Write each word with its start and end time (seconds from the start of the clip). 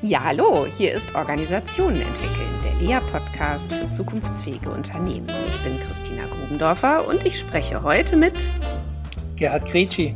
Ja, 0.00 0.22
hallo, 0.22 0.64
hier 0.64 0.92
ist 0.92 1.12
Organisationen 1.16 2.00
entwickeln, 2.00 2.60
der 2.62 2.74
LEA-Podcast 2.74 3.72
für 3.72 3.90
zukunftsfähige 3.90 4.70
Unternehmen. 4.70 5.28
Ich 5.48 5.64
bin 5.64 5.76
Christina 5.80 6.22
Grubendorfer 6.26 7.08
und 7.08 7.26
ich 7.26 7.36
spreche 7.36 7.82
heute 7.82 8.16
mit 8.16 8.46
Gerhard 9.34 9.66
Gretschi. 9.68 10.14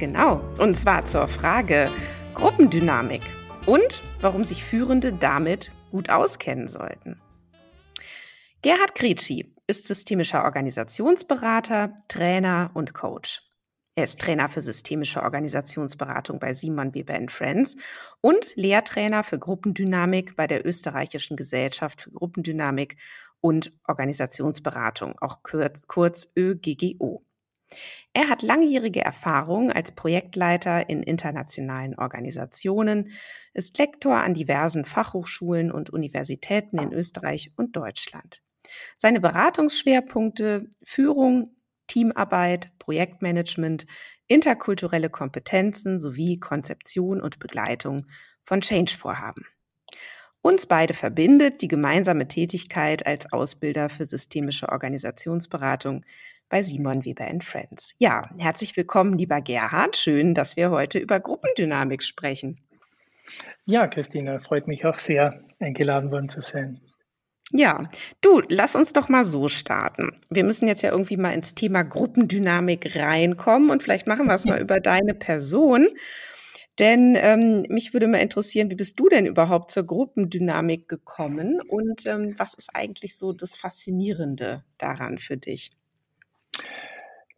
Genau, 0.00 0.40
und 0.58 0.76
zwar 0.76 1.04
zur 1.04 1.28
Frage 1.28 1.88
Gruppendynamik 2.34 3.22
und 3.66 4.02
warum 4.20 4.42
sich 4.42 4.64
Führende 4.64 5.12
damit 5.12 5.70
gut 5.92 6.10
auskennen 6.10 6.66
sollten. 6.66 7.20
Gerhard 8.62 8.96
Gretschi 8.96 9.54
ist 9.68 9.86
systemischer 9.86 10.42
Organisationsberater, 10.42 11.94
Trainer 12.08 12.72
und 12.74 12.92
Coach. 12.92 13.45
Er 13.98 14.04
ist 14.04 14.20
Trainer 14.20 14.50
für 14.50 14.60
systemische 14.60 15.22
Organisationsberatung 15.22 16.38
bei 16.38 16.52
Simon 16.52 16.94
Weber 16.94 17.18
Friends 17.28 17.76
und 18.20 18.54
Lehrtrainer 18.54 19.24
für 19.24 19.38
Gruppendynamik 19.38 20.36
bei 20.36 20.46
der 20.46 20.66
Österreichischen 20.66 21.34
Gesellschaft 21.34 22.02
für 22.02 22.10
Gruppendynamik 22.10 22.98
und 23.40 23.72
Organisationsberatung, 23.88 25.18
auch 25.22 25.42
kurz, 25.42 25.80
kurz 25.86 26.30
ÖGGO. 26.36 27.24
Er 28.12 28.28
hat 28.28 28.42
langjährige 28.42 29.00
Erfahrung 29.00 29.72
als 29.72 29.92
Projektleiter 29.92 30.90
in 30.90 31.02
internationalen 31.02 31.98
Organisationen, 31.98 33.12
ist 33.54 33.78
Lektor 33.78 34.18
an 34.18 34.34
diversen 34.34 34.84
Fachhochschulen 34.84 35.72
und 35.72 35.88
Universitäten 35.88 36.78
in 36.78 36.92
Österreich 36.92 37.52
und 37.56 37.74
Deutschland. 37.74 38.42
Seine 38.96 39.20
Beratungsschwerpunkte 39.20 40.68
Führung, 40.82 41.55
Teamarbeit, 41.86 42.70
Projektmanagement, 42.78 43.86
interkulturelle 44.26 45.10
Kompetenzen 45.10 45.98
sowie 46.00 46.38
Konzeption 46.38 47.20
und 47.20 47.38
Begleitung 47.38 48.06
von 48.44 48.60
Change-Vorhaben. 48.60 49.46
Uns 50.42 50.66
beide 50.66 50.94
verbindet 50.94 51.60
die 51.60 51.68
gemeinsame 51.68 52.28
Tätigkeit 52.28 53.04
als 53.04 53.32
Ausbilder 53.32 53.88
für 53.88 54.04
systemische 54.04 54.68
Organisationsberatung 54.68 56.04
bei 56.48 56.62
Simon 56.62 57.04
Weber 57.04 57.26
Friends. 57.40 57.94
Ja, 57.98 58.30
herzlich 58.38 58.76
willkommen, 58.76 59.18
lieber 59.18 59.40
Gerhard. 59.40 59.96
Schön, 59.96 60.34
dass 60.34 60.56
wir 60.56 60.70
heute 60.70 61.00
über 61.00 61.18
Gruppendynamik 61.18 62.02
sprechen. 62.02 62.60
Ja, 63.64 63.88
Christina, 63.88 64.38
freut 64.38 64.68
mich 64.68 64.86
auch 64.86 65.00
sehr, 65.00 65.42
eingeladen 65.58 66.12
worden 66.12 66.28
zu 66.28 66.40
sein. 66.40 66.78
Ja, 67.52 67.88
du, 68.22 68.42
lass 68.48 68.74
uns 68.74 68.92
doch 68.92 69.08
mal 69.08 69.24
so 69.24 69.46
starten. 69.48 70.10
Wir 70.30 70.42
müssen 70.44 70.66
jetzt 70.66 70.82
ja 70.82 70.90
irgendwie 70.90 71.16
mal 71.16 71.30
ins 71.32 71.54
Thema 71.54 71.82
Gruppendynamik 71.84 72.96
reinkommen 72.96 73.70
und 73.70 73.82
vielleicht 73.84 74.08
machen 74.08 74.26
wir 74.26 74.34
es 74.34 74.44
mal 74.44 74.60
über 74.60 74.80
deine 74.80 75.14
Person. 75.14 75.88
Denn 76.78 77.16
ähm, 77.18 77.64
mich 77.68 77.92
würde 77.94 78.08
mal 78.08 78.18
interessieren, 78.18 78.70
wie 78.70 78.74
bist 78.76 78.98
du 79.00 79.08
denn 79.08 79.26
überhaupt 79.26 79.70
zur 79.70 79.84
Gruppendynamik 79.86 80.88
gekommen 80.88 81.60
und 81.68 82.04
ähm, 82.06 82.34
was 82.38 82.54
ist 82.54 82.70
eigentlich 82.74 83.16
so 83.18 83.32
das 83.32 83.56
Faszinierende 83.56 84.64
daran 84.78 85.18
für 85.18 85.36
dich? 85.38 85.70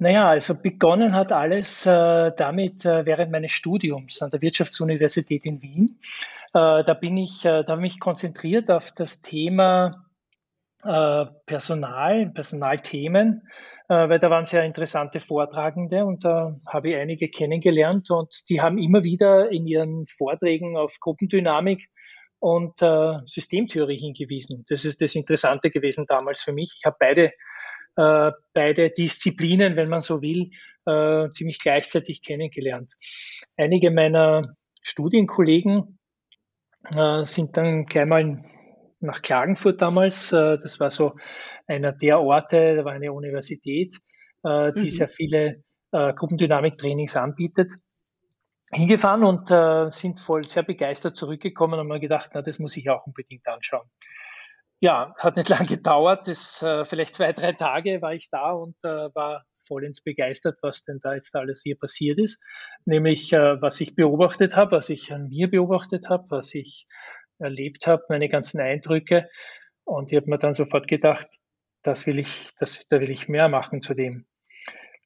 Naja, 0.01 0.29
also 0.29 0.55
begonnen 0.55 1.13
hat 1.13 1.33
alles 1.33 1.85
äh, 1.85 2.31
damit 2.37 2.85
äh, 2.85 3.05
während 3.05 3.33
meines 3.33 3.51
Studiums 3.51 4.23
an 4.23 4.31
der 4.31 4.41
Wirtschaftsuniversität 4.41 5.45
in 5.45 5.61
Wien. 5.61 5.99
Äh, 6.55 6.85
da 6.85 6.95
bin 6.95 7.17
ich, 7.17 7.45
äh, 7.45 7.65
da 7.65 7.73
habe 7.73 7.85
ich 7.85 7.95
mich 7.95 8.01
konzentriert 8.01 8.71
auf 8.71 8.93
das 8.93 9.23
Thema 9.23 10.07
äh, 10.85 11.27
Personal, 11.47 12.31
Personalthemen, 12.33 13.43
äh, 13.89 14.09
weil 14.09 14.21
da 14.21 14.31
waren 14.31 14.47
sehr 14.47 14.63
interessante 14.63 15.19
Vortragende 15.19 16.05
und 16.05 16.25
da 16.25 16.55
habe 16.69 16.91
ich 16.91 16.97
einige 16.97 17.29
kennengelernt 17.29 18.13
und 18.13 18.49
die 18.49 18.61
haben 18.61 18.79
immer 18.79 19.03
wieder 19.03 19.51
in 19.51 19.67
ihren 19.67 20.07
Vorträgen 20.07 20.77
auf 20.77 21.01
Gruppendynamik 21.01 21.89
und 22.39 22.79
Systemtheorie 23.27 23.99
hingewiesen. 23.99 24.65
Das 24.69 24.85
ist 24.85 25.03
das 25.03 25.17
Interessante 25.17 25.71
gewesen 25.71 26.07
damals 26.07 26.41
für 26.41 26.53
mich. 26.53 26.77
Ich 26.79 26.85
habe 26.85 26.95
beide 27.01 27.33
äh, 27.99 28.33
beide 28.55 28.91
Disziplinen, 28.91 29.77
wenn 29.77 29.89
man 29.89 30.01
so 30.01 30.23
will, 30.23 30.49
äh, 30.87 31.31
ziemlich 31.33 31.59
gleichzeitig 31.59 32.23
kennengelernt. 32.23 32.95
Einige 33.57 33.91
meiner 33.91 34.55
Studienkollegen 34.81 35.99
äh, 36.95 37.25
sind 37.25 37.57
dann 37.57 37.87
gleich 37.87 38.07
mal 38.07 38.45
nach 39.01 39.21
Klagenfurt 39.21 39.83
damals. 39.83 40.33
Äh, 40.33 40.59
das 40.59 40.79
war 40.79 40.91
so 40.91 41.17
einer 41.67 41.93
der 41.93 42.21
Orte, 42.21 42.77
da 42.77 42.85
war 42.85 42.93
eine 42.93 43.13
Universität, 43.13 43.97
äh, 44.45 44.73
die 44.73 44.85
mhm. 44.85 44.89
sehr 44.89 45.09
viele 45.09 45.63
Gruppendynamik-Trainings 45.91 47.17
anbietet 47.17 47.73
hingefahren 48.71 49.25
und 49.25 49.51
äh, 49.51 49.91
sind 49.91 50.21
voll 50.21 50.47
sehr 50.47 50.63
begeistert 50.63 51.17
zurückgekommen 51.17 51.81
und 51.81 51.91
haben 51.91 52.01
gedacht, 52.01 52.31
na, 52.35 52.43
das 52.43 52.59
muss 52.59 52.77
ich 52.77 52.91
auch 52.91 53.07
unbedingt 53.07 53.47
anschauen. 53.49 53.89
Ja, 54.81 55.15
hat 55.19 55.37
nicht 55.37 55.49
lange 55.49 55.67
gedauert. 55.67 56.29
Das, 56.29 56.63
äh, 56.63 56.85
vielleicht 56.85 57.15
zwei, 57.15 57.33
drei 57.33 57.53
Tage 57.53 58.01
war 58.03 58.15
ich 58.15 58.31
da 58.31 58.53
und 58.53 58.77
äh, 58.83 59.15
war 59.15 59.45
vollends 59.67 60.03
begeistert, 60.03 60.59
was 60.63 60.85
denn 60.85 61.01
da 61.03 61.15
jetzt 61.15 61.35
alles 61.35 61.63
hier 61.63 61.79
passiert 61.79 62.19
ist. 62.19 62.41
Nämlich, 62.85 63.33
äh, 63.33 63.61
was 63.61 63.81
ich 63.81 63.95
beobachtet 63.95 64.57
habe, 64.57 64.73
was 64.73 64.89
ich 64.89 65.13
an 65.13 65.29
mir 65.29 65.51
beobachtet 65.51 66.09
habe, 66.09 66.25
was 66.31 66.55
ich 66.55 66.87
erlebt 67.39 67.87
habe, 67.87 68.03
meine 68.09 68.29
ganzen 68.29 68.61
Eindrücke. 68.61 69.29
Und 69.85 70.13
ich 70.13 70.17
habe 70.17 70.31
mir 70.31 70.39
dann 70.39 70.55
sofort 70.55 70.89
gedacht, 70.89 71.27
das 71.83 72.07
will 72.07 72.19
ich, 72.19 72.51
das, 72.59 72.87
da 72.89 73.01
will 73.01 73.11
ich 73.11 73.29
mehr 73.29 73.49
machen 73.49 73.83
zu 73.83 73.95
dem. 73.95 74.27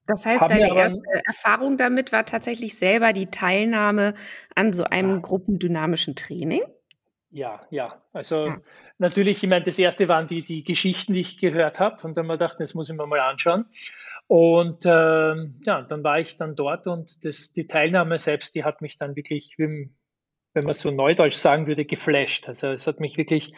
Das 0.07 0.27
heißt, 0.27 0.41
Haben 0.41 0.59
deine 0.59 0.75
erste 0.75 1.01
Erfahrung 1.27 1.77
damit 1.77 2.11
war 2.11 2.27
tatsächlich 2.27 2.77
selber 2.77 3.13
die 3.13 3.27
Teilnahme 3.27 4.15
an 4.57 4.73
so 4.73 4.85
einem 4.85 5.11
ja. 5.11 5.19
gruppendynamischen 5.19 6.17
Training? 6.17 6.63
Ja, 7.31 7.61
ja. 7.71 8.03
Also 8.13 8.47
ja. 8.47 8.61
Natürlich, 9.03 9.43
ich 9.43 9.49
meine, 9.49 9.65
das 9.65 9.79
erste 9.79 10.09
waren 10.09 10.29
die, 10.29 10.41
die 10.41 10.65
Geschichten, 10.65 11.13
die 11.13 11.21
ich 11.21 11.39
gehört 11.39 11.79
habe. 11.79 12.07
Und 12.07 12.17
dann 12.17 12.25
ich 12.27 12.33
gedacht, 12.33 12.57
das 12.59 12.73
muss 12.73 12.89
ich 12.89 12.97
mir 12.97 13.07
mal 13.07 13.21
anschauen. 13.21 13.67
Und 14.29 14.87
äh, 14.87 15.35
ja, 15.67 15.83
dann 15.83 16.03
war 16.03 16.19
ich 16.19 16.39
dann 16.39 16.57
dort 16.57 16.87
und 16.87 17.23
das, 17.25 17.53
die 17.53 17.67
Teilnahme 17.67 18.19
selbst, 18.19 18.55
die 18.55 18.65
hat 18.65 18.81
mich 18.81 18.97
dann 18.97 19.15
wirklich, 19.15 19.57
wenn 19.59 19.95
man 20.55 20.73
so 20.73 20.91
neudeutsch 20.91 21.35
sagen 21.35 21.67
würde, 21.67 21.85
geflasht. 21.85 22.49
Also 22.49 22.69
es 22.69 22.87
hat 22.87 23.01
mich 23.01 23.19
wirklich 23.19 23.53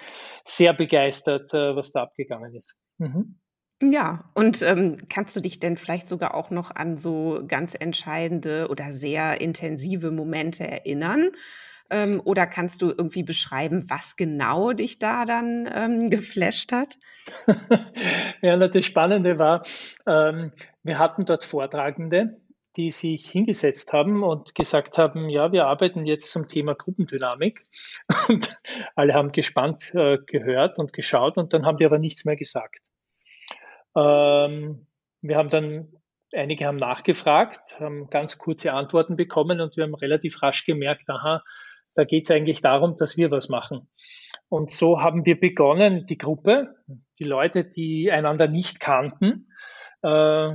sehr 0.44 0.72
begeistert, 0.72 1.54
äh, 1.54 1.76
was 1.76 1.92
da 1.92 2.02
abgegangen 2.02 2.54
ist. 2.54 2.76
Mhm. 2.98 3.38
Ja, 3.82 4.30
und 4.34 4.62
ähm, 4.62 4.96
kannst 5.08 5.36
du 5.36 5.40
dich 5.40 5.60
denn 5.60 5.76
vielleicht 5.76 6.08
sogar 6.08 6.34
auch 6.34 6.50
noch 6.50 6.74
an 6.74 6.96
so 6.96 7.42
ganz 7.46 7.74
entscheidende 7.78 8.68
oder 8.68 8.92
sehr 8.92 9.40
intensive 9.40 10.10
Momente 10.10 10.66
erinnern? 10.66 11.30
Ähm, 11.94 12.20
oder 12.24 12.48
kannst 12.48 12.82
du 12.82 12.88
irgendwie 12.88 13.22
beschreiben, 13.22 13.88
was 13.88 14.16
genau 14.16 14.72
dich 14.72 14.98
da 14.98 15.24
dann 15.24 15.70
ähm, 15.72 16.10
geflasht 16.10 16.72
hat? 16.72 16.96
ja, 18.42 18.56
das 18.56 18.84
Spannende 18.84 19.38
war, 19.38 19.62
ähm, 20.04 20.50
wir 20.82 20.98
hatten 20.98 21.24
dort 21.24 21.44
Vortragende, 21.44 22.40
die 22.76 22.90
sich 22.90 23.30
hingesetzt 23.30 23.92
haben 23.92 24.24
und 24.24 24.56
gesagt 24.56 24.98
haben, 24.98 25.28
ja, 25.28 25.52
wir 25.52 25.66
arbeiten 25.66 26.04
jetzt 26.04 26.32
zum 26.32 26.48
Thema 26.48 26.74
Gruppendynamik. 26.74 27.62
Und 28.28 28.60
alle 28.96 29.14
haben 29.14 29.30
gespannt 29.30 29.94
äh, 29.94 30.18
gehört 30.26 30.78
und 30.80 30.92
geschaut 30.92 31.36
und 31.36 31.52
dann 31.52 31.64
haben 31.64 31.78
die 31.78 31.84
aber 31.84 31.98
nichts 31.98 32.24
mehr 32.24 32.34
gesagt. 32.34 32.80
Ähm, 33.96 34.88
wir 35.20 35.36
haben 35.36 35.50
dann, 35.50 35.92
einige 36.32 36.66
haben 36.66 36.76
nachgefragt, 36.78 37.78
haben 37.78 38.10
ganz 38.10 38.38
kurze 38.38 38.72
Antworten 38.72 39.14
bekommen 39.14 39.60
und 39.60 39.76
wir 39.76 39.84
haben 39.84 39.94
relativ 39.94 40.42
rasch 40.42 40.66
gemerkt, 40.66 41.08
aha, 41.08 41.44
da 41.94 42.04
geht 42.04 42.24
es 42.24 42.30
eigentlich 42.30 42.60
darum, 42.60 42.96
dass 42.96 43.16
wir 43.16 43.30
was 43.30 43.48
machen. 43.48 43.88
Und 44.48 44.70
so 44.70 45.00
haben 45.00 45.26
wir 45.26 45.38
begonnen, 45.38 46.06
die 46.06 46.18
Gruppe, 46.18 46.74
die 47.18 47.24
Leute, 47.24 47.64
die 47.64 48.10
einander 48.10 48.48
nicht 48.48 48.80
kannten, 48.80 49.48
äh, 50.02 50.50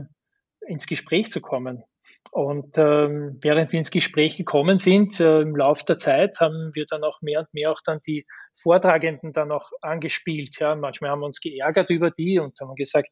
ins 0.68 0.88
Gespräch 0.88 1.32
zu 1.32 1.42
kommen. 1.42 1.84
Und 2.32 2.78
ähm, 2.78 3.40
während 3.42 3.72
wir 3.72 3.80
ins 3.80 3.92
Gespräch 3.92 4.38
gekommen 4.38 4.78
sind, 4.78 5.20
äh, 5.20 5.42
im 5.42 5.56
Laufe 5.56 5.84
der 5.86 5.98
Zeit, 5.98 6.40
haben 6.40 6.72
wir 6.74 6.86
dann 6.86 7.04
auch 7.04 7.22
mehr 7.22 7.40
und 7.40 7.54
mehr 7.54 7.72
auch 7.72 7.82
dann 7.84 8.00
die 8.06 8.26
Vortragenden 8.56 9.34
dann 9.34 9.52
auch 9.52 9.72
angespielt. 9.82 10.60
Ja. 10.60 10.76
Manchmal 10.76 11.10
haben 11.10 11.22
wir 11.22 11.26
uns 11.26 11.40
geärgert 11.40 11.90
über 11.90 12.12
die 12.12 12.38
und 12.40 12.60
haben 12.60 12.76
gesagt, 12.76 13.10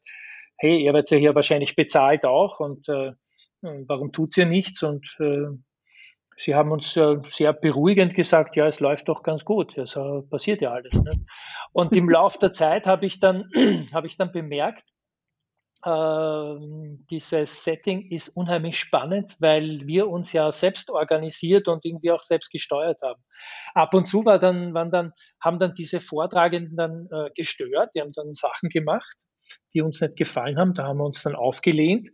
hey, 0.56 0.78
ihr 0.78 0.92
werdet 0.92 1.10
ja 1.10 1.18
hier 1.18 1.34
wahrscheinlich 1.34 1.74
bezahlt 1.74 2.24
auch 2.24 2.60
und 2.60 2.88
äh, 2.88 3.12
warum 3.60 4.12
tut 4.12 4.36
ihr 4.36 4.46
nichts? 4.46 4.82
Und 4.82 5.16
äh, 5.18 5.46
Sie 6.38 6.54
haben 6.54 6.70
uns 6.70 6.96
äh, 6.96 7.16
sehr 7.30 7.52
beruhigend 7.52 8.14
gesagt, 8.14 8.54
ja, 8.54 8.68
es 8.68 8.78
läuft 8.78 9.08
doch 9.08 9.24
ganz 9.24 9.44
gut, 9.44 9.76
also 9.76 10.22
passiert 10.30 10.62
ja 10.62 10.70
alles. 10.70 10.94
Ne? 11.02 11.10
Und 11.72 11.94
im 11.96 12.08
Laufe 12.08 12.38
der 12.38 12.52
Zeit 12.52 12.86
habe 12.86 13.06
ich 13.06 13.18
dann, 13.18 13.50
ich 14.04 14.16
dann 14.16 14.30
bemerkt, 14.30 14.84
äh, 15.84 16.54
dieses 17.10 17.64
Setting 17.64 18.10
ist 18.12 18.28
unheimlich 18.28 18.78
spannend, 18.78 19.34
weil 19.40 19.84
wir 19.88 20.08
uns 20.08 20.32
ja 20.32 20.52
selbst 20.52 20.90
organisiert 20.90 21.66
und 21.66 21.84
irgendwie 21.84 22.12
auch 22.12 22.22
selbst 22.22 22.52
gesteuert 22.52 22.98
haben. 23.02 23.20
Ab 23.74 23.92
und 23.94 24.06
zu 24.06 24.24
war 24.24 24.38
dann, 24.38 24.74
waren 24.74 24.92
dann, 24.92 25.12
haben 25.42 25.58
dann 25.58 25.74
diese 25.74 26.00
Vortragenden 26.00 26.76
dann 26.76 27.08
äh, 27.10 27.30
gestört, 27.34 27.90
die 27.96 28.00
haben 28.00 28.12
dann 28.12 28.32
Sachen 28.32 28.68
gemacht, 28.68 29.16
die 29.74 29.82
uns 29.82 30.00
nicht 30.00 30.16
gefallen 30.16 30.56
haben, 30.56 30.74
da 30.74 30.84
haben 30.84 30.98
wir 30.98 31.04
uns 31.04 31.22
dann 31.24 31.34
aufgelehnt 31.34 32.10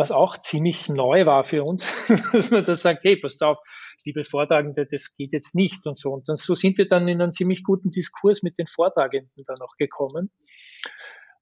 was 0.00 0.10
auch 0.10 0.38
ziemlich 0.38 0.88
neu 0.88 1.26
war 1.26 1.44
für 1.44 1.62
uns, 1.62 1.92
dass 2.32 2.50
man 2.50 2.64
da 2.64 2.74
sagt, 2.74 3.04
hey, 3.04 3.16
passt 3.16 3.42
auf, 3.42 3.58
liebe 4.04 4.24
Vortragende, 4.24 4.86
das 4.90 5.14
geht 5.14 5.34
jetzt 5.34 5.54
nicht 5.54 5.86
und 5.86 5.98
so. 5.98 6.12
Und 6.12 6.26
dann 6.26 6.36
so 6.36 6.54
sind 6.54 6.78
wir 6.78 6.88
dann 6.88 7.06
in 7.06 7.20
einen 7.20 7.34
ziemlich 7.34 7.62
guten 7.62 7.90
Diskurs 7.90 8.42
mit 8.42 8.58
den 8.58 8.66
Vortragenden 8.66 9.44
dann 9.46 9.60
auch 9.60 9.76
gekommen. 9.76 10.30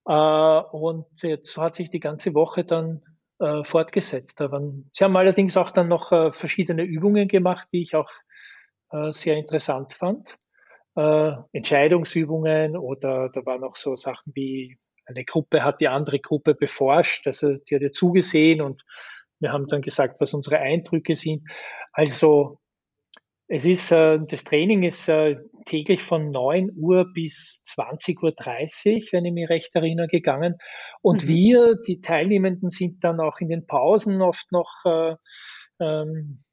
Äh, 0.08 0.12
und 0.12 1.06
jetzt 1.22 1.56
hat 1.56 1.76
sich 1.76 1.88
die 1.88 2.00
ganze 2.00 2.34
Woche 2.34 2.64
dann 2.64 3.02
äh, 3.38 3.62
fortgesetzt. 3.62 4.38
sie 4.40 5.04
haben 5.04 5.16
allerdings 5.16 5.56
auch 5.56 5.70
dann 5.70 5.86
noch 5.86 6.10
äh, 6.10 6.32
verschiedene 6.32 6.82
Übungen 6.82 7.28
gemacht, 7.28 7.68
die 7.72 7.82
ich 7.82 7.94
auch 7.94 8.10
sehr 9.10 9.36
interessant 9.36 9.92
fand. 9.92 10.38
Entscheidungsübungen 10.94 12.74
oder 12.74 13.28
da 13.28 13.44
waren 13.44 13.62
auch 13.62 13.76
so 13.76 13.94
Sachen 13.96 14.32
wie 14.34 14.78
eine 15.08 15.24
Gruppe 15.24 15.64
hat 15.64 15.80
die 15.80 15.88
andere 15.88 16.18
Gruppe 16.18 16.54
beforscht, 16.54 17.26
also 17.26 17.54
die 17.54 17.74
hat 17.74 17.82
ja 17.82 17.90
zugesehen 17.90 18.60
und 18.60 18.84
wir 19.40 19.52
haben 19.52 19.66
dann 19.68 19.82
gesagt, 19.82 20.20
was 20.20 20.34
unsere 20.34 20.58
Eindrücke 20.58 21.14
sind. 21.14 21.48
Also 21.92 22.58
es 23.46 23.64
ist, 23.64 23.90
äh, 23.92 24.18
das 24.28 24.44
Training 24.44 24.82
ist 24.82 25.08
äh, 25.08 25.36
täglich 25.64 26.02
von 26.02 26.30
9 26.30 26.70
Uhr 26.76 27.10
bis 27.12 27.62
20.30 27.66 28.16
Uhr, 28.94 29.02
wenn 29.12 29.24
ich 29.24 29.32
mich 29.32 29.48
recht 29.48 29.74
erinnere, 29.74 30.08
gegangen. 30.08 30.56
Und 31.00 31.24
mhm. 31.24 31.28
wir, 31.28 31.76
die 31.86 32.00
Teilnehmenden, 32.00 32.68
sind 32.68 33.02
dann 33.04 33.20
auch 33.20 33.38
in 33.40 33.48
den 33.48 33.66
Pausen 33.66 34.20
oft 34.20 34.52
noch 34.52 34.84
äh, 34.84 35.14
ähm, 35.80 36.44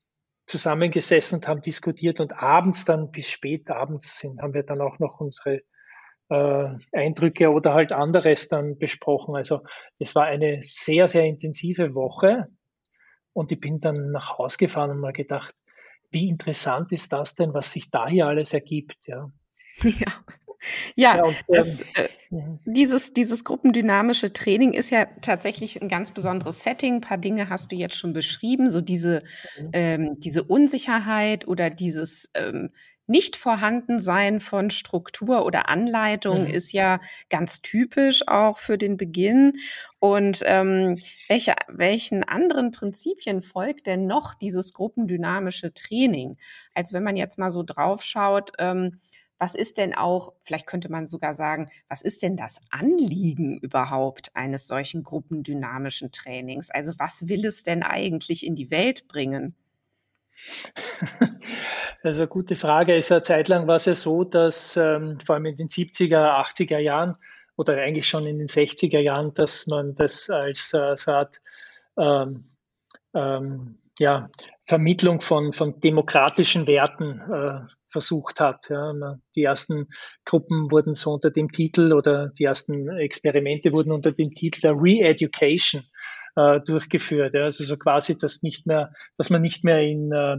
zusammengesessen 0.48 1.40
und 1.40 1.48
haben 1.48 1.62
diskutiert 1.62 2.20
und 2.20 2.34
abends 2.34 2.86
dann 2.86 3.12
bis 3.12 3.30
spät 3.30 3.70
abends 3.70 4.20
sind, 4.20 4.42
haben 4.42 4.54
wir 4.54 4.64
dann 4.64 4.80
auch 4.80 5.00
noch 5.00 5.20
unsere 5.20 5.62
äh, 6.30 6.70
Eindrücke 6.92 7.52
oder 7.52 7.74
halt 7.74 7.92
anderes 7.92 8.50
dann 8.50 8.78
besprochen. 8.78 9.36
Also 9.36 9.62
es 10.00 10.16
war 10.16 10.26
eine 10.26 10.60
sehr, 10.62 11.08
sehr 11.08 11.26
intensive 11.26 11.94
Woche 11.94 12.48
und 13.34 13.52
ich 13.52 13.60
bin 13.60 13.80
dann 13.80 14.12
nach 14.12 14.38
Hause 14.38 14.58
gefahren 14.58 14.92
und 14.92 15.00
mal 15.00 15.14
gedacht, 15.14 15.54
wie 16.12 16.30
interessant 16.30 16.92
ist 16.92 17.12
das 17.12 17.36
denn, 17.36 17.54
was 17.54 17.72
sich 17.72 17.92
da 17.92 18.08
hier 18.08 18.28
alles 18.28 18.54
ergibt, 18.54 19.08
ja. 19.08 19.32
Ja. 19.84 20.24
Ja, 20.96 21.18
ja 21.18 21.24
und, 21.24 21.36
das, 21.48 21.82
ähm, 21.82 21.88
äh, 21.96 22.08
mhm. 22.32 22.60
dieses, 22.66 23.14
dieses 23.14 23.44
gruppendynamische 23.44 24.34
Training 24.34 24.74
ist 24.74 24.90
ja 24.90 25.06
tatsächlich 25.22 25.82
ein 25.82 25.90
ganz 25.90 26.12
besonderes 26.12 26.64
Setting. 26.64 26.96
Ein 26.96 27.02
paar 27.02 27.18
Dinge 27.18 27.50
hast 27.50 27.72
du 27.72 27.76
jetzt 27.76 27.96
schon 27.96 28.14
beschrieben, 28.14 28.70
so 28.70 28.82
diese, 28.82 29.22
mhm. 29.60 29.70
ähm, 29.74 30.20
diese 30.20 30.44
Unsicherheit 30.44 31.48
oder 31.48 31.70
dieses 31.70 32.32
ähm, 32.34 32.72
nicht 33.08 33.36
vorhanden 33.36 34.00
sein 34.00 34.40
von 34.40 34.70
Struktur 34.70 35.46
oder 35.46 35.70
Anleitung 35.70 36.42
mhm. 36.42 36.48
ist 36.48 36.72
ja 36.72 37.00
ganz 37.30 37.62
typisch 37.62 38.28
auch 38.28 38.58
für 38.58 38.78
den 38.78 38.98
Beginn. 38.98 39.60
Und 40.00 40.42
ähm, 40.46 41.00
welche, 41.28 41.56
welchen 41.68 42.24
anderen 42.24 42.72
Prinzipien 42.72 43.42
folgt 43.42 43.88
denn 43.88 44.08
noch 44.08 44.34
dieses 44.36 44.74
gruppendynamische 44.74 45.74
Training? 45.74 46.38
Als 46.74 46.94
wenn 46.94 47.04
man 47.04 47.16
jetzt 47.16 47.38
mal 47.38 47.52
so 47.52 47.64
drauf 47.64 48.04
schaut, 48.04 48.52
ähm, 48.60 49.00
was 49.38 49.54
ist 49.54 49.78
denn 49.78 49.94
auch, 49.94 50.34
vielleicht 50.44 50.66
könnte 50.66 50.90
man 50.90 51.08
sogar 51.08 51.34
sagen, 51.34 51.70
was 51.90 52.02
ist 52.02 52.24
denn 52.24 52.38
das 52.38 52.62
Anliegen 52.70 53.58
überhaupt 53.60 54.32
eines 54.34 54.68
solchen 54.68 55.04
gruppendynamischen 55.04 56.12
Trainings? 56.12 56.72
Also 56.72 56.94
was 57.00 57.28
will 57.28 57.46
es 57.46 57.64
denn 57.64 57.84
eigentlich 57.84 58.46
in 58.46 58.56
die 58.56 58.72
Welt 58.72 59.08
bringen? 59.08 59.54
Also 62.04 62.28
gute 62.28 62.56
Frage. 62.56 62.96
Es 62.96 63.12
eine 63.12 63.24
Zeit 63.24 63.48
lang 63.48 63.68
war 63.68 63.78
es 63.78 63.86
ja 63.86 63.96
so, 63.96 64.24
dass 64.24 64.78
ähm, 64.78 65.18
vor 65.26 65.36
allem 65.36 65.46
in 65.46 65.58
den 65.58 65.70
70er, 65.70 66.40
80er 66.40 66.78
Jahren 66.78 67.18
oder 67.58 67.78
eigentlich 67.78 68.08
schon 68.08 68.28
in 68.28 68.38
den 68.38 68.48
60er 68.48 69.00
Jahren, 69.00 69.34
dass 69.34 69.66
man 69.66 69.96
das 69.96 70.30
als 70.30 70.72
äh, 70.76 70.96
so 70.96 71.12
Art 71.12 71.42
ähm, 71.98 72.52
ähm, 73.16 73.80
ja, 73.98 74.30
Vermittlung 74.66 75.22
von, 75.22 75.52
von 75.52 75.80
demokratischen 75.80 76.68
Werten 76.68 77.22
äh, 77.22 77.62
versucht 77.88 78.40
hat. 78.40 78.70
Ja. 78.70 78.94
Die 79.36 79.44
ersten 79.44 79.88
Gruppen 80.26 80.70
wurden 80.70 80.94
so 80.94 81.14
unter 81.14 81.32
dem 81.32 81.50
Titel 81.50 81.94
oder 81.94 82.30
die 82.30 82.44
ersten 82.44 82.90
Experimente 82.90 83.72
wurden 83.72 83.92
unter 83.92 84.12
dem 84.12 84.32
Titel 84.32 84.62
der 84.62 84.74
Re-Education 84.74 85.86
äh, 86.36 86.60
durchgeführt. 86.62 87.34
Ja. 87.34 87.44
Also 87.44 87.64
so 87.64 87.78
quasi, 87.78 88.18
dass 88.18 88.44
nicht 88.44 88.68
mehr, 88.68 88.92
dass 89.18 89.30
man 89.30 89.42
nicht 89.42 89.64
mehr 89.64 89.82
in, 89.82 90.12
äh, 90.12 90.38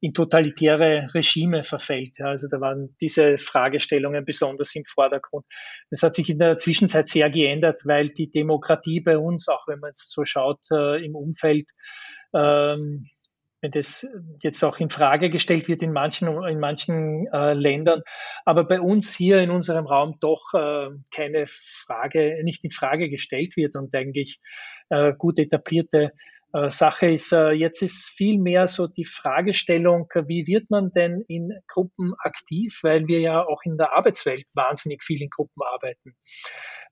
in 0.00 0.14
totalitäre 0.14 1.08
Regime 1.14 1.62
verfällt. 1.62 2.18
Ja. 2.18 2.26
Also 2.26 2.48
da 2.48 2.60
waren 2.60 2.96
diese 3.00 3.38
Fragestellungen 3.38 4.24
besonders 4.24 4.74
im 4.74 4.84
Vordergrund. 4.84 5.44
Das 5.90 6.02
hat 6.02 6.14
sich 6.14 6.30
in 6.30 6.38
der 6.38 6.58
Zwischenzeit 6.58 7.08
sehr 7.08 7.30
geändert, 7.30 7.82
weil 7.84 8.10
die 8.10 8.30
Demokratie 8.30 9.00
bei 9.00 9.18
uns, 9.18 9.48
auch 9.48 9.66
wenn 9.66 9.80
man 9.80 9.90
jetzt 9.90 10.12
so 10.12 10.24
schaut 10.24 10.60
äh, 10.70 11.04
im 11.04 11.14
Umfeld, 11.14 11.70
ähm, 12.34 13.08
wenn 13.64 13.70
das 13.70 14.06
jetzt 14.42 14.62
auch 14.62 14.78
in 14.78 14.90
Frage 14.90 15.30
gestellt 15.30 15.68
wird 15.68 15.82
in 15.82 15.92
manchen, 15.92 16.28
in 16.44 16.60
manchen 16.60 17.26
äh, 17.32 17.54
Ländern, 17.54 18.02
aber 18.44 18.64
bei 18.64 18.78
uns 18.78 19.14
hier 19.14 19.40
in 19.40 19.50
unserem 19.50 19.86
Raum 19.86 20.18
doch 20.20 20.52
äh, 20.52 20.90
keine 21.10 21.46
Frage, 21.48 22.42
nicht 22.44 22.62
in 22.64 22.70
Frage 22.70 23.08
gestellt 23.08 23.56
wird 23.56 23.74
und 23.74 23.94
eigentlich 23.94 24.38
äh, 24.90 25.14
gut 25.16 25.38
etablierte 25.38 26.12
äh, 26.52 26.68
Sache 26.68 27.10
ist. 27.10 27.32
Äh, 27.32 27.52
jetzt 27.52 27.80
ist 27.80 28.10
viel 28.10 28.38
mehr 28.38 28.66
so 28.66 28.86
die 28.86 29.06
Fragestellung, 29.06 30.10
wie 30.26 30.46
wird 30.46 30.68
man 30.68 30.92
denn 30.92 31.24
in 31.26 31.50
Gruppen 31.66 32.12
aktiv, 32.18 32.80
weil 32.82 33.06
wir 33.06 33.20
ja 33.20 33.46
auch 33.46 33.62
in 33.64 33.78
der 33.78 33.96
Arbeitswelt 33.96 34.44
wahnsinnig 34.52 35.02
viel 35.02 35.22
in 35.22 35.30
Gruppen 35.30 35.62
arbeiten. 35.62 36.14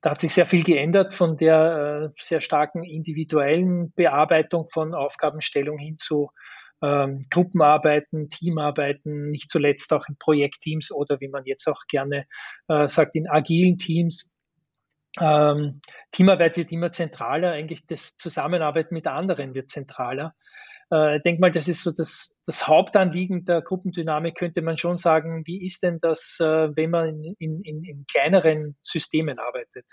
Da 0.03 0.11
hat 0.11 0.19
sich 0.19 0.33
sehr 0.33 0.45
viel 0.45 0.63
geändert 0.63 1.15
von 1.15 1.37
der 1.37 2.11
äh, 2.11 2.21
sehr 2.21 2.41
starken 2.41 2.83
individuellen 2.83 3.93
Bearbeitung 3.93 4.67
von 4.67 4.93
Aufgabenstellung 4.93 5.77
hin 5.77 5.97
zu 5.97 6.29
ähm, 6.81 7.25
Gruppenarbeiten, 7.31 8.29
Teamarbeiten, 8.29 9.31
nicht 9.31 9.49
zuletzt 9.49 9.93
auch 9.93 10.05
in 10.09 10.17
Projektteams 10.19 10.91
oder 10.91 11.21
wie 11.21 11.29
man 11.29 11.45
jetzt 11.45 11.67
auch 11.69 11.87
gerne 11.87 12.25
äh, 12.67 12.85
sagt, 12.89 13.15
in 13.15 13.29
agilen 13.29 13.77
Teams. 13.77 14.29
Ähm, 15.21 15.79
Teamarbeit 16.11 16.57
wird 16.57 16.73
immer 16.73 16.91
zentraler, 16.91 17.51
eigentlich 17.51 17.85
das 17.85 18.17
Zusammenarbeiten 18.17 18.93
mit 18.93 19.07
anderen 19.07 19.55
wird 19.55 19.69
zentraler. 19.69 20.35
Äh, 20.93 21.17
ich 21.17 21.23
denke 21.23 21.41
mal, 21.41 21.51
das 21.51 21.67
ist 21.67 21.83
so 21.83 21.91
das, 21.91 22.39
das 22.45 22.67
Hauptanliegen 22.67 23.45
der 23.45 23.61
Gruppendynamik, 23.61 24.35
könnte 24.35 24.61
man 24.61 24.77
schon 24.77 24.97
sagen, 24.97 25.43
wie 25.45 25.65
ist 25.65 25.81
denn 25.83 25.99
das, 25.99 26.37
äh, 26.39 26.69
wenn 26.75 26.91
man 26.91 27.23
in, 27.39 27.61
in, 27.61 27.83
in 27.83 28.05
kleineren 28.11 28.75
Systemen 28.81 29.39
arbeitet? 29.39 29.85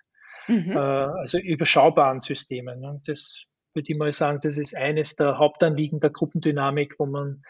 Mhm. 0.47 0.73
Äh, 0.73 0.79
also 0.79 1.38
überschaubaren 1.38 2.20
Systemen. 2.20 2.81
Ne? 2.81 3.00
Das 3.06 3.44
würde 3.73 3.91
ich 3.91 3.99
mal 3.99 4.12
sagen, 4.12 4.41
das 4.43 4.58
ist 4.58 4.76
eines 4.76 5.17
der 5.17 5.38
Hauptanliegen 5.38 6.00
der 6.00 6.11
Gruppendynamik, 6.11 6.97
wo 6.99 7.06
man, 7.06 7.43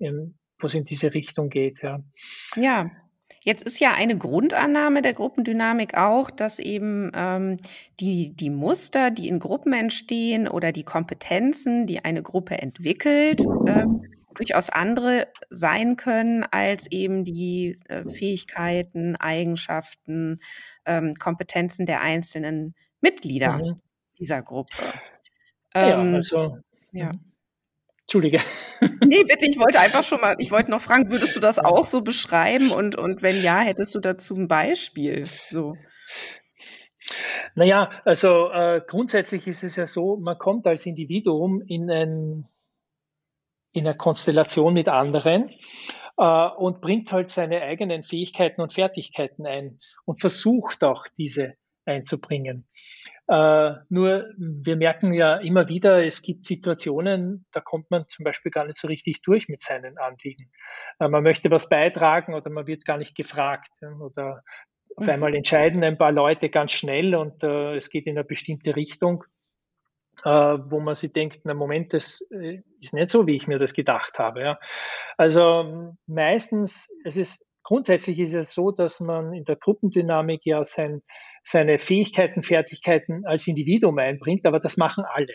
wo 0.00 0.66
es 0.66 0.74
in 0.74 0.84
diese 0.84 1.14
Richtung 1.14 1.50
geht. 1.50 1.80
Ja. 1.82 2.02
ja. 2.56 2.90
Jetzt 3.44 3.62
ist 3.64 3.80
ja 3.80 3.94
eine 3.94 4.16
Grundannahme 4.18 5.02
der 5.02 5.14
Gruppendynamik 5.14 5.96
auch, 5.96 6.30
dass 6.30 6.58
eben 6.58 7.10
ähm, 7.14 7.56
die, 8.00 8.34
die 8.34 8.50
Muster, 8.50 9.10
die 9.10 9.28
in 9.28 9.38
Gruppen 9.38 9.72
entstehen 9.72 10.48
oder 10.48 10.72
die 10.72 10.84
Kompetenzen, 10.84 11.86
die 11.86 12.04
eine 12.04 12.22
Gruppe 12.22 12.58
entwickelt, 12.58 13.40
äh, 13.66 13.84
durchaus 14.34 14.70
andere 14.70 15.28
sein 15.50 15.96
können 15.96 16.44
als 16.44 16.90
eben 16.90 17.24
die 17.24 17.76
äh, 17.88 18.08
Fähigkeiten, 18.08 19.16
Eigenschaften, 19.16 20.40
ähm, 20.86 21.14
Kompetenzen 21.16 21.86
der 21.86 22.00
einzelnen 22.00 22.74
Mitglieder 23.00 23.58
mhm. 23.58 23.76
dieser 24.18 24.42
Gruppe. 24.42 24.76
Ähm, 25.74 26.10
ja, 26.10 26.16
also. 26.16 26.58
Ja. 26.92 27.10
Entschuldige. 28.08 28.40
Nee, 29.04 29.22
bitte, 29.24 29.44
ich 29.44 29.58
wollte 29.58 29.80
einfach 29.80 30.02
schon 30.02 30.22
mal, 30.22 30.34
ich 30.38 30.50
wollte 30.50 30.70
noch 30.70 30.80
fragen, 30.80 31.10
würdest 31.10 31.36
du 31.36 31.40
das 31.40 31.58
auch 31.58 31.84
so 31.84 32.00
beschreiben 32.00 32.70
und, 32.70 32.96
und 32.96 33.20
wenn 33.20 33.42
ja, 33.42 33.58
hättest 33.58 33.94
du 33.94 34.00
dazu 34.00 34.32
ein 34.34 34.48
Beispiel? 34.48 35.28
So. 35.50 35.74
Naja, 37.54 37.90
also 38.06 38.50
äh, 38.50 38.80
grundsätzlich 38.86 39.46
ist 39.46 39.62
es 39.62 39.76
ja 39.76 39.86
so, 39.86 40.16
man 40.16 40.38
kommt 40.38 40.66
als 40.66 40.86
Individuum 40.86 41.60
in, 41.66 41.90
ein, 41.90 42.48
in 43.72 43.86
eine 43.86 43.94
Konstellation 43.94 44.72
mit 44.72 44.88
anderen 44.88 45.50
äh, 46.16 46.48
und 46.56 46.80
bringt 46.80 47.12
halt 47.12 47.30
seine 47.30 47.60
eigenen 47.60 48.04
Fähigkeiten 48.04 48.62
und 48.62 48.72
Fertigkeiten 48.72 49.44
ein 49.44 49.80
und 50.06 50.18
versucht 50.18 50.82
auch 50.82 51.08
diese 51.18 51.56
einzubringen. 51.84 52.66
Äh, 53.28 53.74
nur 53.90 54.32
wir 54.38 54.76
merken 54.76 55.12
ja 55.12 55.36
immer 55.36 55.68
wieder, 55.68 56.04
es 56.04 56.22
gibt 56.22 56.46
Situationen, 56.46 57.44
da 57.52 57.60
kommt 57.60 57.90
man 57.90 58.08
zum 58.08 58.24
Beispiel 58.24 58.50
gar 58.50 58.64
nicht 58.64 58.78
so 58.78 58.88
richtig 58.88 59.20
durch 59.20 59.48
mit 59.48 59.62
seinen 59.62 59.98
Anliegen. 59.98 60.50
Äh, 60.98 61.08
man 61.08 61.22
möchte 61.22 61.50
was 61.50 61.68
beitragen 61.68 62.34
oder 62.34 62.48
man 62.50 62.66
wird 62.66 62.86
gar 62.86 62.96
nicht 62.96 63.14
gefragt 63.14 63.70
ja, 63.82 63.90
oder 63.98 64.42
auf 64.96 65.06
mhm. 65.06 65.12
einmal 65.12 65.34
entscheiden 65.34 65.84
ein 65.84 65.98
paar 65.98 66.12
Leute 66.12 66.48
ganz 66.48 66.72
schnell 66.72 67.14
und 67.14 67.42
äh, 67.42 67.76
es 67.76 67.90
geht 67.90 68.06
in 68.06 68.16
eine 68.16 68.24
bestimmte 68.24 68.74
Richtung, 68.76 69.24
äh, 70.24 70.30
wo 70.30 70.80
man 70.80 70.94
sich 70.94 71.12
denkt, 71.12 71.40
na 71.44 71.52
Moment, 71.52 71.92
das 71.92 72.26
äh, 72.30 72.62
ist 72.80 72.94
nicht 72.94 73.10
so, 73.10 73.26
wie 73.26 73.36
ich 73.36 73.46
mir 73.46 73.58
das 73.58 73.74
gedacht 73.74 74.18
habe. 74.18 74.40
Ja. 74.40 74.58
Also 75.18 75.94
meistens, 76.06 76.88
es 77.04 77.18
ist 77.18 77.47
grundsätzlich 77.68 78.18
ist 78.18 78.34
es 78.34 78.54
so, 78.54 78.70
dass 78.70 78.98
man 79.00 79.34
in 79.34 79.44
der 79.44 79.56
Gruppendynamik 79.56 80.46
ja 80.46 80.64
sein, 80.64 81.02
seine 81.42 81.78
Fähigkeiten, 81.78 82.42
Fertigkeiten 82.42 83.26
als 83.26 83.46
Individuum 83.46 83.98
einbringt, 83.98 84.46
aber 84.46 84.58
das 84.58 84.78
machen 84.78 85.04
alle. 85.04 85.34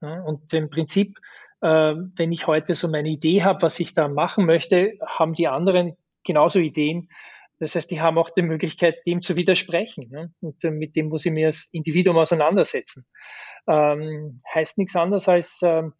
Und 0.00 0.52
im 0.52 0.70
Prinzip 0.70 1.18
äh, 1.62 1.94
wenn 2.16 2.32
ich 2.32 2.46
heute 2.46 2.74
so 2.74 2.88
meine 2.88 3.08
Idee 3.08 3.42
habe, 3.44 3.62
was 3.62 3.80
ich 3.80 3.94
da 3.94 4.08
machen 4.08 4.44
möchte, 4.46 4.98
haben 5.06 5.32
die 5.32 5.48
anderen 5.48 5.96
genauso 6.24 6.58
Ideen. 6.58 7.08
Das 7.60 7.76
heißt, 7.76 7.90
die 7.90 8.00
haben 8.00 8.18
auch 8.18 8.30
die 8.30 8.42
Möglichkeit, 8.42 8.96
dem 9.06 9.22
zu 9.22 9.36
widersprechen. 9.36 10.10
Ne? 10.10 10.32
Und 10.40 10.62
äh, 10.64 10.70
mit 10.70 10.96
dem 10.96 11.08
muss 11.08 11.24
ich 11.24 11.32
mir 11.32 11.46
als 11.46 11.68
Individuum 11.72 12.18
auseinandersetzen. 12.18 13.06
Ähm, 13.68 14.42
heißt 14.52 14.78
nichts 14.78 14.96
anderes 14.96 15.28
als, 15.28 15.60
ähm, 15.62 15.94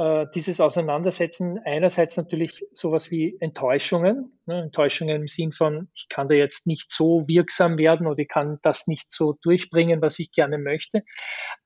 äh, 0.00 0.26
dieses 0.34 0.62
Auseinandersetzen 0.62 1.60
einerseits 1.62 2.16
natürlich 2.16 2.64
sowas 2.72 3.10
wie 3.10 3.36
Enttäuschungen, 3.38 4.40
ne, 4.46 4.62
Enttäuschungen 4.62 5.14
im 5.14 5.28
Sinn 5.28 5.52
von, 5.52 5.90
ich 5.94 6.08
kann 6.08 6.26
da 6.26 6.34
jetzt 6.34 6.66
nicht 6.66 6.90
so 6.90 7.28
wirksam 7.28 7.76
werden 7.76 8.06
oder 8.06 8.20
ich 8.20 8.28
kann 8.28 8.58
das 8.62 8.86
nicht 8.86 9.12
so 9.12 9.36
durchbringen, 9.42 10.00
was 10.00 10.18
ich 10.18 10.32
gerne 10.32 10.56
möchte, 10.56 11.02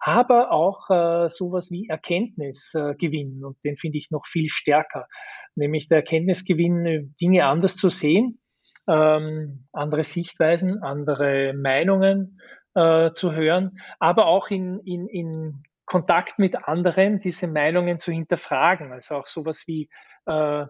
aber 0.01 0.51
auch 0.51 0.91
äh, 0.91 1.29
sowas 1.29 1.71
wie 1.71 1.87
Erkenntnisgewinn 1.89 3.41
äh, 3.41 3.45
und 3.45 3.57
den 3.63 3.77
finde 3.77 3.99
ich 3.99 4.11
noch 4.11 4.27
viel 4.27 4.49
stärker, 4.49 5.07
nämlich 5.55 5.87
der 5.87 5.99
Erkenntnisgewinn, 5.99 7.15
Dinge 7.21 7.47
anders 7.47 7.77
zu 7.77 7.89
sehen, 7.89 8.41
ähm, 8.89 9.69
andere 9.73 10.03
Sichtweisen, 10.03 10.83
andere 10.83 11.55
Meinungen 11.55 12.41
äh, 12.75 13.13
zu 13.13 13.33
hören, 13.33 13.79
aber 14.01 14.27
auch 14.27 14.51
in, 14.51 14.81
in, 14.81 15.07
in 15.07 15.63
Kontakt 15.87 16.39
mit 16.39 16.67
anderen 16.67 17.21
diese 17.21 17.47
Meinungen 17.47 17.99
zu 17.99 18.13
hinterfragen. 18.13 18.93
Also 18.93 19.17
auch 19.17 19.27
sowas 19.27 19.65
wie 19.67 19.89
äh, 20.27 20.63
ein 20.63 20.69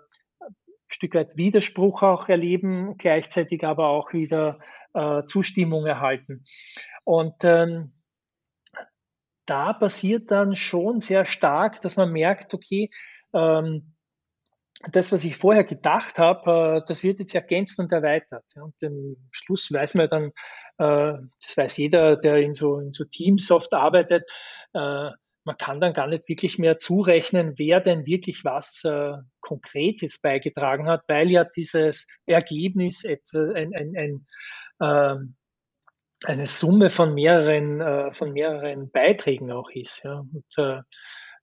Stück 0.89 1.15
weit 1.15 1.37
Widerspruch 1.37 2.03
auch 2.03 2.29
erleben, 2.29 2.97
gleichzeitig 2.99 3.65
aber 3.65 3.89
auch 3.89 4.13
wieder 4.13 4.59
äh, 4.93 5.25
Zustimmung 5.25 5.87
erhalten. 5.87 6.45
Und 7.05 7.45
ähm, 7.45 7.93
da 9.47 9.73
passiert 9.73 10.31
dann 10.31 10.57
schon 10.57 11.01
sehr 11.01 11.27
stark, 11.27 11.83
dass 11.83 11.97
man 11.97 12.11
merkt, 12.13 12.55
okay, 12.55 12.91
ähm, 13.35 13.95
das, 14.93 15.13
was 15.13 15.25
ich 15.25 15.37
vorher 15.37 15.65
gedacht 15.65 16.19
habe, 16.19 16.83
äh, 16.83 16.87
das 16.87 17.03
wird 17.03 17.21
jetzt 17.21 17.35
ergänzt 17.35 17.79
und 17.79 17.93
erweitert. 17.93 18.45
Und 18.57 18.75
am 18.83 19.17
Schluss 19.31 19.73
weiß 19.73 19.95
man 19.95 20.09
dann, 20.09 20.25
äh, 20.79 21.19
das 21.43 21.57
weiß 21.57 21.77
jeder, 21.77 22.17
der 22.17 22.39
in 22.39 22.55
so, 22.55 22.79
in 22.79 22.93
so 22.93 23.05
Teams 23.05 23.51
oft 23.51 23.73
arbeitet, 23.73 24.29
äh, 24.75 25.11
man 25.45 25.59
kann 25.59 25.81
dann 25.81 25.93
gar 25.93 26.07
nicht 26.07 26.29
wirklich 26.29 26.59
mehr 26.59 26.79
zurechnen, 26.79 27.55
wer 27.59 27.81
denn 27.81 28.07
wirklich 28.07 28.45
was 28.45 28.83
äh, 28.85 29.13
Konkretes 29.41 30.19
beigetragen 30.19 30.89
hat, 30.89 31.03
weil 31.07 31.31
ja 31.31 31.45
dieses 31.45 32.07
Ergebnis 32.27 33.05
etwa 33.05 33.53
ein, 33.53 33.75
ein, 33.75 33.95
ein, 33.97 34.27
äh, 34.81 36.27
eine 36.27 36.47
Summe 36.47 36.89
von 36.89 37.13
mehreren, 37.13 37.81
äh, 37.81 38.13
von 38.15 38.33
mehreren 38.33 38.91
Beiträgen 38.91 39.53
auch 39.53 39.71
ist. 39.71 40.03
Ja. 40.05 40.21
Und, 40.21 40.47
äh, 40.57 40.81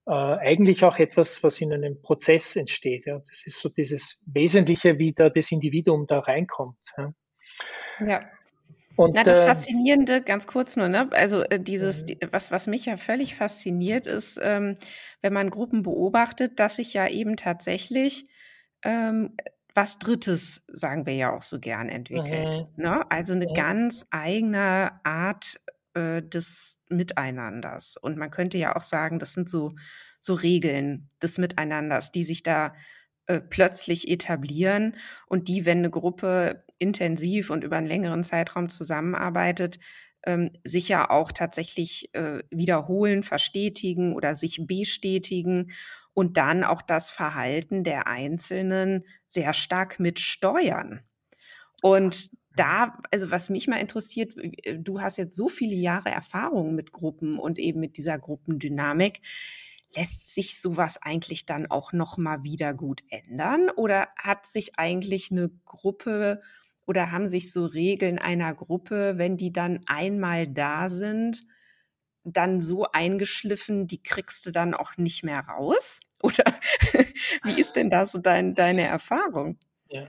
äh, 0.06 0.10
eigentlich 0.10 0.82
auch 0.84 0.98
etwas, 0.98 1.44
was 1.44 1.60
in 1.60 1.72
einem 1.72 2.02
Prozess 2.02 2.56
entsteht. 2.56 3.06
Ja. 3.06 3.18
Das 3.18 3.46
ist 3.46 3.60
so 3.60 3.68
dieses 3.68 4.20
Wesentliche, 4.26 4.98
wie 4.98 5.12
da 5.12 5.30
das 5.30 5.52
Individuum 5.52 6.08
da 6.08 6.18
reinkommt. 6.18 6.78
Ja. 6.96 7.14
ja. 8.04 8.20
Und, 8.96 9.14
Na, 9.14 9.22
das 9.22 9.38
äh, 9.38 9.46
Faszinierende, 9.46 10.22
ganz 10.22 10.46
kurz 10.46 10.76
nur, 10.76 10.88
ne? 10.88 11.08
Also 11.12 11.42
äh, 11.42 11.58
dieses, 11.58 12.04
die, 12.04 12.18
was, 12.30 12.50
was 12.50 12.66
mich 12.66 12.86
ja 12.86 12.96
völlig 12.96 13.34
fasziniert, 13.34 14.06
ist, 14.06 14.38
ähm, 14.42 14.76
wenn 15.20 15.32
man 15.32 15.50
Gruppen 15.50 15.82
beobachtet, 15.82 16.60
dass 16.60 16.76
sich 16.76 16.92
ja 16.94 17.08
eben 17.08 17.36
tatsächlich 17.36 18.26
ähm, 18.82 19.36
was 19.74 19.98
Drittes, 19.98 20.62
sagen 20.68 21.06
wir 21.06 21.14
ja 21.14 21.34
auch 21.34 21.42
so 21.42 21.58
gern, 21.58 21.88
entwickelt. 21.88 22.66
Mhm. 22.76 22.82
Ne? 22.82 23.10
Also 23.10 23.32
eine 23.32 23.48
mhm. 23.48 23.54
ganz 23.54 24.06
eigene 24.10 25.00
Art 25.04 25.60
äh, 25.94 26.22
des 26.22 26.78
Miteinanders. 26.88 27.96
Und 27.96 28.18
man 28.18 28.30
könnte 28.30 28.58
ja 28.58 28.76
auch 28.76 28.82
sagen, 28.82 29.18
das 29.18 29.32
sind 29.32 29.48
so, 29.48 29.72
so 30.20 30.34
Regeln 30.34 31.08
des 31.22 31.38
Miteinanders, 31.38 32.12
die 32.12 32.24
sich 32.24 32.42
da 32.42 32.74
äh, 33.32 33.40
plötzlich 33.40 34.08
etablieren 34.08 34.94
und 35.26 35.48
die, 35.48 35.64
wenn 35.64 35.78
eine 35.78 35.90
Gruppe 35.90 36.64
intensiv 36.78 37.48
und 37.48 37.64
über 37.64 37.76
einen 37.76 37.86
längeren 37.86 38.24
Zeitraum 38.24 38.68
zusammenarbeitet, 38.68 39.78
ähm, 40.24 40.50
sich 40.64 40.88
ja 40.88 41.08
auch 41.08 41.32
tatsächlich 41.32 42.14
äh, 42.14 42.42
wiederholen, 42.50 43.22
verstetigen 43.22 44.14
oder 44.14 44.34
sich 44.34 44.66
bestätigen 44.66 45.72
und 46.12 46.36
dann 46.36 46.62
auch 46.62 46.82
das 46.82 47.10
Verhalten 47.10 47.84
der 47.84 48.06
Einzelnen 48.06 49.04
sehr 49.26 49.54
stark 49.54 49.98
mitsteuern. 49.98 51.00
Und 51.80 52.30
da, 52.54 52.98
also 53.10 53.30
was 53.30 53.48
mich 53.48 53.66
mal 53.66 53.80
interessiert, 53.80 54.36
äh, 54.36 54.78
du 54.78 55.00
hast 55.00 55.16
jetzt 55.16 55.36
so 55.36 55.48
viele 55.48 55.74
Jahre 55.76 56.10
Erfahrung 56.10 56.74
mit 56.74 56.92
Gruppen 56.92 57.38
und 57.38 57.58
eben 57.58 57.80
mit 57.80 57.96
dieser 57.96 58.18
Gruppendynamik. 58.18 59.22
Lässt 59.94 60.34
sich 60.34 60.60
sowas 60.60 61.00
eigentlich 61.02 61.46
dann 61.46 61.70
auch 61.70 61.92
noch 61.92 62.16
mal 62.16 62.42
wieder 62.42 62.74
gut 62.74 63.02
ändern 63.08 63.70
oder 63.70 64.08
hat 64.16 64.46
sich 64.46 64.78
eigentlich 64.78 65.30
eine 65.30 65.50
Gruppe 65.66 66.40
oder 66.86 67.10
haben 67.12 67.28
sich 67.28 67.52
so 67.52 67.66
Regeln 67.66 68.18
einer 68.18 68.54
Gruppe, 68.54 69.18
wenn 69.18 69.36
die 69.36 69.52
dann 69.52 69.80
einmal 69.86 70.46
da 70.48 70.88
sind, 70.88 71.42
dann 72.24 72.60
so 72.60 72.86
eingeschliffen, 72.92 73.86
die 73.86 74.02
kriegst 74.02 74.46
du 74.46 74.50
dann 74.50 74.74
auch 74.74 74.96
nicht 74.96 75.24
mehr 75.24 75.40
raus? 75.40 76.00
Oder 76.22 76.44
wie 77.42 77.60
ist 77.60 77.74
denn 77.74 77.90
da 77.90 78.06
so 78.06 78.18
dein, 78.18 78.54
deine 78.54 78.82
Erfahrung? 78.82 79.58
Ja. 79.88 80.06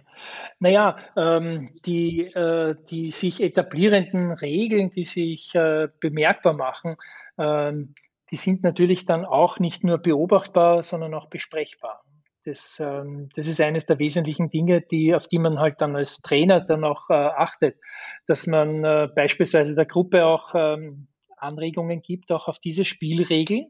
Naja, 0.60 0.98
ähm, 1.18 1.74
die, 1.86 2.26
äh, 2.28 2.76
die 2.88 3.10
sich 3.10 3.42
etablierenden 3.42 4.32
Regeln, 4.32 4.92
die 4.92 5.06
sich 5.06 5.56
äh, 5.56 5.90
bemerkbar 6.00 6.56
machen, 6.56 6.98
ähm, 7.40 7.96
die 8.34 8.38
sind 8.38 8.64
natürlich 8.64 9.06
dann 9.06 9.26
auch 9.26 9.60
nicht 9.60 9.84
nur 9.84 10.00
beobachtbar, 10.00 10.82
sondern 10.82 11.14
auch 11.14 11.30
besprechbar. 11.30 12.02
Das, 12.46 12.80
ähm, 12.84 13.30
das 13.36 13.46
ist 13.46 13.62
eines 13.62 13.86
der 13.86 14.00
wesentlichen 14.00 14.50
Dinge, 14.50 14.82
die, 14.82 15.14
auf 15.14 15.28
die 15.28 15.38
man 15.38 15.60
halt 15.60 15.80
dann 15.82 15.96
als 15.96 16.18
Trainer 16.24 16.60
dann 16.60 16.84
auch 16.84 17.12
äh, 17.12 17.14
achtet, 17.14 17.78
dass 18.26 18.48
man 18.48 18.84
äh, 18.84 19.08
beispielsweise 19.16 19.76
der 19.76 19.86
Gruppe 19.86 20.26
auch 20.26 20.56
ähm, 20.56 21.10
Anregungen 21.38 22.02
gibt, 22.02 22.32
auch 22.32 22.48
auf 22.48 22.58
diese 22.58 22.86
Spielregeln, 22.86 23.68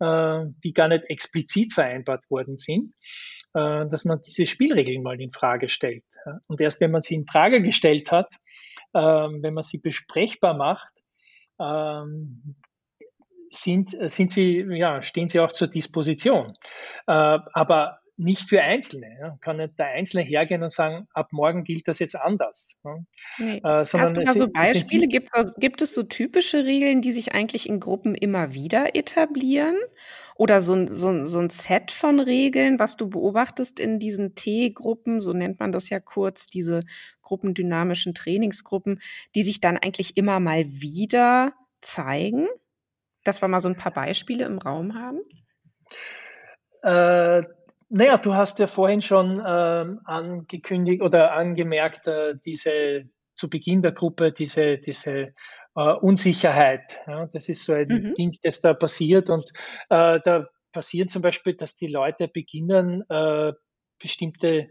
äh, 0.00 0.40
die 0.64 0.72
gar 0.72 0.88
nicht 0.88 1.04
explizit 1.04 1.72
vereinbart 1.72 2.28
worden 2.30 2.56
sind, 2.56 2.92
dass 3.52 4.04
man 4.04 4.20
diese 4.22 4.46
Spielregeln 4.46 5.02
mal 5.02 5.20
in 5.20 5.32
Frage 5.32 5.68
stellt. 5.68 6.04
Und 6.46 6.60
erst 6.60 6.80
wenn 6.80 6.92
man 6.92 7.02
sie 7.02 7.16
in 7.16 7.26
Frage 7.26 7.62
gestellt 7.62 8.12
hat, 8.12 8.32
ähm, 8.94 9.40
wenn 9.42 9.54
man 9.54 9.64
sie 9.64 9.78
besprechbar 9.78 10.54
macht, 10.56 10.92
sind, 13.50 13.96
sind 14.10 14.32
sie, 14.32 14.64
ja, 14.70 15.02
stehen 15.02 15.28
sie 15.28 15.40
auch 15.40 15.52
zur 15.52 15.68
Disposition. 15.68 16.56
Äh, 17.06 17.38
aber 17.52 18.00
nicht 18.20 18.48
für 18.48 18.62
Einzelne. 18.62 19.16
Ja. 19.18 19.38
Kann 19.40 19.56
nicht 19.56 19.78
der 19.78 19.86
Einzelne 19.86 20.22
hergehen 20.22 20.62
und 20.62 20.72
sagen, 20.72 21.08
ab 21.14 21.28
morgen 21.32 21.64
gilt 21.64 21.88
das 21.88 21.98
jetzt 21.98 22.14
anders. 22.14 22.78
Ja. 22.84 22.98
Nee. 23.38 23.56
Äh, 23.58 23.62
Hast 23.62 23.94
du 23.94 24.22
da 24.22 24.34
so 24.34 24.48
Beispiele? 24.48 25.08
Gibt, 25.08 25.30
gibt, 25.56 25.82
es 25.82 25.94
so 25.94 26.02
typische 26.02 26.64
Regeln, 26.64 27.00
die 27.00 27.12
sich 27.12 27.32
eigentlich 27.32 27.68
in 27.68 27.80
Gruppen 27.80 28.14
immer 28.14 28.52
wieder 28.52 28.94
etablieren? 28.94 29.76
Oder 30.36 30.60
so, 30.60 30.86
so, 30.86 31.24
so 31.24 31.38
ein 31.38 31.48
Set 31.48 31.90
von 31.90 32.20
Regeln, 32.20 32.78
was 32.78 32.96
du 32.96 33.08
beobachtest 33.08 33.80
in 33.80 33.98
diesen 33.98 34.34
T-Gruppen, 34.34 35.20
so 35.20 35.32
nennt 35.32 35.58
man 35.58 35.72
das 35.72 35.88
ja 35.88 35.98
kurz, 35.98 36.46
diese 36.46 36.82
gruppendynamischen 37.22 38.14
Trainingsgruppen, 38.14 39.00
die 39.34 39.42
sich 39.42 39.60
dann 39.60 39.78
eigentlich 39.78 40.16
immer 40.16 40.40
mal 40.40 40.64
wieder 40.66 41.54
zeigen? 41.80 42.48
Dass 43.24 43.42
wir 43.42 43.48
mal 43.48 43.60
so 43.60 43.68
ein 43.68 43.76
paar 43.76 43.92
Beispiele 43.92 44.44
im 44.44 44.58
Raum 44.58 44.94
haben? 44.94 45.20
Äh, 46.82 47.42
naja, 47.88 48.16
du 48.16 48.34
hast 48.34 48.58
ja 48.60 48.66
vorhin 48.66 49.02
schon 49.02 49.42
ähm, 49.44 50.00
angekündigt 50.04 51.02
oder 51.02 51.32
angemerkt, 51.32 52.06
äh, 52.06 52.34
diese 52.44 53.04
zu 53.34 53.50
Beginn 53.50 53.82
der 53.82 53.92
Gruppe, 53.92 54.32
diese, 54.32 54.78
diese 54.78 55.34
äh, 55.74 55.92
Unsicherheit. 56.00 57.00
Ja, 57.06 57.26
das 57.26 57.48
ist 57.48 57.64
so 57.64 57.72
ein 57.72 57.88
mhm. 57.88 58.14
Ding, 58.14 58.38
das 58.42 58.60
da 58.60 58.74
passiert. 58.74 59.28
Und 59.30 59.50
äh, 59.88 60.20
da 60.22 60.46
passiert 60.72 61.10
zum 61.10 61.22
Beispiel, 61.22 61.54
dass 61.54 61.74
die 61.74 61.88
Leute 61.88 62.28
beginnen, 62.28 63.02
äh, 63.08 63.52
bestimmte 64.00 64.68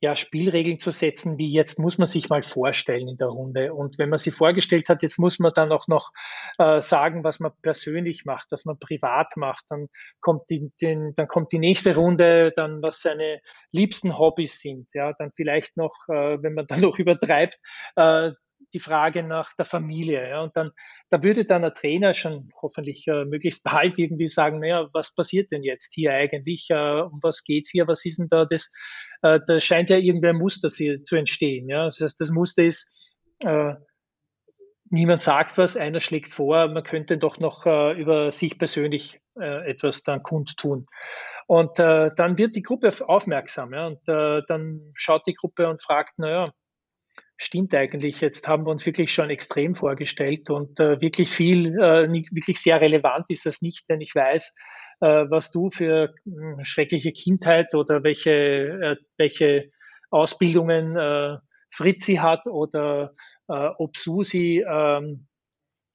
ja, 0.00 0.14
Spielregeln 0.14 0.78
zu 0.78 0.92
setzen, 0.92 1.38
wie 1.38 1.50
jetzt 1.50 1.78
muss 1.78 1.98
man 1.98 2.06
sich 2.06 2.28
mal 2.28 2.42
vorstellen 2.42 3.08
in 3.08 3.16
der 3.16 3.28
Runde. 3.28 3.74
Und 3.74 3.98
wenn 3.98 4.10
man 4.10 4.18
sie 4.18 4.30
vorgestellt 4.30 4.88
hat, 4.88 5.02
jetzt 5.02 5.18
muss 5.18 5.38
man 5.38 5.52
dann 5.54 5.72
auch 5.72 5.88
noch 5.88 6.12
äh, 6.58 6.80
sagen, 6.80 7.24
was 7.24 7.40
man 7.40 7.52
persönlich 7.62 8.24
macht, 8.24 8.48
was 8.50 8.64
man 8.64 8.78
privat 8.78 9.36
macht. 9.36 9.64
Dann 9.68 9.88
kommt 10.20 10.48
die, 10.50 10.70
den, 10.80 11.14
dann 11.16 11.26
kommt 11.26 11.52
die 11.52 11.58
nächste 11.58 11.96
Runde, 11.96 12.52
dann 12.54 12.82
was 12.82 13.00
seine 13.00 13.40
liebsten 13.72 14.18
Hobbys 14.18 14.60
sind. 14.60 14.88
Ja, 14.94 15.12
dann 15.14 15.32
vielleicht 15.34 15.76
noch, 15.76 15.94
äh, 16.08 16.42
wenn 16.42 16.54
man 16.54 16.66
dann 16.68 16.80
noch 16.80 16.98
übertreibt, 16.98 17.58
äh, 17.96 18.32
die 18.72 18.80
Frage 18.80 19.22
nach 19.22 19.54
der 19.54 19.64
Familie. 19.64 20.28
Ja, 20.28 20.42
und 20.42 20.56
dann, 20.56 20.70
da 21.10 21.22
würde 21.22 21.44
dann 21.44 21.64
ein 21.64 21.74
Trainer 21.74 22.14
schon 22.14 22.50
hoffentlich 22.60 23.06
äh, 23.06 23.24
möglichst 23.24 23.64
bald 23.64 23.98
irgendwie 23.98 24.28
sagen, 24.28 24.60
naja, 24.60 24.88
was 24.92 25.14
passiert 25.14 25.52
denn 25.52 25.62
jetzt 25.62 25.94
hier 25.94 26.12
eigentlich? 26.12 26.68
Äh, 26.70 27.00
um 27.02 27.20
was 27.22 27.44
geht's 27.44 27.70
hier? 27.70 27.86
Was 27.86 28.04
ist 28.04 28.18
denn 28.18 28.28
da 28.28 28.44
das? 28.44 28.72
Äh, 29.22 29.40
da 29.46 29.60
scheint 29.60 29.90
ja 29.90 29.96
irgendwie 29.96 30.28
ein 30.28 30.36
Muster 30.36 30.68
zu 30.68 31.16
entstehen. 31.16 31.68
Ja? 31.68 31.84
Das 31.84 32.00
heißt, 32.00 32.20
das 32.20 32.30
Muster 32.30 32.64
ist, 32.64 32.94
äh, 33.40 33.74
niemand 34.90 35.22
sagt 35.22 35.58
was, 35.58 35.76
einer 35.76 36.00
schlägt 36.00 36.32
vor, 36.32 36.68
man 36.68 36.82
könnte 36.82 37.18
doch 37.18 37.38
noch 37.38 37.66
äh, 37.66 38.00
über 38.00 38.30
sich 38.32 38.58
persönlich 38.58 39.20
äh, 39.38 39.68
etwas 39.68 40.02
dann 40.02 40.22
kundtun. 40.22 40.86
Und 41.48 41.78
dann 41.78 42.38
wird 42.38 42.56
die 42.56 42.62
Gruppe 42.62 42.90
aufmerksam 43.06 43.72
ja, 43.72 43.86
und 43.86 44.00
dann 44.08 44.90
schaut 44.94 45.28
die 45.28 45.34
Gruppe 45.34 45.68
und 45.68 45.80
fragt, 45.80 46.18
naja, 46.18 46.52
stimmt 47.36 47.74
eigentlich, 47.74 48.20
jetzt 48.20 48.48
haben 48.48 48.64
wir 48.66 48.70
uns 48.70 48.86
wirklich 48.86 49.12
schon 49.12 49.30
extrem 49.30 49.74
vorgestellt 49.74 50.50
und 50.50 50.80
äh, 50.80 51.00
wirklich 51.00 51.30
viel, 51.30 51.78
äh, 51.78 52.10
wirklich 52.10 52.60
sehr 52.60 52.80
relevant 52.80 53.26
ist 53.28 53.46
das 53.46 53.62
nicht, 53.62 53.88
denn 53.88 54.00
ich 54.00 54.14
weiß, 54.14 54.54
äh, 55.00 55.24
was 55.28 55.50
du 55.50 55.68
für 55.70 56.14
äh, 56.26 56.64
schreckliche 56.64 57.12
Kindheit 57.12 57.74
oder 57.74 58.02
welche, 58.02 58.30
äh, 58.30 58.96
welche 59.18 59.70
Ausbildungen 60.10 60.96
äh, 60.96 61.36
Fritzi 61.70 62.16
hat 62.16 62.46
oder 62.46 63.12
äh, 63.48 63.68
ob 63.78 63.96
Susi 63.96 64.64
ähm, 64.66 65.26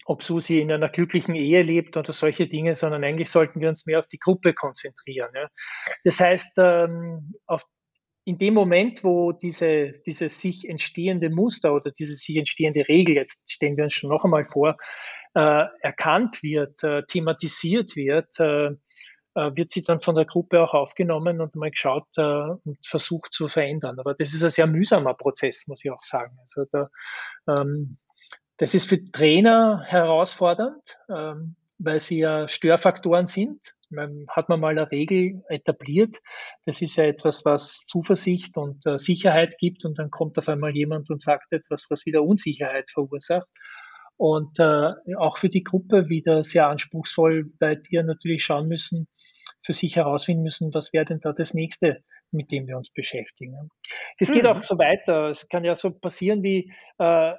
ob 0.05 0.23
Susi 0.23 0.59
in 0.59 0.71
einer 0.71 0.89
glücklichen 0.89 1.35
Ehe 1.35 1.61
lebt 1.61 1.95
oder 1.95 2.11
solche 2.11 2.47
Dinge, 2.47 2.75
sondern 2.75 3.03
eigentlich 3.03 3.29
sollten 3.29 3.61
wir 3.61 3.69
uns 3.69 3.85
mehr 3.85 3.99
auf 3.99 4.07
die 4.07 4.17
Gruppe 4.17 4.53
konzentrieren. 4.53 5.29
Ja. 5.35 5.47
Das 6.03 6.19
heißt, 6.19 6.57
ähm, 6.57 7.35
auf, 7.45 7.63
in 8.31 8.37
dem 8.37 8.53
Moment, 8.53 9.03
wo 9.03 9.33
diese, 9.33 9.91
dieses 10.05 10.39
sich 10.39 10.69
entstehende 10.69 11.29
Muster 11.29 11.73
oder 11.73 11.91
diese 11.91 12.13
sich 12.13 12.37
entstehende 12.37 12.87
Regel, 12.87 13.15
jetzt 13.15 13.41
stellen 13.51 13.75
wir 13.75 13.83
uns 13.83 13.93
schon 13.93 14.09
noch 14.09 14.23
einmal 14.23 14.45
vor, 14.45 14.77
äh, 15.33 15.65
erkannt 15.81 16.41
wird, 16.41 16.81
äh, 16.81 17.03
thematisiert 17.03 17.97
wird, 17.97 18.39
äh, 18.39 18.67
äh, 19.35 19.51
wird 19.55 19.71
sie 19.71 19.81
dann 19.81 19.99
von 19.99 20.15
der 20.15 20.23
Gruppe 20.23 20.61
auch 20.61 20.73
aufgenommen 20.73 21.41
und 21.41 21.55
mal 21.55 21.71
geschaut 21.71 22.07
äh, 22.15 22.21
und 22.21 22.77
versucht 22.85 23.33
zu 23.33 23.49
verändern. 23.49 23.99
Aber 23.99 24.13
das 24.13 24.33
ist 24.33 24.43
ein 24.43 24.49
sehr 24.49 24.67
mühsamer 24.67 25.13
Prozess, 25.13 25.67
muss 25.67 25.83
ich 25.83 25.91
auch 25.91 26.03
sagen. 26.03 26.37
Also 26.39 26.63
da, 26.71 26.89
ähm, 27.49 27.97
das 28.55 28.73
ist 28.73 28.87
für 28.87 29.03
Trainer 29.11 29.83
herausfordernd, 29.85 30.99
ähm, 31.09 31.57
weil 31.79 31.99
sie 31.99 32.19
ja 32.19 32.47
Störfaktoren 32.47 33.27
sind. 33.27 33.73
Man, 33.91 34.25
hat 34.29 34.49
man 34.49 34.59
mal 34.59 34.77
eine 34.77 34.89
Regel 34.89 35.43
etabliert. 35.49 36.17
Das 36.65 36.81
ist 36.81 36.95
ja 36.95 37.05
etwas, 37.05 37.45
was 37.45 37.85
Zuversicht 37.87 38.57
und 38.57 38.85
äh, 38.85 38.97
Sicherheit 38.97 39.57
gibt 39.57 39.85
und 39.85 39.99
dann 39.99 40.09
kommt 40.09 40.37
auf 40.37 40.49
einmal 40.49 40.75
jemand 40.75 41.09
und 41.09 41.21
sagt 41.21 41.51
etwas, 41.51 41.87
was 41.89 42.05
wieder 42.05 42.23
Unsicherheit 42.23 42.89
verursacht. 42.89 43.47
Und 44.17 44.59
äh, 44.59 44.91
auch 45.17 45.37
für 45.37 45.49
die 45.49 45.63
Gruppe 45.63 46.09
wieder 46.09 46.43
sehr 46.43 46.67
anspruchsvoll, 46.67 47.51
weil 47.59 47.81
wir 47.89 48.03
natürlich 48.03 48.43
schauen 48.43 48.67
müssen, 48.67 49.07
für 49.63 49.73
sich 49.73 49.95
herausfinden 49.95 50.43
müssen, 50.43 50.73
was 50.73 50.93
wäre 50.93 51.05
denn 51.05 51.19
da 51.21 51.33
das 51.33 51.53
nächste, 51.53 52.03
mit 52.31 52.51
dem 52.51 52.67
wir 52.67 52.77
uns 52.77 52.91
beschäftigen. 52.91 53.69
Das 54.19 54.31
geht 54.31 54.43
mhm. 54.43 54.49
auch 54.49 54.63
so 54.63 54.77
weiter. 54.77 55.29
Es 55.29 55.47
kann 55.49 55.63
ja 55.63 55.75
so 55.75 55.91
passieren 55.91 56.43
wie 56.43 56.71
äh, 56.97 57.33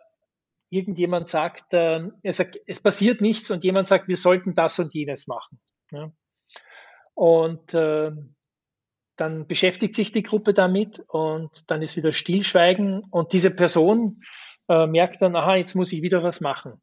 irgendjemand 0.70 1.28
sagt, 1.28 1.74
äh, 1.74 2.00
er 2.22 2.32
sagt, 2.32 2.58
es 2.66 2.82
passiert 2.82 3.20
nichts 3.20 3.50
und 3.50 3.62
jemand 3.62 3.88
sagt, 3.88 4.08
wir 4.08 4.16
sollten 4.16 4.54
das 4.54 4.78
und 4.78 4.94
jenes 4.94 5.26
machen. 5.26 5.60
Ja. 5.90 6.10
Und 7.14 7.74
äh, 7.74 8.10
dann 9.16 9.46
beschäftigt 9.46 9.94
sich 9.94 10.12
die 10.12 10.22
Gruppe 10.22 10.54
damit 10.54 11.00
und 11.08 11.50
dann 11.66 11.82
ist 11.82 11.96
wieder 11.96 12.12
Stillschweigen 12.12 13.04
und 13.10 13.32
diese 13.32 13.54
Person 13.54 14.22
äh, 14.68 14.86
merkt 14.86 15.20
dann, 15.20 15.36
aha, 15.36 15.56
jetzt 15.56 15.74
muss 15.74 15.92
ich 15.92 16.02
wieder 16.02 16.22
was 16.22 16.40
machen 16.40 16.80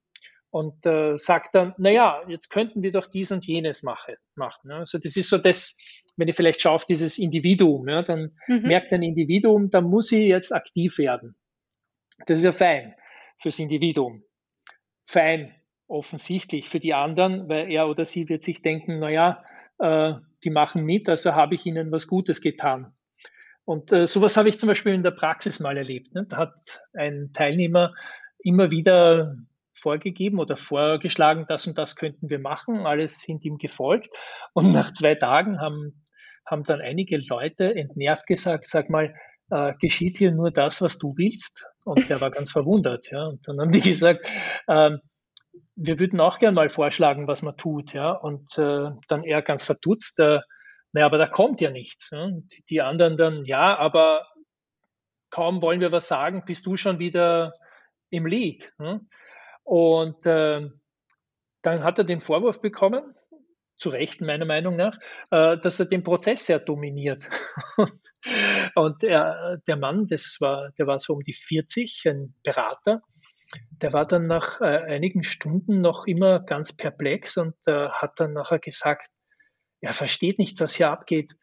und 0.51 0.86
äh, 0.86 1.17
sagt 1.17 1.53
dann, 1.55 1.74
naja, 1.77 2.21
jetzt 2.27 2.50
könnten 2.50 2.81
wir 2.81 2.91
doch 2.91 3.07
dies 3.07 3.31
und 3.31 3.45
jenes 3.45 3.83
mache, 3.83 4.15
machen. 4.36 4.69
Ja. 4.69 4.77
Also 4.79 4.98
das 4.98 5.15
ist 5.15 5.29
so 5.29 5.38
das, 5.38 5.77
wenn 6.17 6.27
ich 6.27 6.36
vielleicht 6.36 6.62
schaue 6.62 6.74
auf 6.74 6.86
dieses 6.86 7.17
Individuum, 7.17 7.88
ja, 7.88 8.01
dann 8.01 8.36
mhm. 8.48 8.63
merkt 8.63 8.91
ein 8.91 9.03
Individuum, 9.03 9.69
da 9.69 9.81
muss 9.81 10.12
ich 10.12 10.27
jetzt 10.27 10.53
aktiv 10.53 10.98
werden. 10.98 11.36
Das 12.25 12.39
ist 12.39 12.45
ja 12.45 12.51
fein 12.51 12.95
fürs 13.41 13.59
Individuum. 13.59 14.24
Fein, 15.05 15.55
offensichtlich 15.88 16.67
für 16.67 16.79
die 16.79 16.93
anderen, 16.93 17.48
weil 17.48 17.71
er 17.71 17.88
oder 17.88 18.05
sie 18.05 18.27
wird 18.29 18.43
sich 18.43 18.62
denken, 18.62 19.00
naja, 19.00 19.43
äh, 19.79 20.13
die 20.43 20.50
machen 20.50 20.83
mit, 20.86 21.09
also 21.09 21.33
habe 21.36 21.55
ich 21.55 21.65
ihnen 21.65 21.91
was 21.91 22.07
Gutes 22.07 22.41
getan. 22.41 22.93
Und 23.65 23.91
äh, 23.91 24.07
sowas 24.07 24.38
habe 24.38 24.50
ich 24.50 24.57
zum 24.59 24.67
Beispiel 24.67 24.93
in 24.93 25.03
der 25.03 25.12
Praxis 25.12 25.59
mal 25.59 25.77
erlebt. 25.77 26.13
Ne? 26.15 26.25
Da 26.27 26.38
hat 26.38 26.81
ein 26.93 27.31
Teilnehmer 27.33 27.93
immer 28.39 28.71
wieder 28.71 29.36
vorgegeben 29.73 30.39
oder 30.39 30.58
vorgeschlagen, 30.58 31.45
das 31.47 31.67
und 31.67 31.77
das 31.77 31.95
könnten 31.95 32.30
wir 32.30 32.39
machen. 32.39 32.86
Alles 32.86 33.19
sind 33.19 33.45
ihm 33.45 33.58
gefolgt. 33.58 34.10
Und 34.53 34.71
nach 34.71 34.93
zwei 34.93 35.15
Tagen 35.15 35.60
haben, 35.62 36.03
haben 36.45 36.63
dann 36.63 36.82
einige 36.82 37.17
Leute 37.17 37.75
entnervt 37.75 38.27
gesagt, 38.27 38.67
sag 38.67 38.89
mal, 38.89 39.13
äh, 39.51 39.73
geschieht 39.80 40.17
hier 40.17 40.32
nur 40.32 40.51
das, 40.51 40.82
was 40.82 40.97
du 40.97 41.13
willst? 41.15 41.67
Und 41.86 42.10
der 42.10 42.21
war 42.21 42.32
ganz 42.32 42.51
verwundert. 42.51 43.10
Ja. 43.12 43.27
Und 43.27 43.47
dann 43.47 43.60
haben 43.60 43.71
die 43.71 43.82
gesagt, 43.91 44.30
äh, 44.67 44.97
wir 45.75 45.99
würden 45.99 46.19
auch 46.19 46.39
gern 46.39 46.53
mal 46.53 46.69
vorschlagen, 46.69 47.27
was 47.27 47.41
man 47.41 47.57
tut. 47.57 47.93
Ja. 47.93 48.12
Und 48.12 48.57
äh, 48.57 48.91
dann 49.07 49.23
er 49.23 49.41
ganz 49.41 49.65
verdutzt, 49.65 50.19
äh, 50.19 50.39
naja, 50.91 51.05
aber 51.05 51.17
da 51.17 51.27
kommt 51.27 51.62
ja 51.62 51.71
nichts. 51.71 52.09
Ja. 52.12 52.29
Die, 52.69 52.81
anderen 52.81 53.17
dann, 53.17 53.45
ja, 53.45 53.77
aber 53.77 54.27
kaum 55.29 55.62
wollen 55.62 55.81
wir 55.81 55.91
was 55.91 56.07
sagen, 56.07 56.43
bist 56.45 56.65
du 56.65 56.75
schon 56.75 56.99
wieder 56.99 57.53
im 58.09 58.25
Lied. 58.25 58.73
Ja. 58.79 58.99
Und 59.63 60.25
äh, 60.25 60.69
dann 61.62 61.83
hat 61.83 61.97
er 61.97 62.03
den 62.03 62.19
Vorwurf 62.19 62.62
bekommen, 62.62 63.15
zu 63.75 63.89
Recht 63.89 64.19
meiner 64.19 64.45
Meinung 64.45 64.75
nach, 64.75 64.97
äh, 65.31 65.57
dass 65.57 65.79
er 65.79 65.85
den 65.85 66.03
Prozess 66.03 66.45
sehr 66.45 66.59
dominiert. 66.59 67.27
und, 67.77 68.01
und 68.75 69.03
er, 69.03 69.57
der 69.67 69.77
Mann, 69.77 70.07
das 70.07 70.38
war, 70.39 70.71
der 70.77 70.88
war 70.88 70.99
so 70.99 71.13
um 71.13 71.21
die 71.21 71.33
40, 71.33 72.03
ein 72.07 72.35
Berater, 72.43 73.01
der 73.81 73.93
war 73.93 74.05
dann 74.05 74.27
nach 74.27 74.62
äh, 74.62 74.65
einigen 74.65 75.23
Stunden 75.23 75.81
noch 75.81 76.05
immer 76.05 76.39
ganz 76.39 76.73
perplex 76.73 77.38
und 77.38 77.55
äh, 77.65 77.89
hat 77.89 78.19
dann 78.19 78.33
nachher 78.33 78.59
gesagt, 78.59 79.09
er 79.81 79.93
versteht 79.93 80.39
nicht, 80.39 80.59
was 80.59 80.75
hier 80.75 80.91
abgeht. 80.91 81.33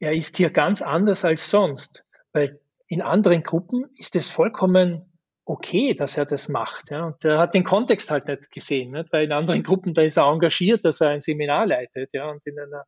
Er 0.00 0.14
ist 0.14 0.36
hier 0.36 0.50
ganz 0.50 0.82
anders 0.82 1.24
als 1.24 1.50
sonst, 1.50 2.04
weil 2.32 2.60
in 2.86 3.02
anderen 3.02 3.42
Gruppen 3.42 3.86
ist 3.96 4.16
es 4.16 4.30
vollkommen 4.30 5.08
okay, 5.44 5.94
dass 5.94 6.16
er 6.16 6.26
das 6.26 6.48
macht. 6.48 6.90
Ja. 6.90 7.06
Und 7.06 7.24
er 7.24 7.38
hat 7.38 7.54
den 7.54 7.64
Kontext 7.64 8.10
halt 8.10 8.26
nicht 8.26 8.50
gesehen, 8.50 8.92
nicht? 8.92 9.12
weil 9.12 9.24
in 9.24 9.32
anderen 9.32 9.62
Gruppen, 9.62 9.94
da 9.94 10.02
ist 10.02 10.18
er 10.18 10.26
engagiert, 10.26 10.84
dass 10.84 11.00
er 11.00 11.10
ein 11.10 11.20
Seminar 11.20 11.66
leitet. 11.66 12.10
Ja. 12.12 12.30
Und 12.30 12.46
in 12.46 12.58
einer 12.58 12.84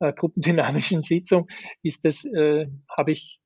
äh, 0.00 0.12
gruppendynamischen 0.12 1.02
Sitzung 1.04 1.48
ist 1.82 2.04
das, 2.04 2.24
äh, 2.24 2.66
habe 2.88 3.12
ich, 3.12 3.38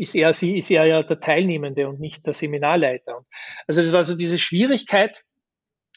ist 0.00 0.14
er, 0.14 0.32
sie, 0.32 0.56
ist 0.56 0.70
er 0.70 0.84
ja 0.86 1.02
der 1.02 1.20
Teilnehmende 1.20 1.88
und 1.88 2.00
nicht 2.00 2.26
der 2.26 2.34
Seminarleiter. 2.34 3.24
Also 3.66 3.82
das 3.82 3.92
war 3.92 4.02
so 4.02 4.14
diese 4.14 4.38
Schwierigkeit, 4.38 5.22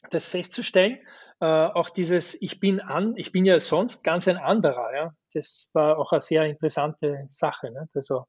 das 0.10 0.30
festzustellen. 0.30 1.00
Äh, 1.40 1.46
auch 1.46 1.90
dieses, 1.90 2.40
ich 2.42 2.60
bin 2.60 2.80
an, 2.80 3.16
ich 3.18 3.32
bin 3.32 3.46
ja 3.46 3.60
sonst 3.60 4.04
ganz 4.04 4.28
ein 4.28 4.38
anderer, 4.38 4.94
ja. 4.94 5.14
Das 5.34 5.72
war 5.74 5.98
auch 5.98 6.12
eine 6.12 6.22
sehr 6.22 6.46
interessante 6.46 7.26
Sache. 7.28 7.72
Nicht? 7.72 7.96
Also 7.96 8.26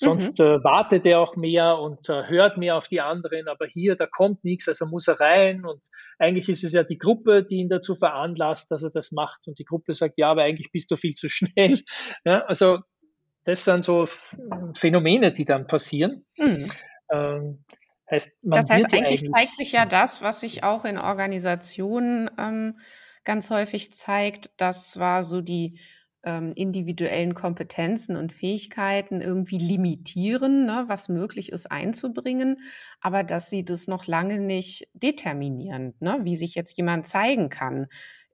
Sonst 0.00 0.38
mhm. 0.38 0.44
äh, 0.44 0.62
wartet 0.64 1.04
er 1.06 1.18
auch 1.18 1.34
mehr 1.34 1.76
und 1.76 2.08
äh, 2.08 2.28
hört 2.28 2.56
mehr 2.56 2.76
auf 2.76 2.86
die 2.86 3.00
anderen, 3.00 3.48
aber 3.48 3.66
hier, 3.66 3.96
da 3.96 4.06
kommt 4.06 4.44
nichts, 4.44 4.68
also 4.68 4.86
muss 4.86 5.08
er 5.08 5.18
rein. 5.18 5.66
Und 5.66 5.82
eigentlich 6.20 6.48
ist 6.48 6.62
es 6.62 6.72
ja 6.72 6.84
die 6.84 6.98
Gruppe, 6.98 7.42
die 7.42 7.56
ihn 7.56 7.68
dazu 7.68 7.96
veranlasst, 7.96 8.70
dass 8.70 8.84
er 8.84 8.90
das 8.90 9.10
macht. 9.10 9.48
Und 9.48 9.58
die 9.58 9.64
Gruppe 9.64 9.94
sagt, 9.94 10.14
ja, 10.16 10.30
aber 10.30 10.42
eigentlich 10.42 10.70
bist 10.70 10.92
du 10.92 10.96
viel 10.96 11.14
zu 11.14 11.28
schnell. 11.28 11.82
Ja, 12.24 12.44
also 12.46 12.78
das 13.48 13.64
sind 13.64 13.82
so 13.82 14.06
Phänomene, 14.74 15.32
die 15.32 15.46
dann 15.46 15.66
passieren. 15.66 16.26
Mhm. 16.36 16.70
Ähm, 17.10 17.64
heißt, 18.10 18.36
das 18.42 18.68
heißt, 18.68 18.92
eigentlich, 18.92 19.22
eigentlich, 19.22 19.30
zeigt 19.30 19.54
sich 19.54 19.72
ja 19.72 19.86
das, 19.86 20.20
was 20.20 20.40
sich 20.40 20.64
auch 20.64 20.84
in 20.84 20.98
Organisationen 20.98 22.30
ähm, 22.38 22.78
ganz 23.24 23.48
häufig 23.48 23.94
zeigt. 23.94 24.50
Das 24.58 24.98
war 24.98 25.24
so 25.24 25.40
die 25.40 25.80
ähm, 26.24 26.52
individuellen 26.56 27.32
Kompetenzen 27.32 28.16
und 28.16 28.34
Fähigkeiten 28.34 29.22
irgendwie 29.22 29.58
limitieren, 29.58 30.66
ne, 30.66 30.84
was 30.88 31.08
möglich 31.08 31.50
ist 31.50 31.72
einzubringen, 31.72 32.60
aber 33.00 33.24
dass 33.24 33.48
sie 33.48 33.64
das 33.64 33.86
noch 33.86 34.06
lange 34.06 34.40
nicht 34.40 34.88
determinieren, 34.92 35.94
ne, 36.00 36.18
wie 36.24 36.36
sich 36.36 36.54
jetzt 36.54 36.76
jemand 36.76 37.06
zeigen 37.06 37.48
kann 37.48 37.86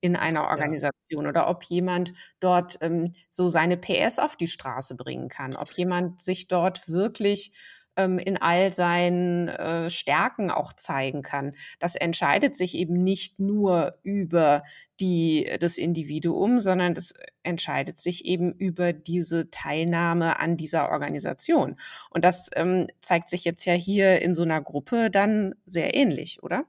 in 0.05 0.17
einer 0.17 0.49
Organisation 0.49 1.25
ja. 1.25 1.31
oder 1.31 1.49
ob 1.49 1.65
jemand 1.65 2.13
dort 2.39 2.77
ähm, 2.83 3.15
so 3.31 3.49
seine 3.49 3.79
PS 3.79 4.19
auf 4.19 4.37
die 4.37 4.49
Straße 4.49 4.97
bringen 4.97 5.31
kann, 5.31 5.57
ob 5.57 5.73
jemand 5.73 6.21
sich 6.21 6.47
dort 6.47 6.91
wirklich 6.91 7.55
ähm, 7.97 8.19
in 8.19 8.37
all 8.37 8.71
seinen 8.75 9.49
äh, 9.49 9.89
Stärken 9.89 10.51
auch 10.51 10.75
zeigen 10.75 11.23
kann. 11.23 11.55
Das 11.79 11.95
entscheidet 11.95 12.55
sich 12.55 12.75
eben 12.75 13.03
nicht 13.03 13.41
nur 13.41 13.99
über 14.03 14.65
die, 15.01 15.51
das 15.59 15.79
Individuum, 15.79 16.61
sondern 16.61 16.93
das 16.93 17.15
entscheidet 17.43 17.99
sich 17.99 18.27
eben 18.27 18.53
über 18.53 18.93
diese 18.93 19.51
Teilnahme 19.51 20.39
an 20.39 20.59
dieser 20.59 20.91
Organisation. 20.91 21.81
Und 22.11 22.27
das 22.27 22.51
ähm, 22.57 22.89
zeigt 23.01 23.29
sich 23.31 23.45
jetzt 23.45 23.65
ja 23.65 23.73
hier 23.73 24.21
in 24.21 24.35
so 24.35 24.43
einer 24.43 24.61
Gruppe 24.61 25.11
dann 25.11 25.55
sehr 25.65 25.95
ähnlich, 25.95 26.43
oder? 26.43 26.67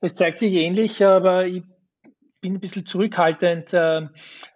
Es 0.00 0.14
zeigt 0.14 0.38
sich 0.38 0.52
ähnlich, 0.52 1.04
aber 1.04 1.46
ich 1.46 1.64
bin 2.44 2.56
ein 2.56 2.60
bisschen 2.60 2.84
zurückhaltend. 2.84 3.72
Äh, 3.72 4.02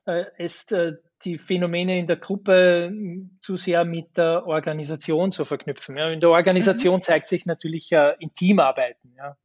äh, 0.05 0.27
es, 0.37 0.71
äh, 0.73 0.93
die 1.25 1.39
Phänomene 1.39 1.99
in 1.99 2.07
der 2.07 2.19
Gruppe 2.19 2.93
zu 3.41 3.57
sehr 3.57 3.87
mit 3.87 4.19
der 4.19 4.47
Organisation 4.47 5.33
zu 5.33 5.47
verknüpfen. 5.47 5.97
Ja. 5.97 6.11
In 6.11 6.21
der 6.21 6.29
Organisation 6.29 6.97
mhm. 6.97 7.03
zeigt 7.03 7.29
sich 7.29 7.47
natürlich 7.47 7.89
ja 7.89 8.11
in 8.11 8.31
Teamarbeiten, 8.35 9.15
ja. 9.17 9.37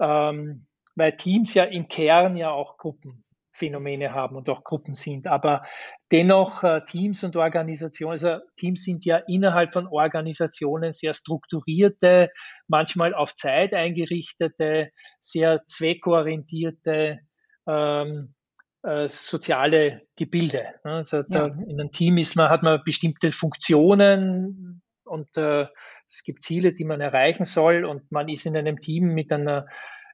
Ähm, 0.00 0.66
weil 0.96 1.16
Teams 1.16 1.54
ja 1.54 1.62
im 1.62 1.86
Kern 1.86 2.36
ja 2.36 2.50
auch 2.50 2.76
Gruppenphänomene 2.76 4.12
haben 4.12 4.34
und 4.34 4.50
auch 4.50 4.64
Gruppen 4.64 4.96
sind. 4.96 5.28
Aber 5.28 5.62
dennoch 6.10 6.64
äh, 6.64 6.82
Teams 6.84 7.22
und 7.22 7.36
Organisationen, 7.36 8.10
also 8.10 8.38
Teams 8.56 8.82
sind 8.82 9.04
ja 9.04 9.18
innerhalb 9.28 9.72
von 9.72 9.86
Organisationen 9.86 10.92
sehr 10.92 11.14
strukturierte, 11.14 12.30
manchmal 12.66 13.14
auf 13.14 13.34
Zeit 13.36 13.74
eingerichtete, 13.74 14.90
sehr 15.20 15.62
zweckorientierte 15.66 17.20
ähm, 17.66 18.34
äh, 18.82 19.08
soziale 19.08 20.02
Gebilde. 20.16 20.64
Ne? 20.84 20.92
Also 20.92 21.22
da, 21.22 21.46
in 21.46 21.80
einem 21.80 21.92
Team 21.92 22.18
ist 22.18 22.36
man, 22.36 22.48
hat 22.48 22.62
man 22.62 22.82
bestimmte 22.84 23.32
Funktionen 23.32 24.82
und 25.04 25.36
äh, 25.36 25.66
es 26.08 26.22
gibt 26.24 26.42
Ziele, 26.42 26.72
die 26.72 26.84
man 26.84 27.00
erreichen 27.00 27.44
soll 27.44 27.84
und 27.84 28.10
man 28.12 28.28
ist 28.28 28.46
in 28.46 28.56
einem 28.56 28.78
Team 28.78 29.14
mit 29.14 29.32
einer 29.32 29.66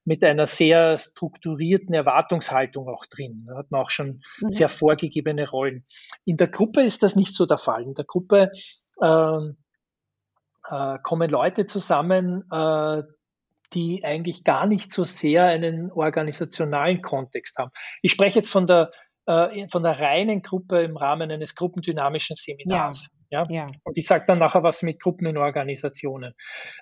mit 0.05 0.25
einer 0.25 0.47
sehr 0.47 0.99
strukturierten 0.99 1.95
Erwartungshaltung 1.95 2.88
auch 2.88 3.07
drin. 3.07 3.45
Da 3.47 3.57
hat 3.59 3.71
man 3.71 3.83
auch 3.83 3.91
schon 3.91 4.21
mhm. 4.41 4.51
sehr 4.51 4.69
vorgegebene 4.69 5.49
Rollen. 5.49 5.87
In 6.25 6.37
der 6.37 6.49
Gruppe 6.49 6.83
ist 6.83 7.03
das 7.03 7.15
nicht 7.15 7.35
so 7.35 7.47
der 7.47 7.59
Fall. 7.59 7.85
In 7.85 7.95
der 7.95 8.05
Gruppe 8.05 8.51
äh, 9.01 9.38
äh, 10.69 10.99
kommen 11.03 11.31
Leute 11.31 11.67
zusammen, 11.67 12.45
äh, 12.51 13.03
die 13.75 14.05
eigentlich 14.05 14.45
gar 14.45 14.67
nicht 14.67 14.93
so 14.93 15.05
sehr 15.05 15.45
einen 15.45 15.91
organisationalen 15.91 17.03
Kontext 17.03 17.57
haben. 17.59 17.71
Ich 18.03 18.13
spreche 18.13 18.39
jetzt 18.39 18.51
von 18.51 18.67
der, 18.67 18.91
äh, 19.27 19.69
von 19.69 19.83
der 19.83 19.99
reinen 19.99 20.43
Gruppe 20.43 20.83
im 20.83 20.97
Rahmen 20.97 21.31
eines 21.31 21.55
gruppendynamischen 21.55 22.37
Seminars. 22.37 23.11
Ja. 23.31 23.45
ja. 23.49 23.67
Und 23.85 23.97
ich 23.97 24.07
sage 24.07 24.25
dann 24.27 24.39
nachher 24.39 24.63
was 24.63 24.83
mit 24.83 25.01
Gruppen 25.01 25.27
in 25.27 25.39
Organisationen. 25.39 26.35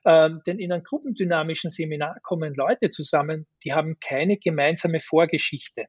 Ähm, 0.05 0.41
denn 0.47 0.59
in 0.59 0.73
einem 0.73 0.83
gruppendynamischen 0.83 1.71
Seminar 1.71 2.17
kommen 2.23 2.55
Leute 2.55 2.91
zusammen, 2.91 3.47
die 3.65 3.73
haben 3.73 3.99
keine 4.01 4.37
gemeinsame 4.37 5.01
Vorgeschichte. 5.01 5.87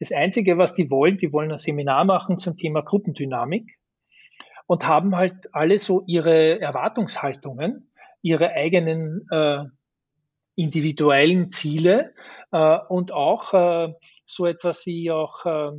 Das 0.00 0.10
Einzige, 0.12 0.58
was 0.58 0.74
die 0.74 0.90
wollen, 0.90 1.18
die 1.18 1.32
wollen 1.32 1.52
ein 1.52 1.58
Seminar 1.58 2.04
machen 2.04 2.38
zum 2.38 2.56
Thema 2.56 2.82
Gruppendynamik 2.82 3.76
und 4.66 4.86
haben 4.88 5.14
halt 5.14 5.34
alle 5.52 5.78
so 5.78 6.02
ihre 6.06 6.60
Erwartungshaltungen, 6.60 7.92
ihre 8.22 8.50
eigenen 8.50 9.26
äh, 9.30 9.64
individuellen 10.60 11.50
Ziele 11.50 12.14
äh, 12.52 12.78
und 12.88 13.12
auch 13.12 13.54
äh, 13.54 13.92
so 14.26 14.46
etwas 14.46 14.86
wie 14.86 15.10
auch 15.10 15.46
äh, 15.46 15.72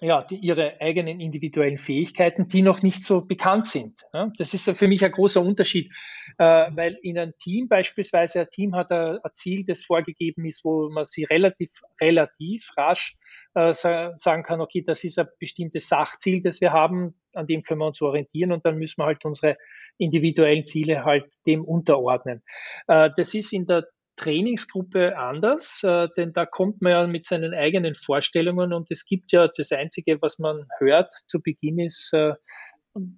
ja, 0.00 0.22
die, 0.22 0.36
ihre 0.36 0.80
eigenen 0.80 1.20
individuellen 1.20 1.78
Fähigkeiten, 1.78 2.48
die 2.48 2.62
noch 2.62 2.82
nicht 2.82 3.02
so 3.02 3.24
bekannt 3.24 3.68
sind. 3.68 4.00
Ja, 4.12 4.30
das 4.38 4.52
ist 4.52 4.68
für 4.76 4.88
mich 4.88 5.04
ein 5.04 5.12
großer 5.12 5.40
Unterschied, 5.40 5.92
äh, 6.38 6.44
weil 6.44 6.98
in 7.02 7.18
einem 7.18 7.32
Team 7.38 7.68
beispielsweise, 7.68 8.40
ein 8.40 8.50
Team 8.50 8.74
hat 8.74 8.90
ein, 8.90 9.18
ein, 9.22 9.30
Ziel, 9.34 9.64
das 9.64 9.84
vorgegeben 9.84 10.44
ist, 10.46 10.64
wo 10.64 10.90
man 10.90 11.04
sie 11.04 11.24
relativ, 11.24 11.70
relativ 12.00 12.68
rasch 12.76 13.16
äh, 13.54 13.72
sagen 13.72 14.42
kann, 14.42 14.60
okay, 14.60 14.82
das 14.84 15.04
ist 15.04 15.18
ein 15.18 15.28
bestimmtes 15.38 15.88
Sachziel, 15.88 16.40
das 16.40 16.60
wir 16.60 16.72
haben, 16.72 17.14
an 17.32 17.46
dem 17.46 17.62
können 17.62 17.80
wir 17.80 17.86
uns 17.86 18.02
orientieren 18.02 18.52
und 18.52 18.66
dann 18.66 18.78
müssen 18.78 19.00
wir 19.00 19.06
halt 19.06 19.24
unsere 19.24 19.56
individuellen 19.98 20.66
Ziele 20.66 21.04
halt 21.04 21.26
dem 21.46 21.64
unterordnen. 21.64 22.42
Äh, 22.86 23.10
das 23.16 23.34
ist 23.34 23.52
in 23.52 23.66
der 23.66 23.86
Trainingsgruppe 24.16 25.16
anders, 25.18 25.82
äh, 25.82 26.08
denn 26.16 26.32
da 26.32 26.46
kommt 26.46 26.82
man 26.82 26.92
ja 26.92 27.06
mit 27.06 27.26
seinen 27.26 27.52
eigenen 27.52 27.94
Vorstellungen 27.94 28.72
und 28.72 28.90
es 28.90 29.04
gibt 29.06 29.32
ja 29.32 29.48
das 29.48 29.72
Einzige, 29.72 30.22
was 30.22 30.38
man 30.38 30.66
hört 30.78 31.12
zu 31.26 31.40
Beginn 31.42 31.78
ist, 31.78 32.12
äh, 32.12 32.34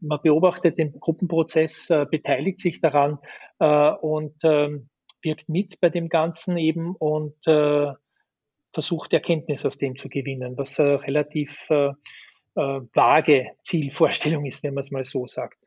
man 0.01 0.21
beobachtet 0.23 0.79
den 0.79 0.99
Gruppenprozess, 0.99 1.89
beteiligt 2.11 2.61
sich 2.61 2.81
daran 2.81 3.19
und 3.59 4.35
ähm, 4.43 4.89
wirkt 5.21 5.51
mit 5.51 5.79
bei 5.83 5.91
dem 5.91 6.09
Ganzen 6.09 6.57
eben 6.57 6.97
und 6.97 7.37
versucht 8.73 9.13
Erkenntnis 9.13 9.67
aus 9.67 9.77
dem 9.77 9.97
zu 9.97 10.09
gewinnen, 10.09 10.57
was 10.57 10.81
relativ 10.81 11.69
vage 12.57 13.51
Zielvorstellung 13.63 14.47
ist, 14.47 14.63
wenn 14.63 14.75
man 14.75 14.81
es 14.81 14.91
mal 14.91 15.05
so 15.05 15.27
sagt. 15.27 15.59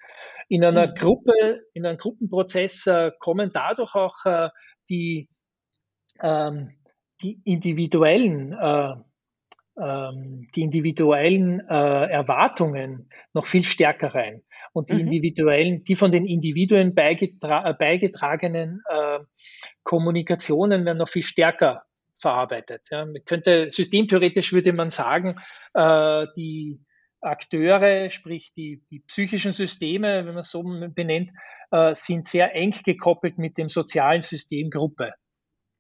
In 0.48 0.64
einer 0.64 0.88
mhm. 0.88 0.96
Gruppe, 0.96 1.62
in 1.74 1.86
einem 1.86 1.98
Gruppenprozess 1.98 2.88
äh, 2.88 3.12
kommen 3.20 3.52
dadurch 3.54 3.94
auch 3.96 4.26
äh, 4.26 4.50
die, 4.90 5.30
ähm, 6.22 6.72
die 7.22 7.40
individuellen, 7.44 8.54
äh, 8.54 8.94
ähm, 9.80 10.48
die 10.56 10.62
individuellen 10.62 11.62
äh, 11.70 12.12
Erwartungen 12.12 13.10
noch 13.34 13.46
viel 13.46 13.64
stärker 13.64 14.16
rein. 14.16 14.42
Und 14.74 14.90
die 14.90 14.96
mhm. 14.96 15.02
individuellen, 15.02 15.84
die 15.84 15.96
von 15.96 16.12
den 16.12 16.26
Individuen 16.26 16.96
beigetra 16.96 17.72
beigetragenen 17.74 18.82
äh, 18.90 19.20
Kommunikationen 19.84 20.86
werden 20.86 20.98
noch 20.98 21.10
viel 21.10 21.24
stärker 21.24 21.84
verarbeitet. 22.20 22.82
Ja. 22.92 23.06
Man 23.06 23.24
könnte, 23.26 23.70
systemtheoretisch 23.70 24.54
würde 24.54 24.74
man 24.74 24.92
sagen, 24.92 25.40
äh, 25.74 26.28
die, 26.36 26.80
Akteure, 27.22 28.10
sprich 28.10 28.54
die, 28.54 28.84
die 28.90 29.00
psychischen 29.02 29.54
Systeme, 29.54 30.26
wenn 30.26 30.34
man 30.34 30.38
es 30.38 30.52
so 30.52 30.64
benennt, 30.64 31.32
äh, 31.72 31.94
sind 31.94 32.26
sehr 32.26 32.56
eng 32.56 32.72
gekoppelt 32.84 33.38
mit 33.38 33.58
dem 33.58 33.70
sozialen 33.70 34.22
System 34.22 34.70
Gruppe. 34.70 35.14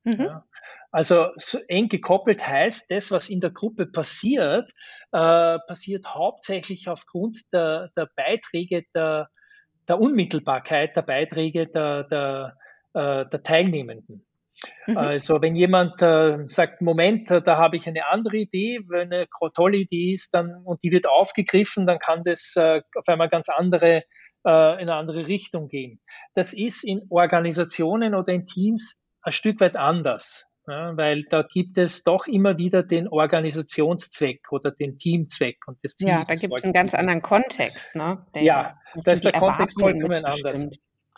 Mhm. 0.04 0.21
Ja. 0.21 0.45
Also 0.91 1.28
so 1.38 1.60
eng 1.67 1.88
gekoppelt 1.88 2.45
heißt, 2.45 2.89
das, 2.91 3.12
was 3.12 3.30
in 3.30 3.41
der 3.41 3.52
Gruppe 3.52 3.86
passiert, 3.86 4.69
äh, 5.12 5.60
passiert 5.67 6.13
hauptsächlich 6.13 6.88
aufgrund 6.89 7.41
der, 7.54 7.89
der 7.95 8.10
Beiträge 8.15 8.84
der, 8.93 9.30
der 9.88 9.99
Unmittelbarkeit 9.99 10.95
der 10.95 11.04
Beiträge 11.04 11.67
der, 11.67 12.04
der, 12.06 12.58
äh, 12.93 13.30
der 13.30 13.43
Teilnehmenden. 13.43 14.25
Mhm. 14.88 14.98
Also 14.98 15.41
wenn 15.41 15.56
jemand 15.56 16.02
äh, 16.02 16.38
sagt, 16.48 16.82
Moment, 16.82 17.30
da 17.30 17.58
habe 17.58 17.78
ich 17.78 17.88
eine 17.88 18.08
andere 18.08 18.38
Idee, 18.38 18.80
wenn 18.88 19.13
eine 19.13 19.28
tolle 19.54 19.78
Idee 19.78 20.13
ist 20.13 20.34
dann, 20.34 20.62
und 20.63 20.84
die 20.84 20.91
wird 20.91 21.08
aufgegriffen, 21.08 21.86
dann 21.86 22.00
kann 22.00 22.24
das 22.24 22.56
äh, 22.56 22.82
auf 22.95 23.08
einmal 23.08 23.30
ganz 23.30 23.50
andere, 23.50 24.04
äh, 24.45 24.74
in 24.74 24.89
eine 24.89 24.95
andere 24.95 25.28
Richtung 25.28 25.67
gehen. 25.67 26.02
Das 26.34 26.54
ist 26.54 26.84
in 26.84 27.02
Organisationen 27.10 28.15
oder 28.15 28.34
in 28.34 28.45
Teams 28.45 29.04
ein 29.22 29.32
Stück 29.32 29.60
weit 29.60 29.76
anders. 29.76 30.45
Ja, 30.67 30.95
weil 30.95 31.24
da 31.24 31.41
gibt 31.41 31.80
es 31.80 32.04
doch 32.04 32.28
immer 32.28 32.58
wieder 32.58 32.84
den 32.84 33.08
Organisationszweck 33.08 34.52
oder 34.52 34.69
den 34.69 35.00
Teamzweck 35.00 35.58
und 35.65 35.80
das 35.82 35.95
Ziel. 35.95 36.10
Ja, 36.10 36.26
da 36.26 36.36
gibt 36.36 36.56
es 36.56 36.63
einen 36.63 36.74
ganz 36.74 36.93
anderen 36.93 37.24
Kontext, 37.24 37.95
ne? 37.95 38.24
Der, 38.36 38.43
ja, 38.43 38.76
da 39.04 39.12
ist 39.12 39.26
der 39.26 39.32
Kontext 39.32 39.80
vollkommen 39.80 40.26
anders. 40.26 40.67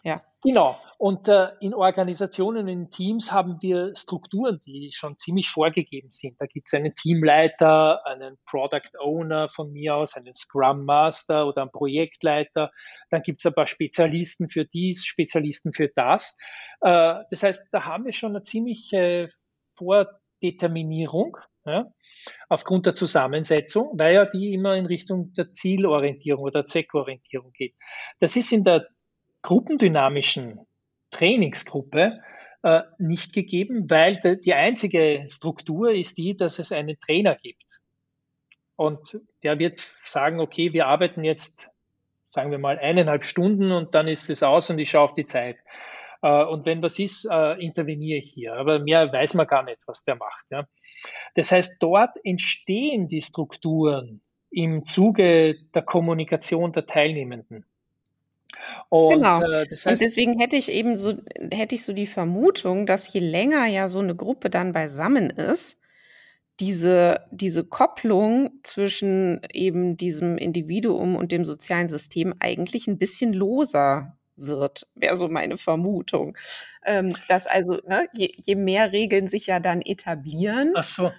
Ja. 0.03 0.21
Genau. 0.43 0.79
Und 0.97 1.27
äh, 1.27 1.49
in 1.59 1.73
Organisationen, 1.75 2.67
in 2.67 2.89
Teams 2.89 3.31
haben 3.31 3.61
wir 3.61 3.95
Strukturen, 3.95 4.59
die 4.65 4.91
schon 4.91 5.17
ziemlich 5.17 5.49
vorgegeben 5.49 6.11
sind. 6.11 6.39
Da 6.39 6.47
gibt 6.47 6.67
es 6.67 6.73
einen 6.73 6.95
Teamleiter, 6.95 8.05
einen 8.07 8.37
Product 8.45 8.97
Owner 8.99 9.49
von 9.49 9.71
mir 9.71 9.95
aus, 9.95 10.15
einen 10.15 10.33
Scrum 10.33 10.85
Master 10.85 11.47
oder 11.47 11.61
einen 11.61 11.71
Projektleiter. 11.71 12.71
Dann 13.11 13.21
gibt 13.21 13.41
es 13.41 13.45
ein 13.45 13.53
paar 13.53 13.67
Spezialisten 13.67 14.49
für 14.49 14.65
dies, 14.65 15.05
Spezialisten 15.05 15.73
für 15.73 15.89
das. 15.95 16.37
Äh, 16.81 17.19
das 17.29 17.43
heißt, 17.43 17.67
da 17.71 17.85
haben 17.85 18.05
wir 18.05 18.11
schon 18.11 18.31
eine 18.35 18.43
ziemliche 18.43 19.29
Vordeterminierung. 19.75 21.37
Ja? 21.65 21.85
aufgrund 22.49 22.85
der 22.85 22.93
Zusammensetzung, 22.93 23.93
weil 23.97 24.13
ja 24.13 24.25
die 24.25 24.53
immer 24.53 24.75
in 24.75 24.85
Richtung 24.85 25.33
der 25.33 25.53
Zielorientierung 25.53 26.43
oder 26.43 26.67
Zweckorientierung 26.67 27.51
geht. 27.51 27.73
Das 28.19 28.35
ist 28.35 28.51
in 28.51 28.63
der 28.63 28.87
gruppendynamischen 29.41 30.59
Trainingsgruppe 31.11 32.21
äh, 32.63 32.81
nicht 32.97 33.33
gegeben, 33.33 33.89
weil 33.89 34.19
de, 34.19 34.39
die 34.39 34.53
einzige 34.53 35.25
Struktur 35.29 35.91
ist 35.91 36.17
die, 36.17 36.37
dass 36.37 36.59
es 36.59 36.71
einen 36.71 36.99
Trainer 36.99 37.35
gibt. 37.35 37.81
Und 38.75 39.19
der 39.43 39.59
wird 39.59 39.93
sagen, 40.05 40.39
okay, 40.39 40.73
wir 40.73 40.87
arbeiten 40.87 41.23
jetzt, 41.23 41.69
sagen 42.23 42.51
wir 42.51 42.57
mal, 42.57 42.79
eineinhalb 42.79 43.25
Stunden 43.25 43.71
und 43.71 43.93
dann 43.93 44.07
ist 44.07 44.29
es 44.29 44.43
aus 44.43 44.69
und 44.69 44.79
ich 44.79 44.89
schaue 44.89 45.03
auf 45.03 45.13
die 45.13 45.25
Zeit. 45.25 45.57
Äh, 46.21 46.43
und 46.45 46.65
wenn 46.65 46.81
was 46.81 46.99
ist, 46.99 47.25
äh, 47.29 47.53
interveniere 47.63 48.19
ich 48.19 48.31
hier. 48.31 48.53
Aber 48.55 48.79
mehr 48.79 49.11
weiß 49.11 49.33
man 49.33 49.47
gar 49.47 49.63
nicht, 49.63 49.79
was 49.87 50.03
der 50.03 50.15
macht. 50.15 50.45
Ja. 50.49 50.67
Das 51.35 51.51
heißt, 51.51 51.81
dort 51.81 52.11
entstehen 52.23 53.07
die 53.07 53.21
Strukturen 53.21 54.21
im 54.49 54.85
Zuge 54.85 55.55
der 55.73 55.81
Kommunikation 55.81 56.73
der 56.73 56.85
Teilnehmenden. 56.85 57.65
Und, 58.89 59.15
genau. 59.15 59.41
Äh, 59.41 59.67
das 59.67 59.85
heißt, 59.85 59.87
und 59.87 60.01
deswegen 60.01 60.39
hätte 60.39 60.55
ich 60.55 60.71
eben 60.71 60.97
so, 60.97 61.13
hätte 61.51 61.75
ich 61.75 61.85
so 61.85 61.93
die 61.93 62.07
Vermutung, 62.07 62.85
dass 62.85 63.11
je 63.11 63.19
länger 63.19 63.65
ja 63.67 63.89
so 63.89 63.99
eine 63.99 64.15
Gruppe 64.15 64.49
dann 64.49 64.71
beisammen 64.71 65.29
ist, 65.29 65.77
diese, 66.59 67.21
diese 67.31 67.63
Kopplung 67.63 68.51
zwischen 68.63 69.41
eben 69.51 69.97
diesem 69.97 70.37
Individuum 70.37 71.15
und 71.15 71.31
dem 71.31 71.43
sozialen 71.43 71.89
System 71.89 72.35
eigentlich 72.39 72.87
ein 72.87 72.99
bisschen 72.99 73.33
loser 73.33 74.17
wird, 74.35 74.87
wäre 74.95 75.17
so 75.17 75.27
meine 75.27 75.57
Vermutung. 75.57 76.37
Ähm, 76.85 77.15
dass 77.27 77.47
also, 77.47 77.79
ne, 77.87 78.07
je, 78.13 78.33
je 78.37 78.55
mehr 78.55 78.91
Regeln 78.91 79.27
sich 79.27 79.47
ja 79.47 79.59
dann 79.59 79.81
etablieren, 79.81 80.73
Ach 80.75 80.83
so 80.83 81.11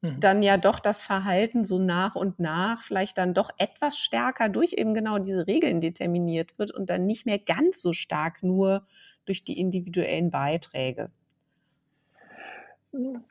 mhm. 0.00 0.20
dann 0.20 0.42
ja 0.42 0.56
doch 0.56 0.80
das 0.80 1.02
Verhalten 1.02 1.64
so 1.64 1.78
nach 1.78 2.14
und 2.14 2.38
nach 2.38 2.82
vielleicht 2.82 3.18
dann 3.18 3.34
doch 3.34 3.50
etwas 3.58 3.98
stärker 3.98 4.48
durch 4.48 4.74
eben 4.74 4.94
genau 4.94 5.18
diese 5.18 5.46
Regeln 5.46 5.80
determiniert 5.80 6.58
wird 6.58 6.70
und 6.72 6.90
dann 6.90 7.06
nicht 7.06 7.26
mehr 7.26 7.38
ganz 7.38 7.80
so 7.80 7.92
stark 7.92 8.42
nur 8.42 8.86
durch 9.24 9.44
die 9.44 9.58
individuellen 9.58 10.30
Beiträge. 10.30 11.10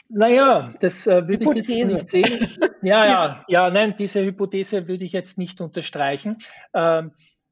Naja, 0.10 0.74
das 0.80 1.08
äh, 1.08 1.28
würde 1.28 1.46
ich 1.46 1.56
jetzt 1.56 1.92
nicht 1.92 2.08
sehen. 2.08 2.48
Ja, 2.84 3.06
ja, 3.06 3.44
ja, 3.48 3.70
nein, 3.72 3.96
diese 3.98 4.24
Hypothese 4.24 4.88
würde 4.88 5.04
ich 5.04 5.12
jetzt 5.12 5.40
nicht 5.40 5.62
unterstreichen. 5.62 6.38
Ähm, 6.76 7.12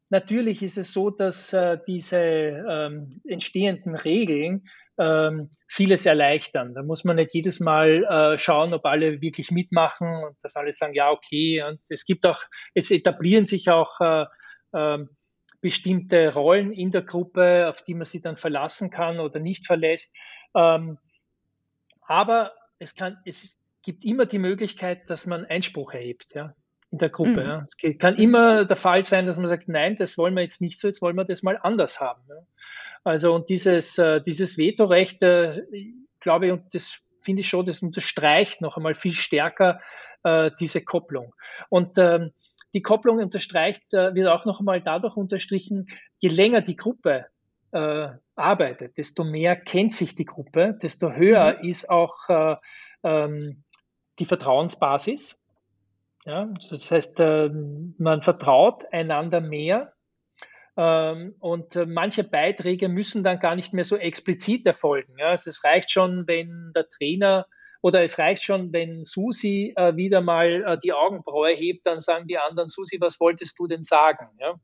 natürlich 0.10 0.62
ist 0.62 0.78
es 0.78 0.94
so, 0.94 1.10
dass 1.10 1.52
äh, 1.52 1.80
diese 1.88 2.20
ähm, 2.20 3.22
entstehenden 3.26 3.96
Regeln 3.96 4.68
ähm, 4.98 5.50
vieles 5.68 6.06
erleichtern. 6.06 6.74
Da 6.74 6.84
muss 6.84 7.04
man 7.04 7.18
nicht 7.18 7.34
jedes 7.34 7.60
Mal 7.60 8.04
äh, 8.04 8.38
schauen, 8.38 8.74
ob 8.74 8.86
alle 8.86 9.22
wirklich 9.22 9.52
mitmachen 9.52 10.08
und 10.08 10.36
dass 10.42 10.56
alle 10.56 10.72
sagen, 10.74 10.94
ja, 10.94 11.12
okay. 11.12 11.64
Und 11.64 11.80
es 11.90 12.06
gibt 12.06 12.26
auch, 12.26 12.42
es 12.74 12.92
etablieren 12.92 13.46
sich 13.46 13.70
auch 13.70 14.00
äh, 14.00 14.26
äh, 14.74 15.06
bestimmte 15.62 16.34
Rollen 16.34 16.72
in 16.72 16.92
der 16.92 17.02
Gruppe, 17.02 17.68
auf 17.68 17.82
die 17.82 17.96
man 17.96 18.06
sich 18.06 18.22
dann 18.22 18.38
verlassen 18.38 18.90
kann 18.90 19.20
oder 19.20 19.40
nicht 19.40 19.66
verlässt. 19.66 20.16
Ähm, 20.56 20.98
aber 22.02 22.54
es, 22.80 22.96
kann, 22.96 23.18
es 23.26 23.60
gibt 23.82 24.06
immer 24.06 24.26
die 24.26 24.40
Möglichkeit, 24.40 25.10
dass 25.10 25.26
man 25.26 25.46
Einspruch 25.46 25.94
erhebt 25.94 26.34
ja, 26.36 26.54
in 26.92 27.00
der 27.00 27.10
Gruppe. 27.10 27.42
Mhm. 27.42 27.48
Ja. 27.48 27.64
Es 27.64 27.78
kann 28.00 28.16
immer 28.18 28.66
der 28.66 28.78
Fall 28.78 29.04
sein, 29.04 29.26
dass 29.26 29.38
man 29.38 29.48
sagt, 29.48 29.68
nein, 29.68 29.98
das 29.98 30.18
wollen 30.18 30.36
wir 30.36 30.44
jetzt 30.44 30.62
nicht 30.62 30.80
so, 30.80 30.88
jetzt 30.88 31.02
wollen 31.02 31.16
wir 31.16 31.26
das 31.26 31.44
mal 31.44 31.58
anders 31.62 32.00
haben. 32.00 32.22
Ja. 32.30 32.36
Also 33.06 33.34
und 33.34 33.50
dieses, 33.50 33.98
äh, 33.98 34.20
dieses 34.20 34.58
Vetorecht, 34.58 35.22
äh, 35.22 35.62
glaube 36.20 36.48
ich, 36.48 36.52
und 36.52 36.74
das 36.74 37.00
finde 37.22 37.42
ich 37.42 37.48
schon, 37.48 37.66
das 37.66 37.82
unterstreicht 37.82 38.62
noch 38.62 38.76
einmal 38.76 38.96
viel 38.96 39.14
stärker 39.14 39.80
äh, 40.24 40.52
diese 40.60 40.84
Kopplung. 40.84 41.34
Und 41.70 41.98
ähm, 41.98 42.32
die 42.74 42.82
Kopplung 42.82 43.20
unterstreicht, 43.20 43.84
wird 43.94 44.28
auch 44.28 44.44
noch 44.44 44.60
einmal 44.60 44.82
dadurch 44.82 45.16
unterstrichen, 45.16 45.88
je 46.20 46.28
länger 46.28 46.60
die 46.60 46.76
Gruppe 46.76 47.28
arbeitet, 48.36 48.98
desto 48.98 49.24
mehr 49.24 49.56
kennt 49.56 49.96
sich 49.96 50.16
die 50.16 50.26
Gruppe, 50.26 50.78
desto 50.82 51.12
höher 51.12 51.58
mhm. 51.58 51.70
ist 51.70 51.90
auch 51.90 52.30
äh, 52.30 52.56
ähm, 53.04 53.64
die 54.20 54.26
Vertrauensbasis. 54.26 55.42
Ja, 56.26 56.50
das 56.70 56.92
heißt, 56.92 57.20
äh, 57.20 57.50
man 57.98 58.22
vertraut 58.22 58.86
einander 58.92 59.42
mehr 59.42 59.94
ähm, 59.94 59.95
und 60.80 61.76
äh, 61.76 61.86
manche 61.86 62.26
Beiträge 62.26 62.90
müssen 62.90 63.24
dann 63.24 63.40
gar 63.40 63.56
nicht 63.56 63.74
mehr 63.74 63.86
so 63.86 63.96
explizit 63.96 64.66
erfolgen. 64.66 65.22
Also 65.22 65.50
es 65.50 65.64
reicht 65.64 65.90
schon, 65.90 66.28
wenn 66.28 66.74
der 66.76 66.90
Trainer 66.90 67.46
oder 67.82 68.02
es 68.04 68.18
reicht 68.18 68.44
schon, 68.44 68.74
wenn 68.74 69.04
Susi 69.04 69.74
äh, 69.76 69.96
wieder 69.96 70.20
mal 70.20 70.64
äh, 70.66 70.78
die 70.84 70.92
Augenbraue 70.92 71.52
hebt, 71.52 71.86
dann 71.86 72.02
sagen 72.02 72.26
die 72.26 72.38
anderen, 72.38 72.68
Susi, 72.68 72.98
was 73.00 73.20
wolltest 73.20 73.60
du 73.60 73.68
denn 73.68 73.84
sagen? 73.84 74.28
Ja? 74.40 74.56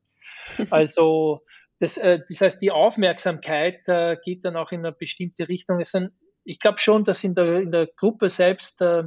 Also 0.70 1.40
das, 1.78 1.96
äh, 1.98 2.20
das 2.28 2.40
heißt, 2.40 2.60
die 2.60 2.72
Aufmerksamkeit 2.72 3.88
äh, 3.88 4.16
geht 4.24 4.44
dann 4.44 4.56
auch 4.56 4.72
in 4.72 4.80
eine 4.80 4.92
bestimmte 4.92 5.48
Richtung. 5.48 5.82
Sind, 5.84 6.10
ich 6.44 6.58
glaube 6.58 6.78
schon, 6.78 7.04
dass 7.04 7.24
in 7.24 7.34
der, 7.34 7.60
in 7.60 7.70
der 7.70 7.86
Gruppe 7.86 8.28
selbst 8.28 8.80
äh, 8.80 9.04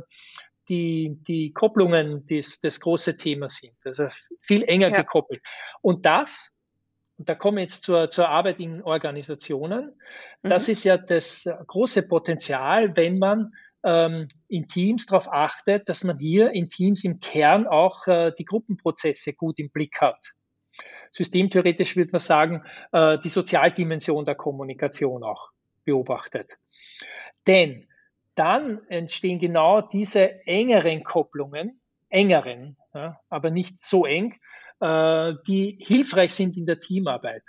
die, 0.70 1.18
die 1.28 1.52
Kopplungen 1.54 2.26
das, 2.30 2.60
das 2.62 2.80
große 2.80 3.18
Thema 3.18 3.50
sind. 3.50 3.76
Also 3.84 4.08
viel 4.44 4.64
enger 4.64 4.90
ja. 4.90 5.02
gekoppelt. 5.02 5.42
Und 5.82 6.06
das, 6.06 6.55
und 7.18 7.30
da 7.30 7.36
kommen 7.36 7.58
wir 7.58 7.64
jetzt 7.64 7.86
zur, 7.86 8.10
zur 8.10 8.30
Arbeit 8.30 8.60
in 8.60 8.84
Organisationen, 8.84 9.96
mhm. 10.42 10.50
das 10.50 10.68
ist 10.68 10.84
ja 10.84 10.98
das 10.98 11.50
große 11.68 12.08
Potenzial, 12.08 12.96
wenn 12.96 13.20
man 13.20 13.54
ähm, 13.84 14.28
in 14.48 14.68
Teams 14.68 15.06
darauf 15.06 15.32
achtet, 15.32 15.88
dass 15.88 16.04
man 16.04 16.18
hier 16.20 16.52
in 16.52 16.70
Teams 16.70 17.04
im 17.04 17.20
Kern 17.20 17.68
auch 17.68 18.08
äh, 18.08 18.32
die 18.38 18.46
Gruppenprozesse 18.46 19.34
gut 19.34 19.60
im 19.60 19.70
Blick 19.70 20.02
hat 20.02 20.34
systemtheoretisch 21.16 21.96
würde 21.96 22.12
man 22.12 22.20
sagen, 22.20 22.64
äh, 22.92 23.18
die 23.20 23.30
Sozialdimension 23.30 24.26
der 24.26 24.36
Kommunikation 24.36 25.24
auch 25.24 25.52
beobachtet. 25.86 26.58
Denn 27.48 27.88
dann 28.36 28.86
entstehen 28.90 29.40
genau 29.40 29.82
diese 29.82 30.46
engeren 30.46 31.04
Kopplungen, 31.04 31.80
engeren, 32.10 32.76
ja, 32.94 33.20
aber 33.30 33.50
nicht 33.50 33.82
so 33.82 34.06
eng, 34.06 34.36
die 34.86 35.80
hilfreich 35.82 36.34
sind 36.34 36.58
in 36.58 36.66
der 36.66 36.80
Teamarbeit. 36.80 37.44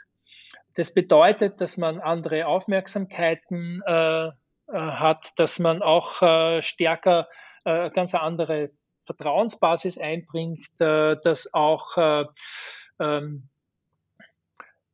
Das 0.75 0.93
bedeutet, 0.93 1.61
dass 1.61 1.77
man 1.77 2.01
andere 2.01 2.47
Aufmerksamkeiten 2.47 3.83
äh, 3.87 4.27
äh 4.27 4.33
hat, 4.69 5.33
dass 5.37 5.59
man 5.59 5.83
auch 5.83 6.23
äh, 6.23 6.63
stärker 6.63 7.29
äh, 7.65 7.91
ganz 7.91 8.15
andere 8.15 8.71
Vertrauensbasis 9.03 9.99
einbringt, 9.99 10.69
äh, 10.79 11.17
dass 11.23 11.53
auch 11.55 11.97
ähm, 12.99 13.49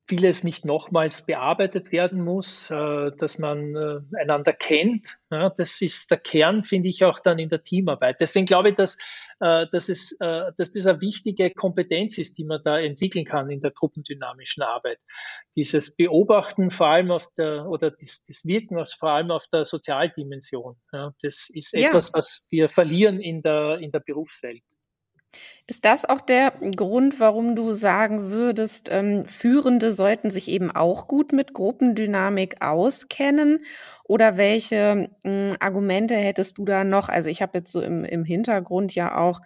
vieles 0.08 0.42
nicht 0.42 0.64
nochmals 0.64 1.24
bearbeitet 1.24 1.92
werden 1.92 2.22
muss, 2.22 2.70
äh, 2.70 3.12
dass 3.16 3.38
man 3.38 3.76
äh, 3.76 4.00
einander 4.20 4.52
kennt. 4.52 5.16
Das 5.30 5.80
ist 5.80 6.10
der 6.10 6.18
Kern, 6.18 6.64
finde 6.64 6.90
ich, 6.90 7.04
auch 7.04 7.20
dann 7.20 7.38
in 7.38 7.48
der 7.48 7.62
Teamarbeit. 7.62 8.20
Deswegen 8.20 8.44
glaube 8.44 8.70
ich, 8.70 8.74
dass, 8.74 8.98
äh, 9.40 9.66
dass, 9.70 9.88
es, 9.88 10.18
dass 10.18 10.54
das 10.56 10.86
eine 10.86 11.00
wichtige 11.00 11.50
Kompetenz 11.52 12.18
ist, 12.18 12.36
die 12.36 12.44
man 12.44 12.60
da 12.62 12.78
entwickeln 12.78 13.24
kann 13.24 13.48
in 13.48 13.62
der 13.62 13.70
gruppendynamischen 13.70 14.62
Arbeit. 14.62 14.98
Dieses 15.56 15.96
Beobachten 15.96 16.70
vor 16.70 16.88
allem 16.88 17.10
auf 17.10 17.32
der, 17.38 17.66
oder 17.66 17.90
das, 17.90 18.24
das 18.24 18.44
Wirken 18.44 18.76
aus, 18.76 18.92
vor 18.92 19.10
allem 19.10 19.30
auf 19.30 19.46
der 19.50 19.64
Sozialdimension. 19.64 20.76
Das 21.22 21.48
ist 21.48 21.72
etwas, 21.72 22.08
ja. 22.08 22.14
was 22.14 22.46
wir 22.50 22.68
verlieren 22.68 23.20
in 23.20 23.40
der, 23.40 23.78
in 23.78 23.90
der 23.90 24.00
Berufswelt. 24.00 24.62
Ist 25.66 25.84
das 25.84 26.04
auch 26.04 26.20
der 26.20 26.52
Grund, 26.76 27.20
warum 27.20 27.56
du 27.56 27.72
sagen 27.72 28.30
würdest, 28.30 28.88
ähm, 28.90 29.22
Führende 29.24 29.92
sollten 29.92 30.30
sich 30.30 30.48
eben 30.48 30.70
auch 30.70 31.08
gut 31.08 31.32
mit 31.32 31.54
Gruppendynamik 31.54 32.60
auskennen? 32.62 33.64
Oder 34.04 34.36
welche 34.36 35.10
äh, 35.24 35.54
Argumente 35.60 36.14
hättest 36.16 36.58
du 36.58 36.64
da 36.64 36.84
noch? 36.84 37.08
Also 37.08 37.30
ich 37.30 37.40
habe 37.42 37.58
jetzt 37.58 37.72
so 37.72 37.80
im, 37.80 38.04
im 38.04 38.24
Hintergrund 38.24 38.94
ja 38.94 39.16
auch 39.16 39.40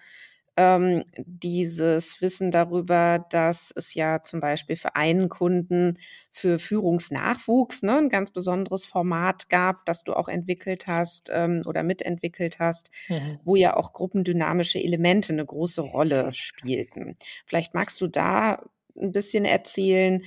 ähm, 0.57 1.05
dieses 1.17 2.21
Wissen 2.23 2.51
darüber, 2.51 3.25
dass 3.31 3.73
es 3.77 3.95
ja 3.95 4.23
zum 4.23 4.41
Beispiel 4.41 4.77
für 4.77 4.97
einen 4.97 5.29
Kunden 5.29 5.99
für 6.31 6.59
Führungsnachwuchs 6.59 7.83
ne, 7.83 7.99
ein 7.99 8.09
ganz 8.09 8.31
besonderes 8.31 8.87
Format 8.87 9.49
gab, 9.49 9.85
das 9.85 10.05
du 10.05 10.15
auch 10.15 10.29
entwickelt 10.29 10.87
hast 10.87 11.31
ähm, 11.33 11.63
oder 11.67 11.83
mitentwickelt 11.83 12.59
hast, 12.59 12.91
mhm. 13.09 13.39
wo 13.45 13.57
ja 13.57 13.77
auch 13.77 13.93
gruppendynamische 13.93 14.79
Elemente 14.79 15.33
eine 15.33 15.45
große 15.45 15.83
Rolle 15.83 16.33
spielten. 16.33 17.17
Vielleicht 17.47 17.75
magst 17.75 18.01
du 18.01 18.07
da 18.07 18.63
ein 18.99 19.13
bisschen 19.13 19.45
erzählen, 19.45 20.25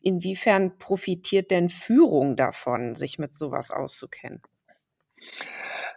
inwiefern 0.00 0.78
profitiert 0.78 1.50
denn 1.50 1.68
Führung 1.68 2.36
davon, 2.36 2.94
sich 2.94 3.18
mit 3.18 3.36
sowas 3.36 3.70
auszukennen? 3.70 4.40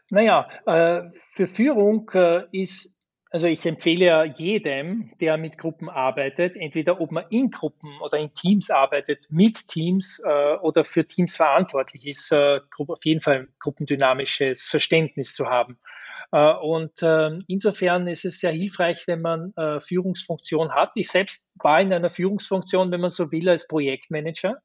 Naja, 0.10 0.50
äh, 0.66 1.12
für 1.14 1.48
Führung 1.48 2.10
äh, 2.16 2.46
ist 2.52 2.99
also 3.32 3.48
ich 3.48 3.66
empfehle 3.66 4.06
ja 4.06 4.24
jedem, 4.24 5.12
der 5.20 5.38
mit 5.38 5.58
Gruppen 5.58 5.88
arbeitet, 5.88 6.56
entweder 6.56 7.00
ob 7.00 7.12
man 7.12 7.26
in 7.30 7.52
Gruppen 7.52 7.92
oder 8.02 8.18
in 8.18 8.34
Teams 8.34 8.72
arbeitet, 8.72 9.28
mit 9.30 9.68
Teams 9.68 10.20
äh, 10.26 10.56
oder 10.56 10.84
für 10.84 11.06
Teams 11.06 11.36
verantwortlich 11.36 12.08
ist, 12.08 12.32
äh, 12.32 12.60
auf 12.76 13.06
jeden 13.06 13.22
Fall 13.22 13.48
gruppendynamisches 13.60 14.68
Verständnis 14.68 15.36
zu 15.36 15.46
haben. 15.48 15.78
Äh, 16.32 16.54
und 16.54 17.04
äh, 17.04 17.40
insofern 17.48 18.08
ist 18.08 18.26
es 18.26 18.40
sehr 18.40 18.52
hilfreich, 18.52 19.04
wenn 19.08 19.22
man 19.22 19.54
äh, 19.56 19.80
Führungsfunktion 19.80 20.72
hat. 20.72 20.92
Ich 20.96 21.10
selbst 21.10 21.46
war 21.62 21.80
in 21.82 21.94
einer 21.94 22.10
Führungsfunktion, 22.10 22.92
wenn 22.92 23.02
man 23.02 23.12
so 23.12 23.32
will, 23.32 23.48
als 23.50 23.68
Projektmanager 23.68 24.62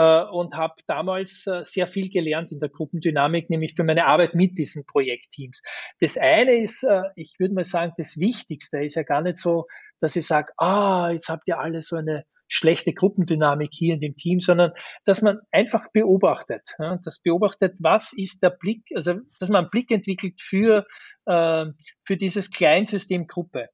und 0.00 0.56
habe 0.56 0.74
damals 0.86 1.46
äh, 1.46 1.62
sehr 1.62 1.86
viel 1.86 2.10
gelernt 2.10 2.52
in 2.52 2.60
der 2.60 2.68
Gruppendynamik, 2.68 3.48
nämlich 3.48 3.74
für 3.74 3.84
meine 3.84 4.06
Arbeit 4.06 4.34
mit 4.34 4.58
diesen 4.58 4.84
Projektteams. 4.86 5.62
Das 6.00 6.16
eine 6.18 6.60
ist, 6.60 6.82
äh, 6.82 7.02
ich 7.16 7.36
würde 7.38 7.54
mal 7.54 7.64
sagen, 7.64 7.92
das 7.96 8.18
Wichtigste 8.18 8.82
ist 8.82 8.96
ja 8.96 9.04
gar 9.04 9.22
nicht 9.22 9.38
so, 9.38 9.66
dass 10.00 10.16
ich 10.16 10.26
sage, 10.26 10.52
ah, 10.58 11.10
jetzt 11.12 11.28
habt 11.28 11.46
ihr 11.48 11.58
alle 11.58 11.80
so 11.80 11.96
eine 11.96 12.24
schlechte 12.48 12.92
Gruppendynamik 12.92 13.70
hier 13.72 13.94
in 13.94 14.00
dem 14.00 14.16
Team, 14.16 14.38
sondern 14.40 14.72
dass 15.04 15.22
man 15.22 15.38
einfach 15.50 15.86
beobachtet. 15.92 16.62
Das 17.02 17.20
beobachtet, 17.20 17.76
was 17.80 18.12
ist 18.12 18.42
der 18.42 18.50
Blick, 18.50 18.82
also 18.94 19.14
dass 19.38 19.48
man 19.48 19.64
einen 19.64 19.70
Blick 19.70 19.90
entwickelt 19.90 20.40
für, 20.40 20.86
äh, 21.26 21.66
für 22.04 22.16
dieses 22.16 22.50
Kleinsystem 22.50 23.26
Gruppe. 23.26 23.68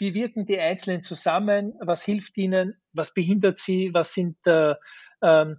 Wie 0.00 0.14
wirken 0.14 0.46
die 0.46 0.58
Einzelnen 0.58 1.02
zusammen, 1.02 1.74
was 1.80 2.02
hilft 2.02 2.36
ihnen, 2.38 2.80
was 2.92 3.12
behindert 3.12 3.58
sie, 3.58 3.90
was 3.92 4.14
sind, 4.14 4.38
äh, 4.46 4.74
ähm, 5.22 5.58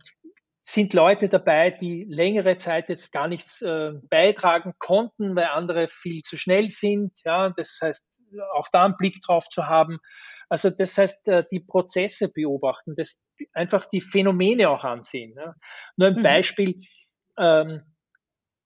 sind 0.64 0.94
Leute 0.94 1.30
dabei, 1.30 1.72
die 1.72 2.06
längere 2.10 2.58
Zeit 2.58 2.90
jetzt 2.90 3.12
gar 3.12 3.28
nichts 3.28 3.62
äh, 3.62 3.92
beitragen 4.10 4.74
konnten, 4.80 5.36
weil 5.36 5.46
andere 5.46 5.88
viel 5.88 6.22
zu 6.22 6.38
schnell 6.38 6.70
sind. 6.70 7.12
Ja, 7.24 7.50
das 7.50 7.80
heißt, 7.82 8.04
auch 8.56 8.68
da 8.72 8.86
einen 8.86 8.98
Blick 8.98 9.22
drauf 9.22 9.48
zu 9.48 9.68
haben. 9.68 10.00
Also 10.50 10.70
das 10.70 10.98
heißt, 10.98 11.28
äh, 11.28 11.44
die 11.52 11.62
Prozesse 11.62 12.32
beobachten, 12.34 12.96
das 12.96 13.24
einfach 13.54 13.86
die 13.86 14.02
Phänomene 14.02 14.70
auch 14.70 14.84
ansehen. 14.84 15.36
Ja. 15.38 15.56
Nur 15.98 16.10
ein 16.10 16.16
mhm. 16.16 16.24
Beispiel, 16.24 16.80
ähm, 17.38 17.82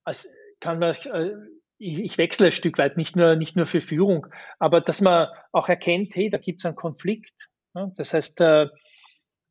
als 0.04 0.28
kann 0.60 0.80
man, 0.80 0.96
äh, 0.96 1.32
ich, 1.78 2.00
ich 2.00 2.18
wechsle 2.18 2.48
ein 2.48 2.52
Stück 2.52 2.78
weit, 2.78 2.98
nicht 2.98 3.16
nur, 3.16 3.36
nicht 3.36 3.56
nur 3.56 3.66
für 3.66 3.82
Führung, 3.82 4.28
aber 4.60 4.82
dass 4.82 5.02
man 5.02 5.28
auch 5.52 5.70
erkennt, 5.70 6.16
hey, 6.16 6.30
da 6.30 6.38
gibt 6.38 6.60
es 6.60 6.66
einen 6.66 6.76
Konflikt. 6.76 7.50
Ja? 7.74 7.92
Das 7.96 8.14
heißt, 8.14 8.42
äh, 8.42 8.68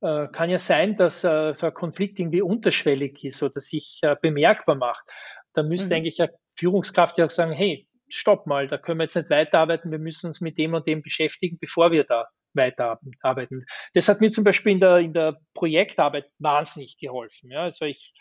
äh, 0.00 0.28
kann 0.32 0.50
ja 0.50 0.58
sein, 0.58 0.96
dass 0.96 1.24
äh, 1.24 1.54
so 1.54 1.66
ein 1.66 1.74
Konflikt 1.74 2.18
irgendwie 2.18 2.42
unterschwellig 2.42 3.24
ist 3.24 3.42
oder 3.42 3.60
sich 3.60 4.00
äh, 4.02 4.16
bemerkbar 4.20 4.76
macht. 4.76 5.04
Da 5.52 5.62
müsste 5.62 5.88
mhm. 5.88 5.92
eigentlich 5.94 6.20
eine 6.20 6.32
Führungskraft 6.56 7.18
ja 7.18 7.26
auch 7.26 7.30
sagen, 7.30 7.52
hey, 7.52 7.88
stopp 8.08 8.46
mal, 8.46 8.68
da 8.68 8.78
können 8.78 8.98
wir 8.98 9.04
jetzt 9.04 9.16
nicht 9.16 9.30
weiterarbeiten, 9.30 9.90
wir 9.90 9.98
müssen 9.98 10.26
uns 10.26 10.40
mit 10.40 10.58
dem 10.58 10.74
und 10.74 10.86
dem 10.86 11.02
beschäftigen, 11.02 11.58
bevor 11.58 11.90
wir 11.90 12.04
da 12.04 12.28
weiterarbeiten. 12.52 13.64
Das 13.94 14.08
hat 14.08 14.20
mir 14.20 14.30
zum 14.30 14.44
Beispiel 14.44 14.72
in 14.72 14.80
der, 14.80 14.98
in 14.98 15.12
der 15.12 15.38
Projektarbeit 15.54 16.26
wahnsinnig 16.38 16.96
geholfen. 16.98 17.50
Ja. 17.50 17.62
Also 17.62 17.86
ich 17.86 18.12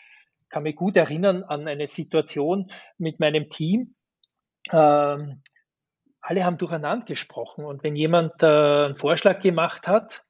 kann 0.54 0.62
mich 0.62 0.76
gut 0.76 0.96
erinnern 0.96 1.42
an 1.42 1.66
eine 1.66 1.88
Situation 1.88 2.70
mit 2.96 3.18
meinem 3.18 3.48
Team. 3.48 3.96
Ähm, 4.70 5.42
alle 6.20 6.44
haben 6.44 6.58
durcheinander 6.58 7.06
gesprochen 7.06 7.64
und 7.64 7.82
wenn 7.82 7.96
jemand 7.96 8.40
äh, 8.40 8.46
einen 8.46 8.94
Vorschlag 8.94 9.40
gemacht 9.40 9.88
hat, 9.88 10.22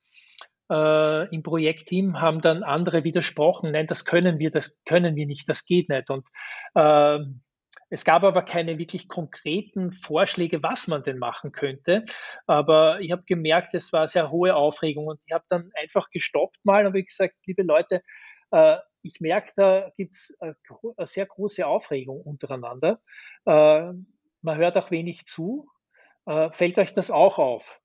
äh, 0.71 1.29
im 1.29 1.43
Projektteam 1.43 2.23
haben 2.23 2.41
dann 2.41 2.63
andere 2.63 3.05
widersprochen, 3.05 3.73
nein, 3.73 3.87
das 3.87 4.07
können 4.07 4.39
wir, 4.39 4.51
das 4.51 4.83
können 4.87 5.15
wir 5.15 5.27
nicht, 5.27 5.47
das 5.47 5.67
geht 5.67 5.91
nicht. 5.91 6.09
Und 6.09 6.27
äh, 6.75 7.19
es 7.91 8.07
gab 8.07 8.25
aber 8.25 8.43
keine 8.43 8.79
wirklich 8.79 9.09
konkreten 9.09 9.93
Vorschläge, 9.93 10.63
was 10.63 10.89
man 10.89 11.03
denn 11.03 11.19
machen 11.19 11.53
könnte. 11.53 12.07
Aber 12.47 12.99
ich 13.01 13.13
habe 13.13 13.25
gemerkt, 13.27 13.75
es 13.75 13.93
war 13.93 14.09
sehr 14.09 14.31
hohe 14.31 14.57
Aufregung 14.57 15.07
und 15.07 15.21
ich 15.27 15.35
habe 15.35 15.45
dann 15.51 15.71
einfach 15.79 16.09
gestoppt 16.09 16.65
mal 16.65 16.81
und 16.81 16.87
habe 16.87 17.05
gesagt, 17.05 17.35
liebe 17.45 17.63
Leute, 17.63 18.01
ich 19.03 19.21
merke, 19.21 19.53
da 19.55 19.91
gibt 19.97 20.15
es 20.15 20.39
eine 20.41 20.57
sehr 21.07 21.27
große 21.27 21.67
Aufregung 21.67 22.23
untereinander. 22.23 23.01
Äh, 23.45 23.93
man 24.43 24.57
hört 24.57 24.77
auch 24.79 24.91
wenig 24.91 25.27
zu. 25.27 25.69
Äh, 26.27 26.51
fällt 26.51 26.79
euch 26.79 26.93
das 26.93 27.11
auch 27.11 27.39
auf? 27.39 27.81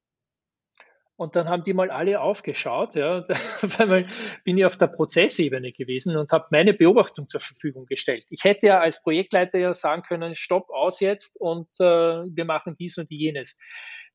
Und 1.19 1.35
dann 1.35 1.49
haben 1.49 1.63
die 1.65 1.73
mal 1.73 1.91
alle 1.91 2.21
aufgeschaut. 2.21 2.95
Ja. 2.95 3.27
Weil 3.77 4.07
bin 4.45 4.57
ich 4.57 4.63
auf 4.63 4.77
der 4.77 4.87
Prozessebene 4.87 5.73
gewesen 5.73 6.15
und 6.15 6.31
habe 6.31 6.47
meine 6.51 6.73
Beobachtung 6.73 7.27
zur 7.27 7.41
Verfügung 7.41 7.85
gestellt. 7.85 8.25
Ich 8.29 8.45
hätte 8.45 8.67
ja 8.67 8.79
als 8.79 9.03
Projektleiter 9.03 9.59
ja 9.59 9.73
sagen 9.73 10.03
können, 10.03 10.33
stopp, 10.35 10.69
aus 10.69 11.01
jetzt 11.01 11.35
und 11.35 11.67
äh, 11.81 11.83
wir 11.83 12.45
machen 12.45 12.77
dies 12.79 12.97
und 12.97 13.11
jenes. 13.11 13.57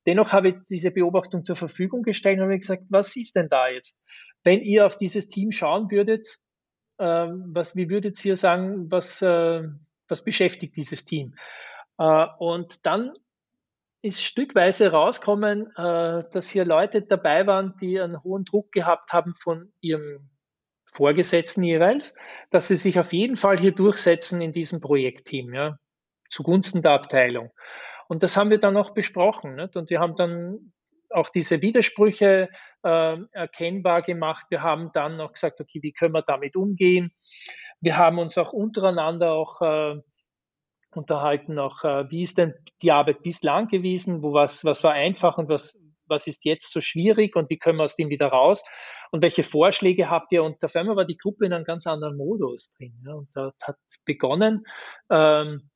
Dennoch 0.07 0.31
habe 0.31 0.49
ich 0.49 0.55
diese 0.67 0.89
Beobachtung 0.89 1.43
zur 1.43 1.55
Verfügung 1.55 2.01
gestellt 2.01 2.39
und 2.39 2.45
habe 2.45 2.57
gesagt, 2.57 2.83
was 2.89 3.15
ist 3.15 3.35
denn 3.35 3.49
da 3.49 3.67
jetzt? 3.67 3.99
Wenn 4.43 4.61
ihr 4.61 4.87
auf 4.87 4.97
dieses 4.97 5.27
Team 5.27 5.51
schauen 5.51 5.91
würdet, 5.91 6.25
äh, 6.27 6.44
was, 6.97 7.75
wie 7.75 7.89
würdet 7.89 8.23
ihr 8.23 8.37
sagen, 8.37 8.89
was, 8.91 9.21
äh, 9.21 9.63
was 10.07 10.23
beschäftigt 10.23 10.75
dieses 10.75 11.05
Team? 11.05 11.35
Äh, 11.97 12.27
und 12.39 12.85
dann 12.85 13.13
ist 14.01 14.23
stückweise 14.23 14.91
rauskommen, 14.91 15.75
äh, 15.75 16.23
dass 16.31 16.47
hier 16.47 16.63
Leute 16.63 17.01
dabei 17.01 17.47
waren, 17.47 17.75
die 17.81 17.99
einen 17.99 18.23
hohen 18.23 18.45
Druck 18.45 18.71
gehabt 18.71 19.13
haben 19.13 19.33
von 19.33 19.71
ihrem 19.81 20.29
Vorgesetzten 20.85 21.63
jeweils, 21.63 22.15
dass 22.51 22.67
sie 22.67 22.75
sich 22.75 22.99
auf 22.99 23.11
jeden 23.11 23.35
Fall 23.35 23.59
hier 23.59 23.73
durchsetzen 23.73 24.41
in 24.41 24.53
diesem 24.53 24.79
Projektteam, 24.79 25.53
ja, 25.53 25.77
zugunsten 26.29 26.81
der 26.81 26.91
Abteilung. 26.91 27.51
Und 28.07 28.23
das 28.23 28.37
haben 28.37 28.49
wir 28.49 28.59
dann 28.59 28.77
auch 28.77 28.91
besprochen. 28.91 29.55
Nicht? 29.55 29.75
Und 29.75 29.89
wir 29.89 29.99
haben 29.99 30.15
dann 30.15 30.71
auch 31.11 31.29
diese 31.29 31.61
Widersprüche 31.61 32.49
äh, 32.83 33.17
erkennbar 33.31 34.01
gemacht. 34.01 34.47
Wir 34.49 34.61
haben 34.61 34.91
dann 34.93 35.17
noch 35.17 35.33
gesagt, 35.33 35.61
okay, 35.61 35.81
wie 35.81 35.93
können 35.93 36.13
wir 36.13 36.21
damit 36.21 36.55
umgehen? 36.55 37.11
Wir 37.81 37.97
haben 37.97 38.19
uns 38.19 38.37
auch 38.37 38.53
untereinander 38.53 39.33
auch 39.33 39.61
äh, 39.61 40.01
unterhalten, 40.95 41.59
auch 41.59 41.83
äh, 41.83 42.09
wie 42.09 42.21
ist 42.21 42.37
denn 42.37 42.53
die 42.81 42.91
Arbeit 42.91 43.21
bislang 43.21 43.67
gewesen, 43.67 44.23
wo 44.23 44.33
was, 44.33 44.63
was 44.65 44.83
war 44.83 44.93
einfach 44.93 45.37
und 45.37 45.49
was, 45.49 45.77
was 46.07 46.27
ist 46.27 46.45
jetzt 46.45 46.71
so 46.71 46.81
schwierig 46.81 47.35
und 47.35 47.49
wie 47.49 47.57
können 47.57 47.77
wir 47.77 47.83
aus 47.83 47.95
dem 47.95 48.09
wieder 48.09 48.27
raus 48.27 48.63
und 49.11 49.21
welche 49.21 49.43
Vorschläge 49.43 50.09
habt 50.09 50.31
ihr? 50.31 50.43
Und 50.43 50.63
auf 50.63 50.75
einmal 50.75 50.95
war 50.95 51.05
die 51.05 51.17
Gruppe 51.17 51.45
in 51.45 51.53
einem 51.53 51.65
ganz 51.65 51.87
anderen 51.87 52.17
Modus 52.17 52.71
drin. 52.73 52.95
Ja, 53.05 53.13
und 53.13 53.29
da 53.33 53.51
hat 53.63 53.77
begonnen, 54.05 54.65
ähm, 55.09 55.69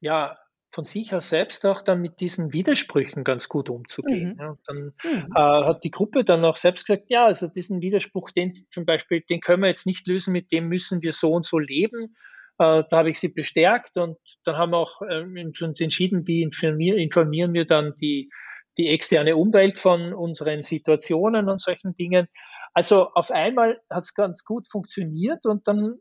ja, 0.00 0.36
von 0.70 0.84
sich 0.84 1.14
aus 1.14 1.30
selbst 1.30 1.64
auch 1.64 1.82
dann 1.82 2.02
mit 2.02 2.20
diesen 2.20 2.52
Widersprüchen 2.52 3.24
ganz 3.24 3.48
gut 3.48 3.70
umzugehen. 3.70 4.34
Mhm. 4.34 4.38
Ja, 4.38 4.58
dann 4.66 4.76
mhm. 5.02 5.32
äh, 5.34 5.64
hat 5.64 5.82
die 5.84 5.90
Gruppe 5.90 6.24
dann 6.24 6.44
auch 6.44 6.56
selbst 6.56 6.86
gesagt, 6.86 7.06
ja, 7.08 7.26
also 7.26 7.48
diesen 7.48 7.80
Widerspruch, 7.80 8.30
den 8.30 8.52
zum 8.70 8.84
Beispiel, 8.84 9.22
den 9.22 9.40
können 9.40 9.62
wir 9.62 9.68
jetzt 9.68 9.86
nicht 9.86 10.06
lösen, 10.06 10.32
mit 10.32 10.52
dem 10.52 10.68
müssen 10.68 11.02
wir 11.02 11.12
so 11.12 11.32
und 11.32 11.46
so 11.46 11.58
leben. 11.58 12.16
Äh, 12.58 12.84
da 12.90 12.98
habe 12.98 13.10
ich 13.10 13.18
sie 13.18 13.28
bestärkt 13.28 13.96
und 13.96 14.18
dann 14.44 14.56
haben 14.56 14.72
wir 14.72 14.78
auch 14.78 15.00
äh, 15.02 15.24
uns 15.24 15.80
entschieden, 15.80 16.26
wie 16.26 16.42
informieren, 16.42 16.98
informieren 16.98 17.54
wir 17.54 17.66
dann 17.66 17.94
die, 18.00 18.30
die 18.76 18.88
externe 18.88 19.36
Umwelt 19.36 19.78
von 19.78 20.12
unseren 20.12 20.62
Situationen 20.62 21.48
und 21.48 21.62
solchen 21.62 21.96
Dingen. 21.96 22.28
Also 22.74 23.08
auf 23.14 23.30
einmal 23.30 23.80
hat 23.88 24.04
es 24.04 24.14
ganz 24.14 24.44
gut 24.44 24.68
funktioniert 24.68 25.46
und 25.46 25.66
dann 25.66 25.94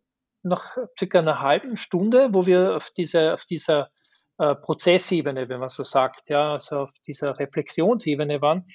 nach 0.43 0.77
circa 0.97 1.19
einer 1.19 1.41
halben 1.41 1.77
Stunde, 1.77 2.30
wo 2.34 2.45
wir 2.45 2.75
auf, 2.75 2.91
diese, 2.95 3.34
auf 3.34 3.45
dieser 3.45 3.89
äh, 4.38 4.56
Prozessebene, 4.56 5.50
wenn 5.50 5.60
man 5.60 5.69
so 5.69 5.84
sagt, 5.84 6.30
ja, 6.30 6.54
also 6.54 6.80
auf 6.80 6.91
dieser 7.06 7.39
Reflexionsebene 7.39 8.41
waren, 8.41 8.65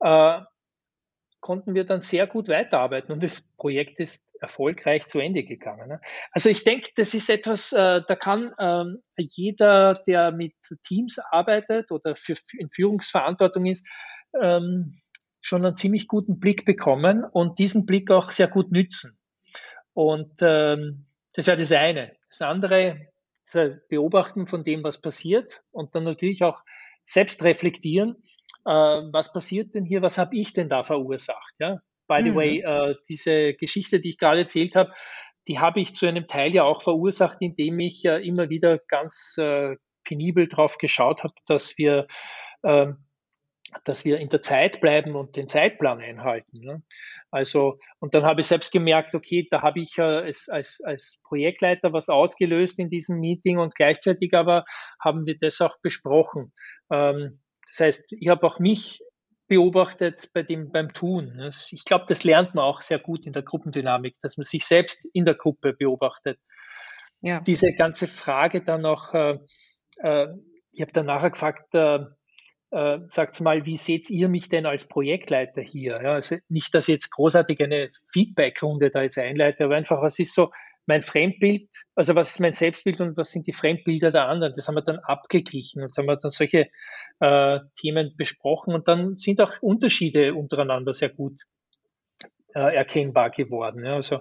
äh, 0.00 0.40
konnten 1.40 1.74
wir 1.74 1.84
dann 1.84 2.00
sehr 2.00 2.26
gut 2.26 2.48
weiterarbeiten 2.48 3.12
und 3.12 3.22
das 3.22 3.54
Projekt 3.56 4.00
ist 4.00 4.26
erfolgreich 4.40 5.06
zu 5.06 5.18
Ende 5.20 5.44
gegangen. 5.44 5.88
Ne? 5.88 6.00
Also 6.32 6.48
ich 6.48 6.64
denke, 6.64 6.90
das 6.96 7.14
ist 7.14 7.28
etwas, 7.28 7.72
äh, 7.72 8.02
da 8.06 8.16
kann 8.16 8.54
ähm, 8.58 9.02
jeder, 9.16 10.02
der 10.06 10.32
mit 10.32 10.54
Teams 10.82 11.18
arbeitet 11.18 11.90
oder 11.90 12.16
für, 12.16 12.34
in 12.58 12.70
Führungsverantwortung 12.70 13.66
ist, 13.66 13.86
ähm, 14.40 15.00
schon 15.40 15.64
einen 15.64 15.76
ziemlich 15.76 16.08
guten 16.08 16.40
Blick 16.40 16.64
bekommen 16.64 17.24
und 17.24 17.58
diesen 17.58 17.84
Blick 17.84 18.10
auch 18.10 18.30
sehr 18.30 18.48
gut 18.48 18.72
nützen. 18.72 19.18
Und 19.92 20.32
ähm, 20.40 21.06
das 21.34 21.46
wäre 21.46 21.58
das 21.58 21.72
eine. 21.72 22.16
Das 22.30 22.40
andere, 22.40 23.08
Beobachten 23.88 24.46
von 24.46 24.64
dem, 24.64 24.82
was 24.82 25.00
passiert 25.00 25.62
und 25.70 25.94
dann 25.94 26.04
natürlich 26.04 26.42
auch 26.42 26.62
selbst 27.04 27.44
reflektieren 27.44 28.22
äh, 28.64 28.70
was 28.70 29.32
passiert 29.32 29.74
denn 29.74 29.84
hier, 29.84 30.02
was 30.02 30.18
habe 30.18 30.36
ich 30.36 30.52
denn 30.52 30.68
da 30.68 30.82
verursacht? 30.82 31.54
Ja? 31.58 31.80
By 32.06 32.20
the 32.22 32.30
mhm. 32.30 32.34
way, 32.34 32.60
äh, 32.60 32.94
diese 33.08 33.54
Geschichte, 33.54 34.00
die 34.00 34.10
ich 34.10 34.18
gerade 34.18 34.40
erzählt 34.40 34.74
habe, 34.74 34.92
die 35.48 35.58
habe 35.58 35.80
ich 35.80 35.94
zu 35.94 36.06
einem 36.06 36.26
Teil 36.26 36.54
ja 36.54 36.64
auch 36.64 36.82
verursacht, 36.82 37.38
indem 37.40 37.78
ich 37.80 38.04
äh, 38.04 38.26
immer 38.26 38.48
wieder 38.48 38.78
ganz 38.88 39.36
äh, 39.38 39.76
penibel 40.04 40.48
drauf 40.48 40.78
geschaut 40.78 41.22
habe, 41.22 41.34
dass 41.46 41.76
wir, 41.76 42.06
äh, 42.62 42.92
dass 43.84 44.04
wir 44.04 44.18
in 44.18 44.28
der 44.28 44.42
Zeit 44.42 44.80
bleiben 44.80 45.16
und 45.16 45.36
den 45.36 45.48
Zeitplan 45.48 46.00
einhalten. 46.00 46.60
Ne? 46.60 46.82
Also, 47.30 47.78
und 47.98 48.14
dann 48.14 48.24
habe 48.24 48.40
ich 48.40 48.46
selbst 48.46 48.72
gemerkt, 48.72 49.14
okay, 49.14 49.48
da 49.50 49.62
habe 49.62 49.80
ich 49.80 49.98
äh, 49.98 50.02
als, 50.02 50.48
als, 50.48 50.80
als 50.84 51.20
Projektleiter 51.24 51.92
was 51.92 52.08
ausgelöst 52.08 52.78
in 52.78 52.90
diesem 52.90 53.18
Meeting 53.18 53.58
und 53.58 53.74
gleichzeitig 53.74 54.34
aber 54.34 54.64
haben 55.00 55.26
wir 55.26 55.36
das 55.38 55.60
auch 55.60 55.76
besprochen. 55.82 56.52
Ähm, 56.90 57.40
das 57.66 57.80
heißt, 57.80 58.12
ich 58.12 58.28
habe 58.28 58.46
auch 58.46 58.58
mich 58.58 59.00
beobachtet 59.46 60.30
bei 60.32 60.42
dem, 60.42 60.70
beim 60.70 60.92
Tun. 60.92 61.50
Ich 61.70 61.84
glaube, 61.84 62.04
das 62.08 62.24
lernt 62.24 62.54
man 62.54 62.64
auch 62.64 62.80
sehr 62.80 62.98
gut 62.98 63.26
in 63.26 63.32
der 63.32 63.42
Gruppendynamik, 63.42 64.16
dass 64.22 64.36
man 64.36 64.44
sich 64.44 64.64
selbst 64.64 65.04
in 65.12 65.24
der 65.24 65.34
Gruppe 65.34 65.74
beobachtet. 65.74 66.38
Ja. 67.20 67.40
Diese 67.40 67.72
ganze 67.72 68.06
Frage 68.06 68.62
dann 68.62 68.82
noch, 68.82 69.12
äh, 69.12 69.38
äh, 70.02 70.28
ich 70.72 70.80
habe 70.80 70.92
dann 70.92 71.06
nachher 71.06 71.30
gefragt, 71.30 71.74
äh, 72.74 72.98
sagt 73.08 73.40
mal, 73.40 73.66
wie 73.66 73.76
seht 73.76 74.10
ihr 74.10 74.28
mich 74.28 74.48
denn 74.48 74.66
als 74.66 74.88
Projektleiter 74.88 75.62
hier? 75.62 76.00
Ja, 76.02 76.14
also 76.14 76.36
nicht, 76.48 76.74
dass 76.74 76.88
ich 76.88 76.94
jetzt 76.94 77.10
großartig 77.10 77.62
eine 77.62 77.90
Feedback-Runde 78.12 78.90
da 78.90 79.02
jetzt 79.02 79.18
einleite, 79.18 79.64
aber 79.64 79.76
einfach, 79.76 80.02
was 80.02 80.18
ist 80.18 80.34
so 80.34 80.50
mein 80.86 81.02
Fremdbild, 81.02 81.68
also 81.94 82.14
was 82.14 82.30
ist 82.30 82.40
mein 82.40 82.52
Selbstbild 82.52 83.00
und 83.00 83.16
was 83.16 83.30
sind 83.30 83.46
die 83.46 83.52
Fremdbilder 83.52 84.10
der 84.10 84.28
anderen. 84.28 84.52
Das 84.54 84.66
haben 84.68 84.74
wir 84.74 84.82
dann 84.82 84.98
abgeglichen 84.98 85.82
und 85.82 85.96
haben 85.96 86.06
wir 86.06 86.16
dann 86.16 86.30
solche 86.30 86.68
äh, 87.20 87.60
Themen 87.80 88.14
besprochen 88.16 88.74
und 88.74 88.88
dann 88.88 89.14
sind 89.14 89.40
auch 89.40 89.62
Unterschiede 89.62 90.34
untereinander 90.34 90.92
sehr 90.92 91.10
gut 91.10 91.42
äh, 92.54 92.74
erkennbar 92.74 93.30
geworden. 93.30 93.84
Ja. 93.84 93.94
Also 93.94 94.20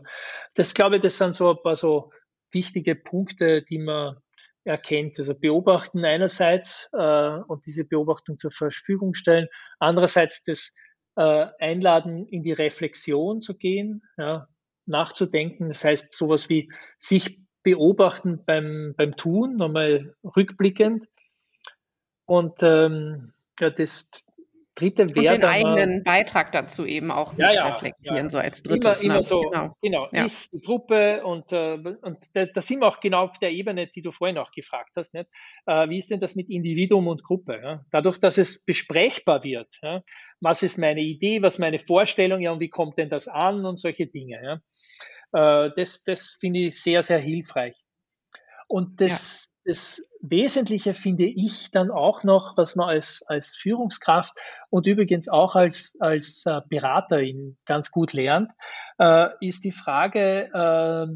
das 0.53 0.73
glaube 0.73 0.97
ich, 0.97 1.01
das 1.01 1.17
sind 1.17 1.35
so 1.35 1.51
ein 1.51 1.61
paar 1.61 1.75
so 1.75 2.11
wichtige 2.51 2.95
Punkte, 2.95 3.63
die 3.63 3.79
man 3.79 4.17
erkennt. 4.63 5.17
Also 5.19 5.35
beobachten 5.35 6.05
einerseits 6.05 6.89
äh, 6.93 7.37
und 7.47 7.65
diese 7.65 7.85
Beobachtung 7.85 8.37
zur 8.37 8.51
Verfügung 8.51 9.13
stellen, 9.13 9.47
andererseits 9.79 10.43
das 10.43 10.73
äh, 11.15 11.47
Einladen 11.59 12.27
in 12.27 12.43
die 12.43 12.53
Reflexion 12.53 13.41
zu 13.41 13.55
gehen, 13.55 14.03
ja, 14.17 14.47
nachzudenken. 14.85 15.67
Das 15.67 15.83
heißt, 15.83 16.13
sowas 16.13 16.49
wie 16.49 16.71
sich 16.97 17.39
beobachten 17.63 18.43
beim, 18.45 18.93
beim 18.97 19.15
Tun, 19.15 19.55
nochmal 19.55 20.15
rückblickend. 20.23 21.07
Und 22.25 22.61
ähm, 22.61 23.33
ja, 23.59 23.69
das 23.69 24.09
dritte 24.75 25.15
wäre. 25.15 25.35
Und 25.35 25.41
den 25.41 25.49
eigenen 25.49 25.89
mal, 25.97 26.03
Beitrag 26.03 26.51
dazu 26.51 26.85
eben 26.85 27.11
auch 27.11 27.37
ja, 27.37 27.51
ja, 27.51 27.67
reflektieren, 27.67 28.25
ja. 28.25 28.29
so 28.29 28.37
als 28.37 28.63
drittes. 28.63 29.03
Immer, 29.03 29.15
immer 29.15 29.21
ne? 29.21 29.23
so, 29.23 29.41
genau, 29.41 29.75
genau. 29.81 30.07
ich, 30.11 30.49
die 30.51 30.61
Gruppe 30.61 31.23
und, 31.23 31.51
äh, 31.51 31.73
und 32.01 32.17
da, 32.33 32.45
da, 32.45 32.61
sind 32.61 32.79
wir 32.79 32.87
auch 32.87 32.99
genau 32.99 33.25
auf 33.25 33.39
der 33.39 33.51
Ebene, 33.51 33.87
die 33.87 34.01
du 34.01 34.11
vorhin 34.11 34.37
auch 34.37 34.51
gefragt 34.51 34.91
hast. 34.95 35.13
Nicht? 35.13 35.29
Äh, 35.65 35.89
wie 35.89 35.97
ist 35.97 36.09
denn 36.09 36.19
das 36.19 36.35
mit 36.35 36.49
Individuum 36.49 37.07
und 37.07 37.23
Gruppe? 37.23 37.85
Dadurch, 37.91 38.19
dass 38.19 38.37
es 38.37 38.63
besprechbar 38.63 39.43
wird, 39.43 39.69
was 40.39 40.63
ist 40.63 40.77
meine 40.77 41.01
Idee, 41.01 41.41
was 41.41 41.55
ist 41.55 41.59
meine 41.59 41.79
Vorstellung, 41.79 42.41
ja, 42.41 42.51
und 42.51 42.59
wie 42.59 42.69
kommt 42.69 42.97
denn 42.97 43.09
das 43.09 43.27
an 43.27 43.65
und 43.65 43.79
solche 43.79 44.07
Dinge. 44.07 44.61
Äh, 45.33 45.69
das 45.75 46.03
das 46.03 46.37
finde 46.39 46.61
ich 46.61 46.81
sehr, 46.81 47.01
sehr 47.01 47.19
hilfreich. 47.19 47.77
Und 48.67 49.01
das, 49.01 49.52
das 49.65 50.11
Wesentliche 50.21 50.93
finde 50.93 51.25
ich 51.25 51.71
dann 51.71 51.89
auch 51.89 52.23
noch, 52.23 52.57
was 52.57 52.75
man 52.75 52.89
als, 52.89 53.23
als 53.27 53.55
Führungskraft 53.55 54.33
und 54.69 54.87
übrigens 54.87 55.29
auch 55.29 55.55
als, 55.55 55.95
als 55.99 56.45
äh, 56.45 56.61
Beraterin 56.67 57.57
ganz 57.65 57.91
gut 57.91 58.13
lernt, 58.13 58.51
äh, 58.99 59.29
ist 59.39 59.63
die 59.63 59.71
Frage 59.71 60.49
äh, 60.53 61.07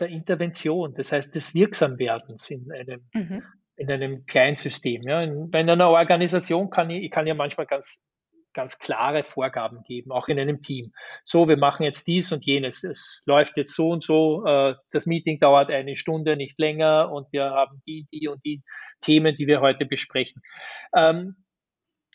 der 0.00 0.08
Intervention, 0.08 0.94
das 0.94 1.12
heißt 1.12 1.34
des 1.34 1.54
Wirksamwerdens 1.54 2.50
in 2.50 2.70
einem, 2.72 3.08
mhm. 3.12 3.42
in 3.76 3.90
einem 3.90 4.26
Kleinsystem. 4.26 5.02
Ja. 5.02 5.22
In, 5.22 5.50
in 5.52 5.70
einer 5.70 5.88
Organisation 5.88 6.70
kann 6.70 6.90
ich, 6.90 7.04
ich 7.04 7.10
kann 7.10 7.26
ja 7.26 7.34
manchmal 7.34 7.66
ganz 7.66 8.02
ganz 8.56 8.78
klare 8.78 9.22
Vorgaben 9.22 9.84
geben, 9.84 10.10
auch 10.10 10.28
in 10.28 10.40
einem 10.40 10.62
Team. 10.62 10.92
So, 11.22 11.46
wir 11.46 11.58
machen 11.58 11.84
jetzt 11.84 12.06
dies 12.08 12.32
und 12.32 12.44
jenes. 12.44 12.82
Es 12.82 13.22
läuft 13.26 13.56
jetzt 13.56 13.74
so 13.74 13.90
und 13.90 14.02
so. 14.02 14.44
Äh, 14.46 14.74
das 14.90 15.06
Meeting 15.06 15.38
dauert 15.38 15.70
eine 15.70 15.94
Stunde, 15.94 16.36
nicht 16.36 16.58
länger 16.58 17.12
und 17.12 17.30
wir 17.32 17.50
haben 17.50 17.82
die, 17.86 18.08
die 18.12 18.26
und 18.26 18.44
die 18.44 18.64
Themen, 19.02 19.36
die 19.36 19.46
wir 19.46 19.60
heute 19.60 19.84
besprechen. 19.84 20.42
Ähm, 20.94 21.36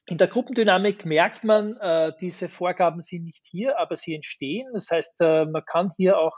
in 0.07 0.17
der 0.17 0.27
Gruppendynamik 0.27 1.05
merkt 1.05 1.43
man, 1.43 1.77
äh, 1.77 2.11
diese 2.19 2.49
Vorgaben 2.49 3.01
sind 3.01 3.23
nicht 3.23 3.45
hier, 3.49 3.79
aber 3.79 3.95
sie 3.95 4.15
entstehen. 4.15 4.67
Das 4.73 4.89
heißt, 4.89 5.21
äh, 5.21 5.45
man 5.45 5.63
kann 5.65 5.91
hier 5.95 6.17
auch 6.17 6.35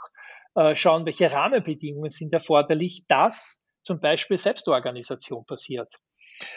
schauen, 0.76 1.08
welche 1.08 1.32
Rahmenbedingungen 1.32 2.12
sind 2.12 2.32
erforderlich, 2.32 3.06
dass 3.08 3.64
zum 3.82 4.00
Beispiel 4.00 4.38
Selbstorganisation 4.38 5.48
passiert. 5.48 5.92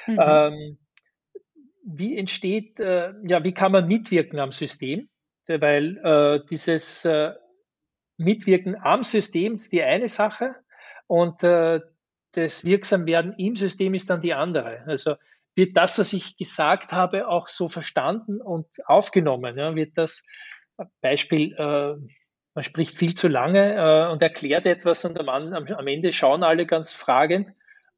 Mhm. 0.07 0.18
Ähm, 0.20 0.78
wie 1.87 2.18
entsteht, 2.18 2.80
äh, 2.80 3.14
ja, 3.22 3.45
wie 3.45 3.55
kann 3.55 3.72
man 3.72 3.87
mitwirken 3.87 4.41
am 4.41 4.53
System? 4.53 5.09
Weil 5.47 5.99
äh, 5.99 6.45
dieses 6.51 7.05
äh, 7.05 7.32
Mitwirken 8.16 8.76
am 8.76 9.05
System 9.05 9.55
ist 9.55 9.72
die 9.72 9.82
eine 9.82 10.09
Sache 10.09 10.57
und 11.07 11.45
äh, 11.45 11.80
das 12.32 12.64
Wirksamwerden 12.64 13.34
im 13.39 13.55
System 13.55 13.95
ist 13.95 14.11
dann 14.11 14.20
die 14.20 14.34
andere. 14.34 14.82
Also 14.87 15.14
wird 15.55 15.76
das, 15.76 15.99
was 15.99 16.12
ich 16.12 16.37
gesagt 16.37 16.93
habe, 16.93 17.28
auch 17.28 17.47
so 17.47 17.68
verstanden 17.68 18.41
und 18.41 18.66
aufgenommen? 18.87 19.57
Ja? 19.57 19.76
Wird 19.76 19.97
das 19.97 20.24
Beispiel, 21.01 21.55
äh, 21.55 21.95
man 22.55 22.64
spricht 22.64 22.99
viel 22.99 23.14
zu 23.14 23.28
lange 23.28 23.76
äh, 23.76 24.12
und 24.12 24.20
erklärt 24.20 24.66
etwas 24.66 25.05
und 25.05 25.18
am, 25.20 25.28
am 25.28 25.87
Ende 25.87 26.12
schauen 26.12 26.43
alle 26.43 26.66
ganz 26.66 26.93
fragend 26.93 27.49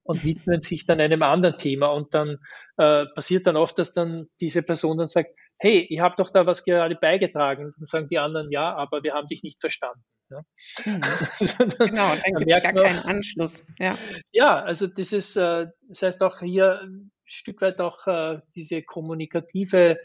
und 0.08 0.24
widmen 0.24 0.62
sich 0.62 0.86
dann 0.86 1.00
einem 1.00 1.22
anderen 1.22 1.58
Thema. 1.58 1.88
Und 1.88 2.14
dann 2.14 2.38
äh, 2.78 3.04
passiert 3.14 3.46
dann 3.46 3.56
oft, 3.56 3.78
dass 3.78 3.92
dann 3.92 4.28
diese 4.40 4.62
Person 4.62 4.96
dann 4.96 5.06
sagt, 5.06 5.30
hey, 5.58 5.86
ich 5.90 6.00
habe 6.00 6.14
doch 6.16 6.30
da 6.30 6.46
was 6.46 6.64
gerade 6.64 6.94
beigetragen. 6.94 7.66
Und 7.66 7.74
dann 7.76 7.84
sagen 7.84 8.08
die 8.08 8.18
anderen, 8.18 8.50
ja, 8.50 8.74
aber 8.74 9.02
wir 9.02 9.12
haben 9.12 9.28
dich 9.28 9.42
nicht 9.42 9.60
verstanden. 9.60 10.02
Ja. 10.30 10.40
Mhm. 10.86 11.00
genau, 11.78 12.14
dann 12.16 12.34
gibt 12.38 12.50
es 12.50 12.62
gar 12.62 12.72
noch, 12.72 12.82
keinen 12.84 13.00
Anschluss. 13.00 13.66
Ja, 13.78 13.98
ja 14.32 14.56
also 14.56 14.86
das 14.86 15.12
ist, 15.12 15.36
äh, 15.36 15.66
das 15.88 16.02
heißt 16.02 16.22
auch 16.22 16.40
hier 16.40 16.80
ein 16.82 17.10
Stück 17.26 17.60
weit 17.60 17.82
auch 17.82 18.06
äh, 18.06 18.40
diese 18.56 18.82
kommunikative 18.82 19.98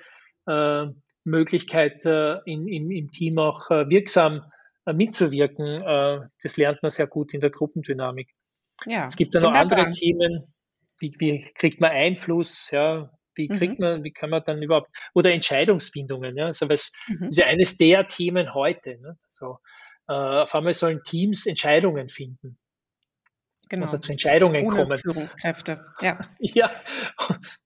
äh, 0.47 0.86
Möglichkeit 1.24 2.06
äh, 2.06 2.39
in, 2.45 2.68
im, 2.68 2.91
im 2.91 3.10
Team 3.10 3.39
auch 3.39 3.72
äh, 3.72 3.89
wirksam 3.89 4.51
mitzuwirken. 4.86 5.82
das 6.43 6.58
lernt 6.58 6.84
man 6.84 6.91
sehr 6.91 7.08
gut 7.08 7.34
in 7.34 7.39
der 7.39 7.51
Gruppendynamik. 7.51 8.36
Ja, 8.86 9.05
es 9.05 9.15
gibt 9.15 9.36
dann 9.36 9.43
noch 9.43 9.53
andere 9.53 9.89
Themen, 9.89 10.53
wie, 10.99 11.13
wie, 11.19 11.51
kriegt 11.55 11.81
man 11.81 11.91
Einfluss, 11.91 12.69
ja, 12.71 13.09
wie 13.36 13.49
mhm. 13.49 13.57
kriegt 13.57 13.79
mhm. 13.79 13.86
man, 13.86 14.03
wie 14.03 14.11
kann 14.11 14.29
man 14.29 14.43
dann 14.45 14.61
überhaupt, 14.61 14.89
oder 15.13 15.31
Entscheidungsfindungen, 15.31 16.38
ja, 16.38 16.47
also 16.47 16.69
was 16.69 16.91
mhm. 17.07 17.27
ist 17.27 17.38
ja 17.38 17.47
eines 17.47 17.77
der 17.77 18.07
Themen 18.07 18.53
heute. 18.53 18.99
Ne? 19.01 19.17
So, 19.29 19.57
äh, 20.07 20.13
auf 20.13 20.53
einmal 20.55 20.73
sollen 20.73 21.01
Teams 21.03 21.45
Entscheidungen 21.45 22.09
finden 22.09 22.57
genau. 23.80 23.86
also 23.86 23.97
zu 23.97 24.11
Entscheidungen 24.11 24.65
Ohne 24.65 24.76
kommen. 24.76 24.97
Führungskräfte, 24.97 25.86
ja. 26.01 26.19
Ja, 26.39 26.71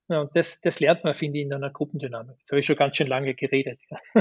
ja 0.08 0.20
und 0.20 0.34
das, 0.34 0.60
das 0.60 0.80
lernt 0.80 1.04
man, 1.04 1.14
finde 1.14 1.38
ich, 1.38 1.44
in 1.44 1.52
einer 1.52 1.70
Gruppendynamik. 1.70 2.36
Jetzt 2.38 2.50
habe 2.50 2.60
ich 2.60 2.66
schon 2.66 2.76
ganz 2.76 2.96
schön 2.96 3.06
lange 3.06 3.34
geredet. 3.34 3.80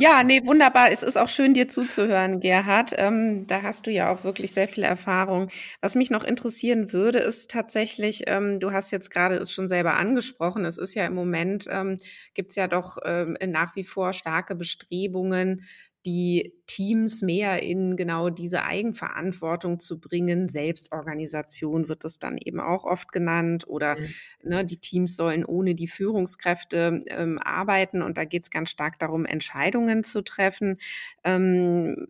Ja, 0.00 0.22
nee, 0.22 0.44
wunderbar. 0.44 0.90
Es 0.90 1.02
ist 1.02 1.16
auch 1.16 1.28
schön, 1.28 1.54
dir 1.54 1.68
zuzuhören, 1.68 2.40
Gerhard. 2.40 2.92
Ähm, 2.96 3.46
da 3.46 3.62
hast 3.62 3.86
du 3.86 3.90
ja 3.90 4.12
auch 4.12 4.24
wirklich 4.24 4.52
sehr 4.52 4.68
viel 4.68 4.84
Erfahrung. 4.84 5.50
Was 5.80 5.94
mich 5.94 6.10
noch 6.10 6.24
interessieren 6.24 6.92
würde, 6.92 7.18
ist 7.18 7.50
tatsächlich, 7.50 8.24
ähm, 8.26 8.60
du 8.60 8.72
hast 8.72 8.90
jetzt 8.90 9.10
gerade 9.10 9.36
es 9.36 9.52
schon 9.52 9.68
selber 9.68 9.94
angesprochen, 9.94 10.64
es 10.64 10.78
ist 10.78 10.94
ja 10.94 11.06
im 11.06 11.14
Moment, 11.14 11.66
ähm, 11.70 11.98
gibt 12.34 12.50
es 12.50 12.56
ja 12.56 12.68
doch 12.68 12.98
ähm, 13.04 13.36
nach 13.46 13.76
wie 13.76 13.84
vor 13.84 14.12
starke 14.12 14.54
Bestrebungen, 14.54 15.64
die 16.06 16.54
Teams 16.66 17.20
mehr 17.20 17.62
in 17.62 17.96
genau 17.96 18.30
diese 18.30 18.62
Eigenverantwortung 18.62 19.80
zu 19.80 20.00
bringen. 20.00 20.48
Selbstorganisation 20.48 21.88
wird 21.88 22.04
es 22.04 22.18
dann 22.18 22.38
eben 22.38 22.60
auch 22.60 22.84
oft 22.84 23.12
genannt 23.12 23.66
oder 23.66 23.96
mhm. 23.98 24.14
ne, 24.44 24.64
die 24.64 24.78
Teams 24.78 25.16
sollen 25.16 25.44
ohne 25.44 25.74
die 25.74 25.88
Führungskräfte 25.88 27.00
ähm, 27.08 27.38
arbeiten 27.42 28.02
und 28.02 28.16
da 28.16 28.24
geht 28.24 28.44
es 28.44 28.50
ganz 28.50 28.70
stark 28.70 28.98
darum, 29.00 29.26
Entscheidungen 29.26 30.04
zu 30.04 30.22
treffen. 30.22 30.78
Ähm, 31.24 32.06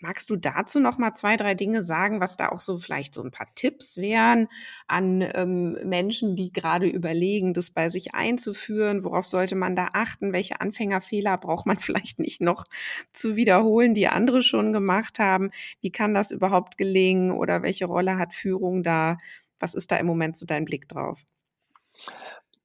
Magst 0.00 0.30
du 0.30 0.36
dazu 0.36 0.78
noch 0.78 0.96
mal 0.96 1.14
zwei, 1.14 1.36
drei 1.36 1.54
Dinge 1.54 1.82
sagen, 1.82 2.20
was 2.20 2.36
da 2.36 2.50
auch 2.50 2.60
so 2.60 2.78
vielleicht 2.78 3.14
so 3.14 3.22
ein 3.22 3.32
paar 3.32 3.48
Tipps 3.56 3.96
wären 3.96 4.46
an 4.86 5.28
ähm, 5.34 5.76
Menschen, 5.82 6.36
die 6.36 6.52
gerade 6.52 6.86
überlegen, 6.86 7.52
das 7.52 7.70
bei 7.70 7.88
sich 7.88 8.14
einzuführen? 8.14 9.02
Worauf 9.02 9.26
sollte 9.26 9.56
man 9.56 9.74
da 9.74 9.88
achten? 9.94 10.32
Welche 10.32 10.60
Anfängerfehler 10.60 11.36
braucht 11.36 11.66
man 11.66 11.78
vielleicht 11.80 12.20
nicht 12.20 12.40
noch 12.40 12.64
zu 13.12 13.34
wiederholen, 13.34 13.92
die 13.92 14.06
andere 14.06 14.42
schon 14.42 14.72
gemacht 14.72 15.18
haben? 15.18 15.50
Wie 15.80 15.90
kann 15.90 16.14
das 16.14 16.30
überhaupt 16.30 16.78
gelingen? 16.78 17.32
Oder 17.32 17.62
welche 17.62 17.86
Rolle 17.86 18.18
hat 18.18 18.32
Führung 18.32 18.84
da? 18.84 19.18
Was 19.58 19.74
ist 19.74 19.90
da 19.90 19.96
im 19.96 20.06
Moment 20.06 20.36
so 20.36 20.46
dein 20.46 20.64
Blick 20.64 20.88
drauf? 20.88 21.24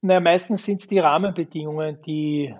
Na, 0.02 0.20
meistens 0.20 0.64
sind 0.64 0.82
es 0.82 0.86
die 0.86 1.00
Rahmenbedingungen, 1.00 2.00
die 2.06 2.54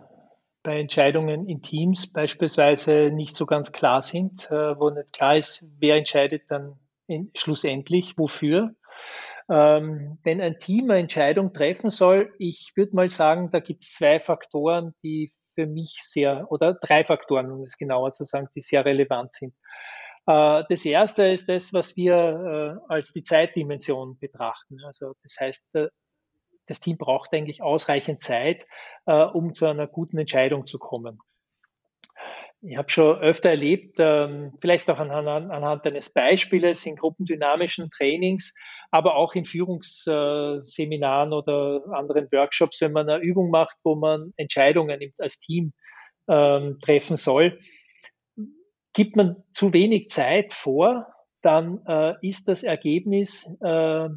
bei 0.64 0.80
Entscheidungen 0.80 1.46
in 1.46 1.62
Teams 1.62 2.10
beispielsweise 2.10 3.10
nicht 3.12 3.36
so 3.36 3.46
ganz 3.46 3.70
klar 3.70 4.00
sind, 4.00 4.50
äh, 4.50 4.78
wo 4.80 4.90
nicht 4.90 5.12
klar 5.12 5.36
ist, 5.36 5.64
wer 5.78 5.96
entscheidet 5.96 6.50
dann 6.50 6.80
schlussendlich 7.36 8.18
wofür. 8.18 8.74
Ähm, 9.48 10.18
wenn 10.24 10.40
ein 10.40 10.58
Team 10.58 10.90
eine 10.90 11.00
Entscheidung 11.00 11.52
treffen 11.52 11.90
soll, 11.90 12.34
ich 12.38 12.72
würde 12.76 12.96
mal 12.96 13.10
sagen, 13.10 13.50
da 13.52 13.60
gibt 13.60 13.82
es 13.82 13.92
zwei 13.92 14.18
Faktoren, 14.18 14.94
die 15.02 15.30
für 15.54 15.66
mich 15.66 15.98
sehr, 15.98 16.50
oder 16.50 16.74
drei 16.74 17.04
Faktoren, 17.04 17.52
um 17.52 17.62
es 17.62 17.76
genauer 17.76 18.12
zu 18.12 18.24
sagen, 18.24 18.48
die 18.54 18.62
sehr 18.62 18.86
relevant 18.86 19.34
sind. 19.34 19.54
Äh, 20.26 20.64
das 20.68 20.86
erste 20.86 21.26
ist 21.26 21.46
das, 21.46 21.74
was 21.74 21.94
wir 21.94 22.80
äh, 22.88 22.92
als 22.92 23.12
die 23.12 23.22
Zeitdimension 23.22 24.18
betrachten. 24.18 24.78
Also 24.86 25.12
das 25.22 25.36
heißt, 25.38 25.68
das 26.66 26.80
Team 26.80 26.96
braucht 26.96 27.32
eigentlich 27.32 27.62
ausreichend 27.62 28.22
Zeit, 28.22 28.66
äh, 29.06 29.12
um 29.12 29.54
zu 29.54 29.66
einer 29.66 29.86
guten 29.86 30.18
Entscheidung 30.18 30.66
zu 30.66 30.78
kommen. 30.78 31.18
Ich 32.66 32.78
habe 32.78 32.88
schon 32.88 33.18
öfter 33.18 33.50
erlebt, 33.50 33.96
ähm, 33.98 34.54
vielleicht 34.58 34.88
auch 34.88 34.98
anhand, 34.98 35.50
anhand 35.50 35.84
eines 35.84 36.10
Beispieles 36.10 36.86
in 36.86 36.96
gruppendynamischen 36.96 37.90
Trainings, 37.90 38.54
aber 38.90 39.16
auch 39.16 39.34
in 39.34 39.44
Führungsseminaren 39.44 41.34
oder 41.34 41.82
anderen 41.92 42.26
Workshops, 42.32 42.80
wenn 42.80 42.92
man 42.92 43.08
eine 43.10 43.22
Übung 43.22 43.50
macht, 43.50 43.76
wo 43.84 43.96
man 43.96 44.32
Entscheidungen 44.36 45.12
als 45.18 45.38
Team 45.40 45.74
ähm, 46.26 46.78
treffen 46.80 47.18
soll, 47.18 47.58
gibt 48.94 49.16
man 49.16 49.42
zu 49.52 49.74
wenig 49.74 50.08
Zeit 50.08 50.54
vor, 50.54 51.06
dann 51.42 51.84
äh, 51.86 52.14
ist 52.26 52.48
das 52.48 52.62
Ergebnis 52.62 53.44
äh, 53.60 54.08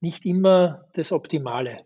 nicht 0.00 0.24
immer 0.24 0.84
das 0.94 1.12
Optimale. 1.12 1.84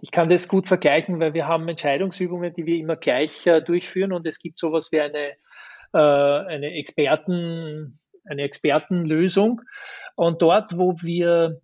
Ich 0.00 0.10
kann 0.10 0.30
das 0.30 0.48
gut 0.48 0.66
vergleichen, 0.66 1.20
weil 1.20 1.34
wir 1.34 1.46
haben 1.46 1.68
Entscheidungsübungen, 1.68 2.54
die 2.54 2.64
wir 2.64 2.76
immer 2.76 2.96
gleich 2.96 3.46
äh, 3.46 3.60
durchführen 3.60 4.12
und 4.12 4.26
es 4.26 4.38
gibt 4.38 4.58
sowas 4.58 4.90
wie 4.92 5.00
eine, 5.00 5.34
äh, 5.92 5.98
eine 5.98 6.72
Experten, 6.74 8.00
eine 8.24 8.42
Expertenlösung. 8.42 9.60
Und 10.16 10.40
dort, 10.40 10.78
wo 10.78 10.94
wir, 11.02 11.60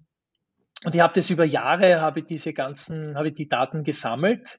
und 0.84 0.94
ich 0.94 1.00
habe 1.00 1.14
das 1.14 1.30
über 1.30 1.44
Jahre, 1.44 2.02
habe 2.02 2.20
ich 2.20 2.26
diese 2.26 2.52
ganzen, 2.52 3.16
habe 3.16 3.28
ich 3.28 3.34
die 3.34 3.48
Daten 3.48 3.84
gesammelt. 3.84 4.58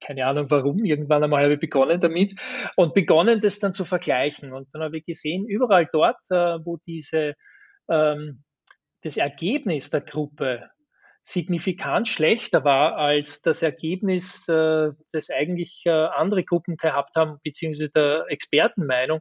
Keine 0.00 0.26
Ahnung 0.26 0.50
warum, 0.50 0.84
irgendwann 0.84 1.24
einmal 1.24 1.44
habe 1.44 1.54
ich 1.54 1.60
begonnen 1.60 2.00
damit 2.00 2.38
und 2.76 2.94
begonnen, 2.94 3.40
das 3.40 3.58
dann 3.58 3.74
zu 3.74 3.84
vergleichen. 3.84 4.52
Und 4.52 4.68
dann 4.72 4.82
habe 4.82 4.98
ich 4.98 5.04
gesehen, 5.04 5.46
überall 5.46 5.88
dort, 5.92 6.18
äh, 6.30 6.58
wo 6.64 6.78
diese 6.86 7.34
ähm, 7.88 8.43
das 9.04 9.18
Ergebnis 9.18 9.90
der 9.90 10.00
Gruppe 10.00 10.70
signifikant 11.26 12.06
schlechter 12.06 12.64
war 12.64 12.96
als 12.96 13.40
das 13.40 13.62
Ergebnis, 13.62 14.46
äh, 14.46 14.90
das 15.10 15.30
eigentlich 15.30 15.82
äh, 15.86 15.90
andere 15.90 16.44
Gruppen 16.44 16.76
gehabt 16.76 17.16
haben, 17.16 17.38
beziehungsweise 17.42 17.88
der 17.88 18.26
Expertenmeinung. 18.28 19.20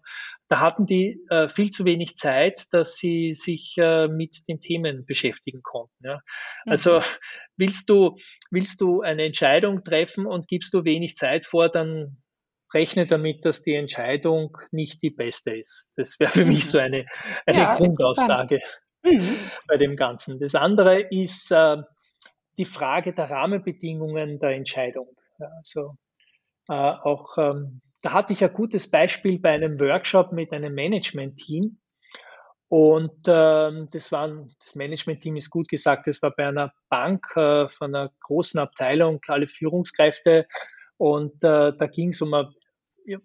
Da 0.49 0.59
hatten 0.59 0.85
die 0.85 1.21
äh, 1.29 1.47
viel 1.47 1.71
zu 1.71 1.85
wenig 1.85 2.17
Zeit, 2.17 2.65
dass 2.71 2.97
sie 2.97 3.31
sich 3.31 3.75
äh, 3.77 4.09
mit 4.09 4.47
den 4.49 4.59
Themen 4.59 5.05
beschäftigen 5.05 5.61
konnten. 5.63 6.05
Ja. 6.05 6.19
Also 6.65 6.99
mhm. 6.99 7.03
willst 7.55 7.89
du, 7.89 8.17
willst 8.51 8.81
du 8.81 9.01
eine 9.01 9.23
Entscheidung 9.23 9.85
treffen 9.85 10.25
und 10.25 10.49
gibst 10.49 10.73
du 10.73 10.83
wenig 10.83 11.15
Zeit 11.15 11.45
vor, 11.45 11.69
dann 11.69 12.17
rechne 12.73 13.07
damit, 13.07 13.45
dass 13.45 13.63
die 13.63 13.75
Entscheidung 13.75 14.57
nicht 14.71 15.01
die 15.03 15.11
beste 15.11 15.55
ist. 15.55 15.93
Das 15.95 16.19
wäre 16.19 16.31
für 16.31 16.43
mhm. 16.43 16.49
mich 16.49 16.69
so 16.69 16.79
eine, 16.79 17.05
eine 17.45 17.59
ja, 17.59 17.75
Grundaussage 17.75 18.59
mhm. 19.03 19.37
bei 19.67 19.77
dem 19.77 19.95
Ganzen. 19.95 20.39
Das 20.39 20.55
andere 20.55 21.01
ist 21.01 21.51
äh, 21.51 21.77
die 22.57 22.65
Frage 22.65 23.13
der 23.13 23.29
Rahmenbedingungen 23.29 24.39
der 24.39 24.51
Entscheidung. 24.51 25.07
Ja, 25.39 25.47
also 25.57 25.95
äh, 26.69 26.73
auch 26.73 27.37
ähm, 27.37 27.81
da 28.03 28.11
hatte 28.11 28.33
ich 28.33 28.43
ein 28.43 28.53
gutes 28.53 28.91
Beispiel 28.91 29.39
bei 29.39 29.51
einem 29.51 29.79
Workshop 29.79 30.33
mit 30.33 30.51
einem 30.51 30.75
Management-Team. 30.75 31.77
Und 32.67 33.27
ähm, 33.27 33.87
das 33.91 34.11
war 34.11 34.47
das 34.59 34.75
Management-Team 34.75 35.37
ist 35.37 35.49
gut 35.49 35.69
gesagt, 35.69 36.07
das 36.07 36.21
war 36.21 36.31
bei 36.31 36.47
einer 36.47 36.73
Bank 36.89 37.25
äh, 37.35 37.69
von 37.69 37.95
einer 37.95 38.11
großen 38.21 38.59
Abteilung, 38.59 39.21
alle 39.27 39.47
Führungskräfte. 39.47 40.47
Und 40.97 41.43
äh, 41.43 41.71
da 41.77 41.87
ging 41.87 42.09
es 42.09 42.21
um 42.21 42.33
eine 42.33 42.51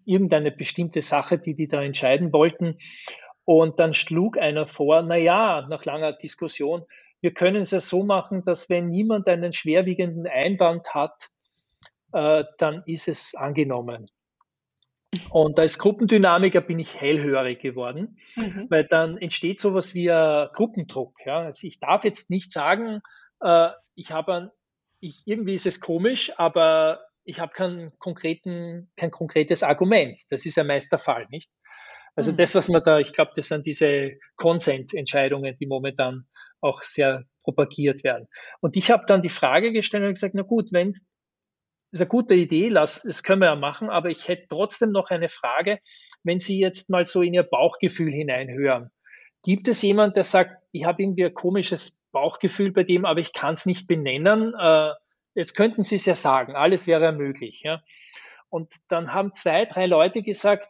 irgendeine 0.04 0.52
bestimmte 0.52 1.00
Sache, 1.02 1.38
die 1.38 1.54
die 1.54 1.68
da 1.68 1.82
entscheiden 1.82 2.32
wollten. 2.32 2.78
Und 3.48 3.80
dann 3.80 3.94
schlug 3.94 4.36
einer 4.36 4.66
vor, 4.66 5.00
na 5.00 5.16
ja, 5.16 5.66
nach 5.70 5.86
langer 5.86 6.12
Diskussion, 6.12 6.84
wir 7.22 7.32
können 7.32 7.62
es 7.62 7.70
ja 7.70 7.80
so 7.80 8.02
machen, 8.02 8.44
dass 8.44 8.68
wenn 8.68 8.88
niemand 8.88 9.26
einen 9.26 9.54
schwerwiegenden 9.54 10.26
Einwand 10.26 10.92
hat, 10.92 11.30
äh, 12.12 12.44
dann 12.58 12.82
ist 12.84 13.08
es 13.08 13.34
angenommen. 13.34 14.10
Und 15.30 15.58
als 15.58 15.78
Gruppendynamiker 15.78 16.60
bin 16.60 16.78
ich 16.78 17.00
hellhörig 17.00 17.62
geworden, 17.62 18.18
mhm. 18.36 18.66
weil 18.68 18.84
dann 18.84 19.16
entsteht 19.16 19.60
sowas 19.60 19.94
wie 19.94 20.12
ein 20.12 20.48
Gruppendruck. 20.52 21.14
Ja. 21.24 21.38
Also 21.38 21.66
ich 21.66 21.80
darf 21.80 22.04
jetzt 22.04 22.28
nicht 22.28 22.52
sagen, 22.52 23.00
äh, 23.40 23.70
ich 23.94 24.12
habe 24.12 24.52
ich, 25.00 25.22
irgendwie 25.24 25.54
ist 25.54 25.64
es 25.64 25.80
komisch, 25.80 26.38
aber 26.38 27.00
ich 27.24 27.40
habe 27.40 27.52
kein 27.54 27.92
konkretes 27.98 29.62
Argument. 29.62 30.20
Das 30.28 30.44
ist 30.44 30.56
ja 30.58 30.64
meist 30.64 30.92
der 30.92 30.98
Fall, 30.98 31.26
nicht? 31.30 31.50
Also 32.18 32.32
mhm. 32.32 32.36
das, 32.36 32.56
was 32.56 32.68
man 32.68 32.82
da, 32.82 32.98
ich 32.98 33.12
glaube, 33.12 33.30
das 33.36 33.46
sind 33.46 33.64
diese 33.64 34.12
Consent-Entscheidungen, 34.36 35.56
die 35.60 35.66
momentan 35.66 36.26
auch 36.60 36.82
sehr 36.82 37.22
propagiert 37.44 38.02
werden. 38.02 38.26
Und 38.60 38.76
ich 38.76 38.90
habe 38.90 39.04
dann 39.06 39.22
die 39.22 39.28
Frage 39.28 39.72
gestellt 39.72 40.02
und 40.02 40.14
gesagt, 40.14 40.34
na 40.34 40.42
gut, 40.42 40.72
wenn, 40.72 40.92
das 40.92 41.00
ist 41.92 42.00
eine 42.00 42.08
gute 42.08 42.34
Idee, 42.34 42.68
lass, 42.68 43.02
das 43.02 43.22
können 43.22 43.40
wir 43.40 43.46
ja 43.46 43.54
machen, 43.54 43.88
aber 43.88 44.10
ich 44.10 44.26
hätte 44.26 44.46
trotzdem 44.48 44.90
noch 44.90 45.10
eine 45.10 45.28
Frage, 45.28 45.78
wenn 46.24 46.40
Sie 46.40 46.58
jetzt 46.58 46.90
mal 46.90 47.04
so 47.04 47.22
in 47.22 47.34
Ihr 47.34 47.44
Bauchgefühl 47.44 48.10
hineinhören. 48.10 48.90
Gibt 49.44 49.68
es 49.68 49.80
jemand, 49.82 50.16
der 50.16 50.24
sagt, 50.24 50.60
ich 50.72 50.84
habe 50.84 51.00
irgendwie 51.00 51.26
ein 51.26 51.34
komisches 51.34 51.96
Bauchgefühl 52.10 52.72
bei 52.72 52.82
dem, 52.82 53.04
aber 53.04 53.20
ich 53.20 53.32
kann 53.32 53.54
es 53.54 53.64
nicht 53.64 53.86
benennen? 53.86 54.54
Äh, 54.58 54.90
Jetzt 55.38 55.54
könnten 55.54 55.84
Sie 55.84 55.94
es 55.94 56.04
ja 56.04 56.16
sagen, 56.16 56.56
alles 56.56 56.88
wäre 56.88 57.12
möglich. 57.12 57.62
Ja? 57.62 57.80
Und 58.48 58.74
dann 58.88 59.14
haben 59.14 59.34
zwei, 59.34 59.66
drei 59.66 59.86
Leute 59.86 60.22
gesagt, 60.22 60.68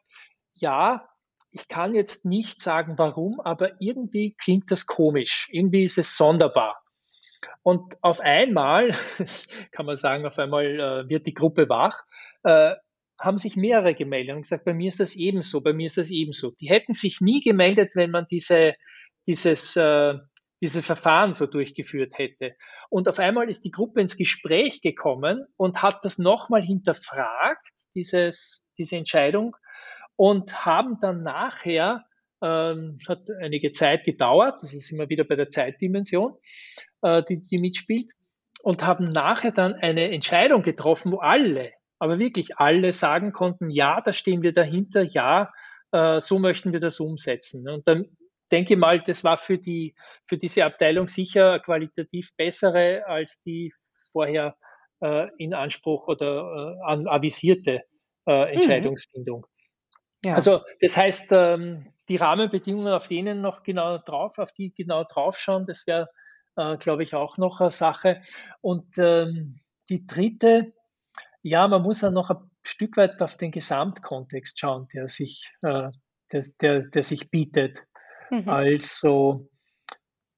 ja, 0.52 1.07
ich 1.50 1.68
kann 1.68 1.94
jetzt 1.94 2.24
nicht 2.24 2.60
sagen, 2.60 2.94
warum, 2.98 3.40
aber 3.40 3.80
irgendwie 3.80 4.34
klingt 4.34 4.70
das 4.70 4.86
komisch. 4.86 5.48
Irgendwie 5.50 5.82
ist 5.82 5.98
es 5.98 6.16
sonderbar. 6.16 6.82
Und 7.62 7.96
auf 8.02 8.20
einmal, 8.20 8.92
kann 9.72 9.86
man 9.86 9.96
sagen, 9.96 10.26
auf 10.26 10.38
einmal 10.38 10.64
äh, 10.64 11.08
wird 11.08 11.26
die 11.26 11.34
Gruppe 11.34 11.68
wach, 11.68 12.02
äh, 12.42 12.74
haben 13.18 13.38
sich 13.38 13.56
mehrere 13.56 13.94
gemeldet 13.94 14.36
und 14.36 14.42
gesagt, 14.42 14.64
bei 14.64 14.74
mir 14.74 14.88
ist 14.88 15.00
das 15.00 15.16
ebenso, 15.16 15.60
bei 15.60 15.72
mir 15.72 15.86
ist 15.86 15.98
das 15.98 16.10
ebenso. 16.10 16.52
Die 16.52 16.68
hätten 16.68 16.92
sich 16.92 17.20
nie 17.20 17.40
gemeldet, 17.40 17.96
wenn 17.96 18.10
man 18.10 18.26
diese, 18.30 18.74
dieses, 19.26 19.74
äh, 19.76 20.14
dieses 20.60 20.86
Verfahren 20.86 21.32
so 21.32 21.46
durchgeführt 21.46 22.16
hätte. 22.16 22.54
Und 22.90 23.08
auf 23.08 23.18
einmal 23.18 23.50
ist 23.50 23.64
die 23.64 23.70
Gruppe 23.70 24.00
ins 24.00 24.16
Gespräch 24.16 24.82
gekommen 24.82 25.46
und 25.56 25.82
hat 25.82 26.04
das 26.04 26.18
nochmal 26.18 26.62
hinterfragt, 26.62 27.72
dieses, 27.94 28.64
diese 28.76 28.96
Entscheidung, 28.96 29.56
und 30.18 30.66
haben 30.66 30.98
dann 31.00 31.22
nachher, 31.22 32.04
ähm, 32.42 32.98
hat 33.06 33.30
einige 33.40 33.70
Zeit 33.70 34.04
gedauert, 34.04 34.60
das 34.62 34.74
ist 34.74 34.90
immer 34.90 35.08
wieder 35.08 35.22
bei 35.22 35.36
der 35.36 35.48
Zeitdimension, 35.48 36.34
äh, 37.02 37.22
die, 37.28 37.40
die 37.40 37.58
mitspielt, 37.58 38.10
und 38.62 38.84
haben 38.84 39.04
nachher 39.04 39.52
dann 39.52 39.74
eine 39.74 40.10
Entscheidung 40.10 40.62
getroffen, 40.62 41.12
wo 41.12 41.18
alle, 41.18 41.70
aber 42.00 42.18
wirklich 42.18 42.58
alle 42.58 42.92
sagen 42.92 43.30
konnten, 43.30 43.70
ja, 43.70 44.00
da 44.00 44.12
stehen 44.12 44.42
wir 44.42 44.52
dahinter, 44.52 45.02
ja, 45.02 45.52
äh, 45.92 46.20
so 46.20 46.40
möchten 46.40 46.72
wir 46.72 46.80
das 46.80 46.98
umsetzen. 46.98 47.68
Und 47.68 47.86
dann 47.86 48.16
denke 48.50 48.76
mal, 48.76 49.00
das 49.00 49.22
war 49.22 49.36
für, 49.36 49.58
die, 49.58 49.94
für 50.24 50.36
diese 50.36 50.64
Abteilung 50.64 51.06
sicher 51.06 51.60
qualitativ 51.60 52.30
bessere 52.36 53.04
als 53.06 53.40
die 53.44 53.72
vorher 54.10 54.56
äh, 55.00 55.28
in 55.38 55.54
Anspruch 55.54 56.08
oder 56.08 56.76
äh, 56.88 57.08
avisierte 57.08 57.82
äh, 58.26 58.46
mhm. 58.46 58.52
Entscheidungsfindung. 58.54 59.42
Mhm. 59.42 59.57
Ja. 60.24 60.34
Also 60.34 60.60
das 60.80 60.96
heißt, 60.96 61.28
ähm, 61.32 61.92
die 62.08 62.16
Rahmenbedingungen, 62.16 62.92
auf 62.92 63.08
denen 63.08 63.40
noch 63.40 63.62
genau 63.62 63.98
drauf, 63.98 64.38
auf 64.38 64.52
die 64.52 64.72
genau 64.74 65.04
draufschauen, 65.04 65.66
das 65.66 65.86
wäre, 65.86 66.08
äh, 66.56 66.76
glaube 66.76 67.02
ich, 67.02 67.14
auch 67.14 67.36
noch 67.38 67.60
eine 67.60 67.70
Sache. 67.70 68.22
Und 68.60 68.96
ähm, 68.98 69.60
die 69.88 70.06
dritte, 70.06 70.72
ja, 71.42 71.68
man 71.68 71.82
muss 71.82 72.00
ja 72.00 72.10
noch 72.10 72.30
ein 72.30 72.50
Stück 72.62 72.96
weit 72.96 73.22
auf 73.22 73.36
den 73.36 73.52
Gesamtkontext 73.52 74.58
schauen, 74.58 74.88
der 74.92 75.08
sich, 75.08 75.50
äh, 75.62 75.90
der, 76.32 76.44
der, 76.60 76.80
der 76.82 77.02
sich 77.02 77.30
bietet. 77.30 77.82
Mhm. 78.30 78.48
Also 78.48 79.48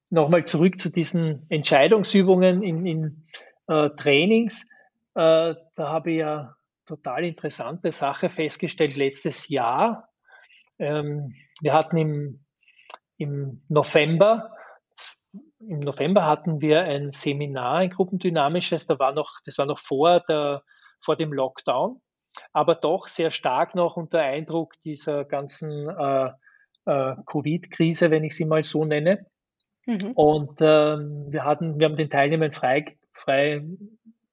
nochmal 0.09 0.45
zurück 0.45 0.79
zu 0.79 0.89
diesen 0.89 1.45
Entscheidungsübungen 1.49 2.61
in, 2.61 2.85
in 2.85 3.27
äh, 3.67 3.89
Trainings. 3.91 4.69
Äh, 5.15 5.55
da 5.75 5.89
habe 5.89 6.11
ich 6.11 6.17
ja 6.19 6.55
total 6.91 7.23
interessante 7.23 7.91
Sache 7.91 8.29
festgestellt 8.29 8.97
letztes 8.97 9.47
Jahr. 9.47 10.09
Ähm, 10.77 11.33
wir 11.61 11.73
hatten 11.73 11.97
im, 11.97 12.45
im 13.17 13.63
November, 13.69 14.51
im 15.59 15.79
November 15.79 16.25
hatten 16.25 16.59
wir 16.59 16.81
ein 16.81 17.11
Seminar, 17.11 17.75
ein 17.75 17.91
gruppendynamisches, 17.91 18.87
da 18.87 18.99
war 18.99 19.13
noch, 19.13 19.39
das 19.45 19.57
war 19.57 19.65
noch 19.65 19.79
vor, 19.79 20.19
der, 20.27 20.63
vor 20.99 21.15
dem 21.15 21.31
Lockdown, 21.31 22.01
aber 22.51 22.75
doch 22.75 23.07
sehr 23.07 23.31
stark 23.31 23.73
noch 23.73 23.95
unter 23.95 24.19
Eindruck 24.19 24.73
dieser 24.83 25.23
ganzen 25.23 25.87
äh, 25.87 26.31
äh, 26.85 27.15
Covid-Krise, 27.25 28.11
wenn 28.11 28.25
ich 28.25 28.35
sie 28.35 28.45
mal 28.45 28.63
so 28.63 28.83
nenne. 28.83 29.25
Mhm. 29.85 30.11
Und 30.13 30.59
ähm, 30.59 31.27
wir, 31.29 31.45
hatten, 31.45 31.79
wir 31.79 31.85
haben 31.85 31.95
den 31.95 32.09
Teilnehmern 32.09 32.51
frei, 32.51 32.97
frei, 33.13 33.63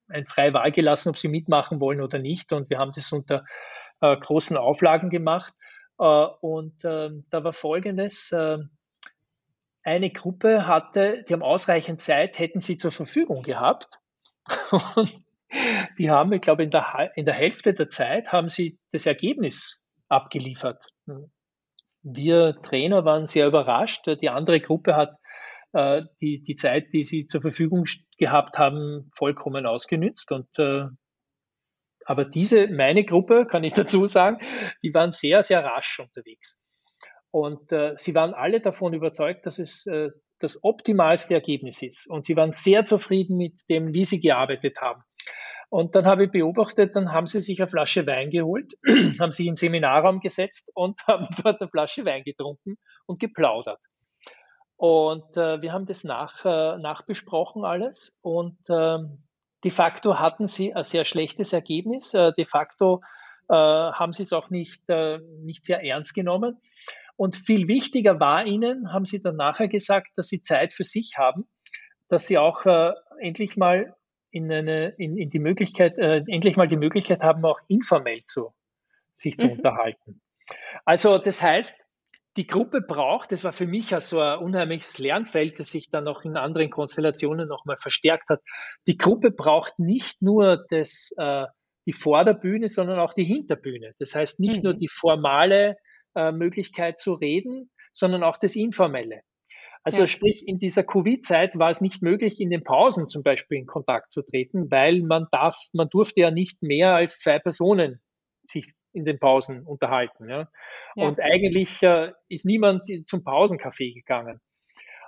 ein 0.09 0.25
freie 0.25 0.53
Wahl 0.53 0.71
gelassen, 0.71 1.09
ob 1.09 1.17
sie 1.17 1.27
mitmachen 1.27 1.79
wollen 1.79 2.01
oder 2.01 2.19
nicht. 2.19 2.51
Und 2.51 2.69
wir 2.69 2.79
haben 2.79 2.91
das 2.93 3.11
unter 3.11 3.45
äh, 4.01 4.15
großen 4.17 4.57
Auflagen 4.57 5.09
gemacht. 5.09 5.53
Äh, 5.99 6.03
und 6.03 6.75
ähm, 6.83 7.25
da 7.29 7.43
war 7.43 7.53
Folgendes. 7.53 8.31
Äh, 8.31 8.59
eine 9.83 10.09
Gruppe 10.11 10.67
hatte, 10.67 11.23
die 11.27 11.33
haben 11.33 11.41
ausreichend 11.41 12.01
Zeit, 12.01 12.37
hätten 12.37 12.59
sie 12.59 12.77
zur 12.77 12.91
Verfügung 12.91 13.43
gehabt. 13.43 13.97
Und 14.95 15.23
die 15.97 16.11
haben, 16.11 16.33
ich 16.33 16.41
glaube, 16.41 16.63
in 16.63 16.69
der, 16.69 17.11
in 17.15 17.25
der 17.25 17.33
Hälfte 17.33 17.73
der 17.73 17.89
Zeit 17.89 18.31
haben 18.31 18.49
sie 18.49 18.77
das 18.91 19.05
Ergebnis 19.05 19.81
abgeliefert 20.09 20.85
wir 22.01 22.61
Trainer 22.61 23.05
waren 23.05 23.27
sehr 23.27 23.47
überrascht. 23.47 24.07
Die 24.21 24.29
andere 24.29 24.59
Gruppe 24.59 24.95
hat 24.95 25.15
äh, 25.73 26.03
die, 26.21 26.41
die 26.41 26.55
Zeit, 26.55 26.93
die 26.93 27.03
sie 27.03 27.27
zur 27.27 27.41
Verfügung 27.41 27.85
gehabt 28.17 28.57
haben, 28.57 29.09
vollkommen 29.13 29.65
ausgenützt. 29.65 30.31
Und 30.31 30.47
äh, 30.57 30.85
aber 32.05 32.25
diese, 32.25 32.67
meine 32.67 33.05
Gruppe, 33.05 33.45
kann 33.45 33.63
ich 33.63 33.73
dazu 33.75 34.07
sagen, 34.07 34.39
die 34.83 34.93
waren 34.93 35.11
sehr, 35.11 35.43
sehr 35.43 35.63
rasch 35.63 35.99
unterwegs. 35.99 36.59
Und 37.31 37.71
äh, 37.71 37.93
sie 37.97 38.15
waren 38.15 38.33
alle 38.33 38.59
davon 38.59 38.93
überzeugt, 38.93 39.45
dass 39.45 39.59
es 39.59 39.85
äh, 39.85 40.09
das 40.39 40.63
optimalste 40.63 41.35
Ergebnis 41.35 41.81
ist. 41.83 42.09
Und 42.09 42.25
sie 42.25 42.35
waren 42.35 42.51
sehr 42.51 42.85
zufrieden 42.85 43.37
mit 43.37 43.53
dem, 43.69 43.93
wie 43.93 44.05
sie 44.05 44.19
gearbeitet 44.19 44.81
haben. 44.81 45.03
Und 45.69 45.93
dann 45.93 46.05
habe 46.05 46.25
ich 46.25 46.31
beobachtet, 46.31 46.95
dann 46.95 47.11
haben 47.11 47.27
sie 47.27 47.39
sich 47.39 47.59
eine 47.61 47.67
Flasche 47.67 48.07
Wein 48.07 48.31
geholt, 48.31 48.73
haben 49.19 49.31
sich 49.31 49.45
in 49.45 49.51
den 49.51 49.57
Seminarraum 49.57 50.19
gesetzt 50.19 50.71
und 50.73 50.99
haben 51.07 51.27
dort 51.43 51.61
eine 51.61 51.69
Flasche 51.69 52.05
Wein 52.05 52.23
getrunken 52.23 52.77
und 53.05 53.19
geplaudert. 53.19 53.79
Und 54.79 55.35
äh, 55.35 55.61
wir 55.61 55.73
haben 55.73 55.87
das 55.87 56.05
nach, 56.05 56.45
äh, 56.45 56.77
nachbesprochen 56.77 57.65
alles 57.65 58.17
und 58.21 58.57
äh, 58.69 58.99
de 59.61 59.71
facto 59.71 60.17
hatten 60.17 60.47
sie 60.47 60.73
ein 60.73 60.83
sehr 60.83 61.03
schlechtes 61.03 61.51
Ergebnis. 61.51 62.13
Äh, 62.13 62.31
de 62.31 62.45
facto 62.45 63.01
äh, 63.49 63.53
haben 63.55 64.13
sie 64.13 64.23
es 64.23 64.31
auch 64.31 64.49
nicht, 64.49 64.81
äh, 64.87 65.19
nicht 65.41 65.65
sehr 65.65 65.83
ernst 65.83 66.13
genommen. 66.13 66.61
Und 67.17 67.35
viel 67.35 67.67
wichtiger 67.67 68.21
war 68.21 68.45
ihnen, 68.45 68.93
haben 68.93 69.03
sie 69.03 69.21
dann 69.21 69.35
nachher 69.35 69.67
gesagt, 69.67 70.11
dass 70.15 70.29
sie 70.29 70.41
Zeit 70.41 70.71
für 70.71 70.85
sich 70.85 71.17
haben 71.17 71.45
dass 72.07 72.25
sie 72.25 72.39
auch 72.39 72.65
äh, 72.65 72.93
endlich 73.19 73.55
mal 73.55 73.95
in, 74.31 74.49
eine, 74.49 74.95
in, 74.97 75.15
in 75.15 75.29
die 75.29 75.39
Möglichkeit, 75.39 75.97
endlich 75.97 76.55
mal 76.55 76.67
die 76.67 76.77
Möglichkeit 76.77 77.21
haben, 77.21 77.45
auch 77.45 77.59
informell 77.67 78.23
zu, 78.25 78.51
sich 79.15 79.37
zu 79.37 79.45
mhm. 79.45 79.51
unterhalten. 79.53 80.21
Also 80.85 81.19
das 81.19 81.43
heißt, 81.43 81.79
die 82.39 82.47
Gruppe 82.47 82.79
braucht, 82.79 83.33
das 83.33 83.43
war 83.43 83.51
für 83.51 83.67
mich 83.67 83.89
ja 83.89 83.99
so 83.99 84.21
ein 84.21 84.39
unheimliches 84.39 84.97
Lernfeld, 84.97 85.59
das 85.59 85.71
sich 85.71 85.89
dann 85.89 86.07
auch 86.07 86.23
in 86.23 86.37
anderen 86.37 86.69
Konstellationen 86.69 87.49
nochmal 87.49 87.75
verstärkt 87.75 88.29
hat. 88.29 88.39
Die 88.87 88.95
Gruppe 88.95 89.31
braucht 89.31 89.77
nicht 89.77 90.21
nur 90.21 90.65
das, 90.69 91.13
äh, 91.17 91.47
die 91.85 91.91
Vorderbühne, 91.91 92.69
sondern 92.69 92.97
auch 92.97 93.13
die 93.13 93.25
Hinterbühne. 93.25 93.91
Das 93.99 94.15
heißt 94.15 94.39
nicht 94.39 94.59
mhm. 94.59 94.63
nur 94.63 94.73
die 94.73 94.87
formale 94.87 95.75
äh, 96.15 96.31
Möglichkeit 96.31 96.97
zu 96.97 97.11
reden, 97.11 97.71
sondern 97.91 98.23
auch 98.23 98.37
das 98.37 98.55
Informelle. 98.55 99.19
Also 99.83 100.01
ja. 100.03 100.07
sprich, 100.07 100.47
in 100.47 100.59
dieser 100.59 100.85
Covid-Zeit 100.85 101.59
war 101.59 101.71
es 101.71 101.81
nicht 101.81 102.01
möglich, 102.01 102.39
in 102.39 102.51
den 102.51 102.63
Pausen 102.63 103.09
zum 103.09 103.21
Beispiel 103.21 103.57
in 103.57 103.65
Kontakt 103.65 104.13
zu 104.13 104.21
treten, 104.21 104.71
weil 104.71 105.01
man 105.01 105.27
darf, 105.33 105.57
man 105.73 105.89
durfte 105.89 106.21
ja 106.21 106.31
nicht 106.31 106.63
mehr 106.63 106.95
als 106.95 107.19
zwei 107.19 107.37
Personen 107.37 107.99
sich 108.45 108.73
in 108.93 109.05
den 109.05 109.19
Pausen 109.19 109.65
unterhalten. 109.65 110.29
Ja. 110.29 110.49
ja. 110.95 111.07
Und 111.07 111.19
eigentlich 111.19 111.81
äh, 111.83 112.11
ist 112.27 112.45
niemand 112.45 112.83
zum 113.05 113.23
Pausencafé 113.23 113.93
gegangen. 113.93 114.41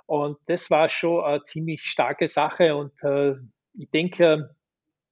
Und 0.06 0.38
das 0.46 0.70
war 0.70 0.88
schon 0.88 1.24
eine 1.24 1.42
ziemlich 1.44 1.82
starke 1.82 2.28
Sache. 2.28 2.76
Und 2.76 2.92
äh, 3.02 3.34
ich 3.74 3.90
denke, 3.90 4.54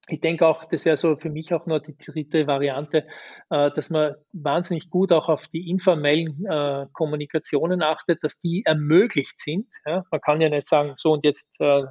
ich 0.08 0.20
denke 0.20 0.46
auch, 0.46 0.64
das 0.64 0.84
wäre 0.84 0.96
so 0.96 1.16
für 1.16 1.30
mich 1.30 1.54
auch 1.54 1.66
nur 1.66 1.80
die 1.80 1.96
dritte 1.96 2.46
Variante, 2.46 3.06
äh, 3.50 3.70
dass 3.70 3.90
man 3.90 4.16
wahnsinnig 4.32 4.90
gut 4.90 5.12
auch 5.12 5.28
auf 5.28 5.48
die 5.48 5.70
informellen 5.70 6.44
äh, 6.46 6.86
Kommunikationen 6.92 7.82
achtet, 7.82 8.22
dass 8.22 8.40
die 8.40 8.62
ermöglicht 8.64 9.40
sind. 9.40 9.68
Ja? 9.86 10.04
Man 10.10 10.20
kann 10.20 10.40
ja 10.40 10.48
nicht 10.48 10.66
sagen, 10.66 10.94
so 10.96 11.12
und 11.12 11.24
jetzt 11.24 11.48
äh, 11.60 11.84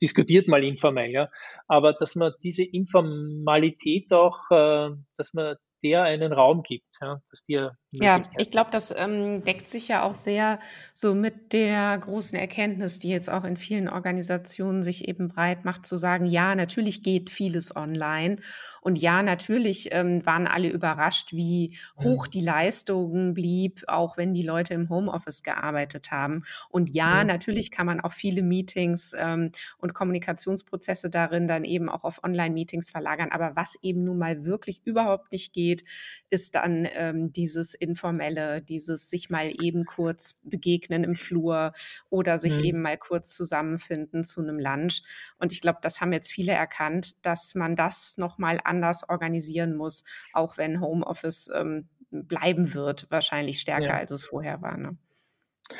diskutiert 0.00 0.48
mal 0.48 0.64
informell, 0.64 1.10
ja. 1.10 1.30
Aber 1.68 1.92
dass 1.92 2.14
man 2.14 2.32
diese 2.42 2.64
Informalität 2.64 4.12
auch, 4.12 4.50
äh, 4.50 4.90
dass 5.16 5.32
man 5.32 5.56
der 5.82 6.02
einen 6.04 6.32
Raum 6.32 6.62
gibt, 6.62 6.86
ja, 7.00 7.20
dass 7.30 7.44
dir 7.44 7.76
ja, 7.92 8.22
ich 8.38 8.50
glaube, 8.50 8.70
das 8.70 8.92
ähm, 8.96 9.44
deckt 9.44 9.68
sich 9.68 9.86
ja 9.88 10.02
auch 10.02 10.14
sehr 10.14 10.58
so 10.94 11.14
mit 11.14 11.52
der 11.52 11.98
großen 11.98 12.38
Erkenntnis, 12.38 12.98
die 12.98 13.10
jetzt 13.10 13.28
auch 13.28 13.44
in 13.44 13.58
vielen 13.58 13.88
Organisationen 13.88 14.82
sich 14.82 15.08
eben 15.08 15.28
breit 15.28 15.66
macht, 15.66 15.84
zu 15.84 15.98
sagen, 15.98 16.24
ja, 16.24 16.54
natürlich 16.54 17.02
geht 17.02 17.28
vieles 17.28 17.76
online 17.76 18.36
und 18.82 18.98
ja, 18.98 19.22
natürlich 19.22 19.90
ähm, 19.92 20.26
waren 20.26 20.48
alle 20.48 20.68
überrascht, 20.68 21.32
wie 21.32 21.76
hoch 21.98 22.26
mhm. 22.26 22.30
die 22.32 22.40
Leistung 22.40 23.32
blieb, 23.32 23.84
auch 23.86 24.16
wenn 24.16 24.34
die 24.34 24.42
Leute 24.42 24.74
im 24.74 24.88
Homeoffice 24.88 25.44
gearbeitet 25.44 26.10
haben. 26.10 26.42
Und 26.68 26.92
ja, 26.92 27.20
mhm. 27.20 27.28
natürlich 27.28 27.70
kann 27.70 27.86
man 27.86 28.00
auch 28.00 28.10
viele 28.10 28.42
Meetings 28.42 29.14
ähm, 29.16 29.52
und 29.78 29.94
Kommunikationsprozesse 29.94 31.10
darin 31.10 31.46
dann 31.46 31.64
eben 31.64 31.88
auch 31.88 32.02
auf 32.02 32.24
Online-Meetings 32.24 32.90
verlagern. 32.90 33.30
Aber 33.30 33.52
was 33.54 33.76
eben 33.82 34.02
nun 34.02 34.18
mal 34.18 34.44
wirklich 34.44 34.80
überhaupt 34.84 35.30
nicht 35.30 35.52
geht, 35.52 35.84
ist 36.28 36.56
dann 36.56 36.88
ähm, 36.92 37.32
dieses 37.32 37.74
informelle, 37.82 38.62
dieses 38.62 39.10
sich 39.10 39.28
mal 39.28 39.52
eben 39.60 39.84
kurz 39.84 40.38
begegnen 40.44 41.04
im 41.04 41.14
Flur 41.14 41.72
oder 42.08 42.38
sich 42.38 42.56
mhm. 42.56 42.64
eben 42.64 42.82
mal 42.82 42.96
kurz 42.96 43.34
zusammenfinden 43.34 44.24
zu 44.24 44.40
einem 44.40 44.58
Lunch. 44.58 45.02
Und 45.38 45.52
ich 45.52 45.60
glaube, 45.60 45.80
das 45.82 46.00
haben 46.00 46.12
jetzt 46.12 46.32
viele 46.32 46.52
erkannt, 46.52 47.24
dass 47.26 47.54
man 47.54 47.76
das 47.76 48.16
nochmal 48.16 48.60
anders 48.64 49.08
organisieren 49.08 49.74
muss, 49.76 50.04
auch 50.32 50.56
wenn 50.56 50.80
Homeoffice 50.80 51.50
ähm, 51.54 51.88
bleiben 52.10 52.74
wird, 52.74 53.06
wahrscheinlich 53.10 53.60
stärker, 53.60 53.86
ja. 53.86 53.96
als 53.96 54.10
es 54.10 54.24
vorher 54.24 54.62
war. 54.62 54.76
Ne? 54.76 54.96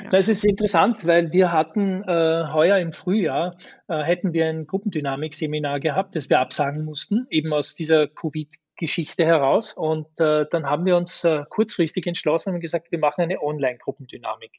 Ja. 0.02 0.10
Das 0.10 0.28
ist 0.28 0.44
interessant, 0.44 1.06
weil 1.06 1.32
wir 1.32 1.52
hatten 1.52 2.02
äh, 2.04 2.44
heuer 2.52 2.78
im 2.78 2.92
Frühjahr 2.92 3.58
äh, 3.88 4.02
hätten 4.02 4.32
wir 4.32 4.46
ein 4.46 4.66
Gruppendynamik-Seminar 4.66 5.80
gehabt, 5.80 6.16
das 6.16 6.30
wir 6.30 6.40
absagen 6.40 6.84
mussten, 6.84 7.26
eben 7.30 7.52
aus 7.52 7.74
dieser 7.74 8.08
Covid 8.08 8.48
Geschichte 8.76 9.24
heraus. 9.24 9.74
Und 9.74 10.08
äh, 10.18 10.46
dann 10.50 10.66
haben 10.66 10.84
wir 10.84 10.96
uns 10.96 11.24
äh, 11.24 11.44
kurzfristig 11.48 12.06
entschlossen 12.06 12.54
und 12.54 12.60
gesagt, 12.60 12.90
wir 12.90 12.98
machen 12.98 13.22
eine 13.22 13.40
Online-Gruppendynamik. 13.42 14.52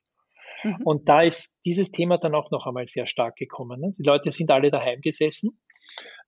Mhm. 0.64 0.78
Und 0.84 1.09
da 1.09 1.22
ist 1.22 1.55
dieses 1.66 1.91
Thema 1.91 2.18
dann 2.18 2.36
auch 2.36 2.51
noch 2.51 2.68
einmal 2.68 2.86
sehr 2.86 3.07
stark 3.07 3.36
gekommen. 3.36 3.82
Ne? 3.82 3.93
Die 3.97 4.03
Leute 4.03 4.32
sind 4.32 4.51
alle 4.51 4.72
daheim 4.72 5.01
gesessen. 5.01 5.59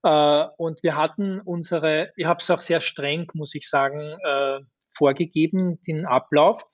Äh, 0.02 0.46
und 0.56 0.82
wir 0.82 0.96
hatten 0.96 1.40
unsere, 1.40 2.12
ich 2.16 2.26
habe 2.26 2.38
es 2.40 2.50
auch 2.50 2.60
sehr 2.60 2.80
streng, 2.80 3.26
muss 3.34 3.54
ich 3.54 3.68
sagen, 3.68 4.16
äh, 4.24 4.60
vorgegeben, 4.90 5.82
den 5.86 6.06
Ablauf. 6.06 6.64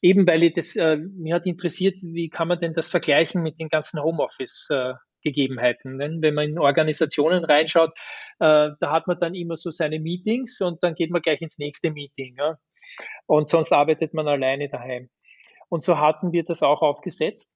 Eben 0.00 0.26
weil 0.26 0.44
ich 0.44 0.54
das, 0.54 0.76
äh, 0.76 0.96
mir 0.96 1.34
hat 1.34 1.46
interessiert, 1.46 1.96
wie 2.02 2.28
kann 2.28 2.48
man 2.48 2.60
denn 2.60 2.74
das 2.74 2.90
vergleichen 2.90 3.42
mit 3.42 3.58
den 3.58 3.68
ganzen 3.68 4.00
Homeoffice 4.00 4.68
äh, 4.70 4.94
Gegebenheiten. 5.22 5.98
Denn 5.98 6.22
wenn 6.22 6.34
man 6.34 6.50
in 6.50 6.58
Organisationen 6.58 7.44
reinschaut, 7.44 7.90
äh, 8.38 8.70
da 8.78 8.90
hat 8.90 9.06
man 9.06 9.18
dann 9.18 9.34
immer 9.34 9.56
so 9.56 9.70
seine 9.70 10.00
Meetings 10.00 10.60
und 10.60 10.82
dann 10.82 10.94
geht 10.94 11.10
man 11.10 11.22
gleich 11.22 11.42
ins 11.42 11.58
nächste 11.58 11.90
Meeting. 11.90 12.36
Ja? 12.36 12.58
Und 13.26 13.48
sonst 13.48 13.72
arbeitet 13.72 14.14
man 14.14 14.28
alleine 14.28 14.68
daheim. 14.68 15.08
Und 15.68 15.82
so 15.82 15.98
hatten 15.98 16.32
wir 16.32 16.44
das 16.44 16.62
auch 16.62 16.82
aufgesetzt. 16.82 17.50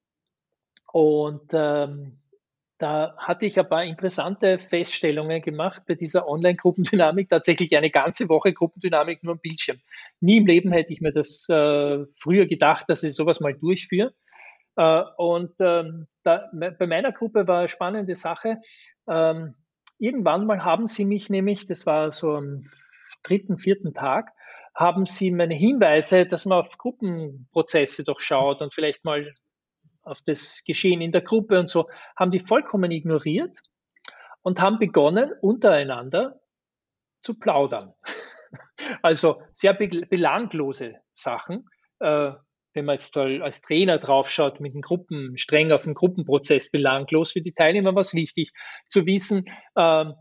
Und 0.92 1.50
ähm, 1.52 2.18
da 2.78 3.14
hatte 3.16 3.46
ich 3.46 3.58
ein 3.58 3.68
paar 3.68 3.84
interessante 3.84 4.58
Feststellungen 4.58 5.40
gemacht 5.40 5.82
bei 5.86 5.94
dieser 5.94 6.28
Online-Gruppendynamik. 6.28 7.30
Tatsächlich 7.30 7.74
eine 7.76 7.90
ganze 7.90 8.28
Woche 8.28 8.52
Gruppendynamik 8.52 9.22
nur 9.22 9.34
am 9.34 9.40
Bildschirm. 9.40 9.78
Nie 10.20 10.38
im 10.38 10.46
Leben 10.46 10.72
hätte 10.72 10.92
ich 10.92 11.00
mir 11.00 11.12
das 11.12 11.48
äh, 11.48 12.04
früher 12.18 12.46
gedacht, 12.46 12.86
dass 12.88 13.02
ich 13.02 13.14
sowas 13.14 13.40
mal 13.40 13.54
durchführe. 13.54 14.12
Äh, 14.76 15.02
und 15.16 15.52
ähm, 15.58 16.06
da, 16.22 16.50
bei 16.52 16.86
meiner 16.86 17.12
Gruppe 17.12 17.46
war 17.46 17.60
eine 17.60 17.68
spannende 17.68 18.14
Sache. 18.14 18.60
Ähm, 19.08 19.54
irgendwann 19.98 20.46
mal 20.46 20.64
haben 20.64 20.86
sie 20.86 21.04
mich 21.04 21.30
nämlich, 21.30 21.66
das 21.66 21.86
war 21.86 22.10
so 22.12 22.34
am 22.34 22.64
dritten, 23.22 23.58
vierten 23.58 23.94
Tag, 23.94 24.32
haben 24.74 25.06
sie 25.06 25.30
meine 25.30 25.54
Hinweise, 25.54 26.26
dass 26.26 26.44
man 26.44 26.58
auf 26.58 26.76
Gruppenprozesse 26.76 28.04
doch 28.04 28.20
schaut 28.20 28.60
und 28.60 28.74
vielleicht 28.74 29.04
mal 29.04 29.34
auf 30.02 30.20
das 30.22 30.62
Geschehen 30.64 31.00
in 31.00 31.12
der 31.12 31.22
Gruppe 31.22 31.58
und 31.58 31.70
so, 31.70 31.88
haben 32.14 32.30
die 32.30 32.38
vollkommen 32.38 32.90
ignoriert 32.90 33.56
und 34.42 34.60
haben 34.60 34.78
begonnen, 34.78 35.32
untereinander 35.40 36.40
zu 37.20 37.38
plaudern. 37.38 37.94
Also 39.02 39.42
sehr 39.52 39.74
belanglose 39.74 41.00
Sachen. 41.12 41.68
Äh, 41.98 42.32
wenn 42.76 42.84
man 42.84 42.96
jetzt 42.96 43.16
als 43.16 43.62
Trainer 43.62 43.98
draufschaut, 43.98 44.60
mit 44.60 44.74
den 44.74 44.82
Gruppen, 44.82 45.36
streng 45.36 45.72
auf 45.72 45.84
den 45.84 45.94
Gruppenprozess 45.94 46.70
belanglos 46.70 47.32
für 47.32 47.40
die 47.40 47.52
Teilnehmer, 47.52 47.94
was 47.94 48.14
wichtig 48.14 48.52
zu 48.88 49.06
wissen, 49.06 49.46
ähm, 49.76 50.14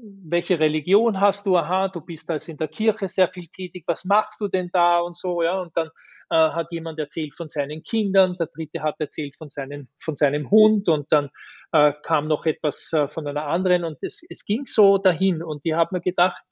welche 0.00 0.60
Religion 0.60 1.20
hast 1.20 1.44
du? 1.44 1.56
Aha, 1.56 1.88
du 1.88 2.00
bist 2.00 2.30
also 2.30 2.52
in 2.52 2.58
der 2.58 2.68
Kirche 2.68 3.08
sehr 3.08 3.28
viel 3.28 3.48
tätig. 3.48 3.82
Was 3.86 4.04
machst 4.04 4.40
du 4.40 4.46
denn 4.46 4.70
da 4.72 5.00
und 5.00 5.16
so? 5.16 5.42
Ja, 5.42 5.60
und 5.60 5.76
dann 5.76 5.88
äh, 6.30 6.36
hat 6.36 6.70
jemand 6.70 7.00
erzählt 7.00 7.34
von 7.34 7.48
seinen 7.48 7.82
Kindern, 7.82 8.36
der 8.38 8.46
dritte 8.46 8.82
hat 8.82 8.94
erzählt 9.00 9.34
von, 9.36 9.48
seinen, 9.48 9.88
von 9.98 10.14
seinem 10.14 10.50
Hund 10.50 10.88
und 10.88 11.10
dann 11.10 11.30
äh, 11.72 11.92
kam 12.04 12.28
noch 12.28 12.46
etwas 12.46 12.92
äh, 12.92 13.08
von 13.08 13.26
einer 13.26 13.46
anderen 13.46 13.84
und 13.84 13.98
es, 14.00 14.24
es 14.28 14.44
ging 14.44 14.66
so 14.66 14.98
dahin 14.98 15.42
und 15.42 15.64
die 15.64 15.74
haben 15.74 15.90
mir 15.92 16.00
gedacht, 16.00 16.42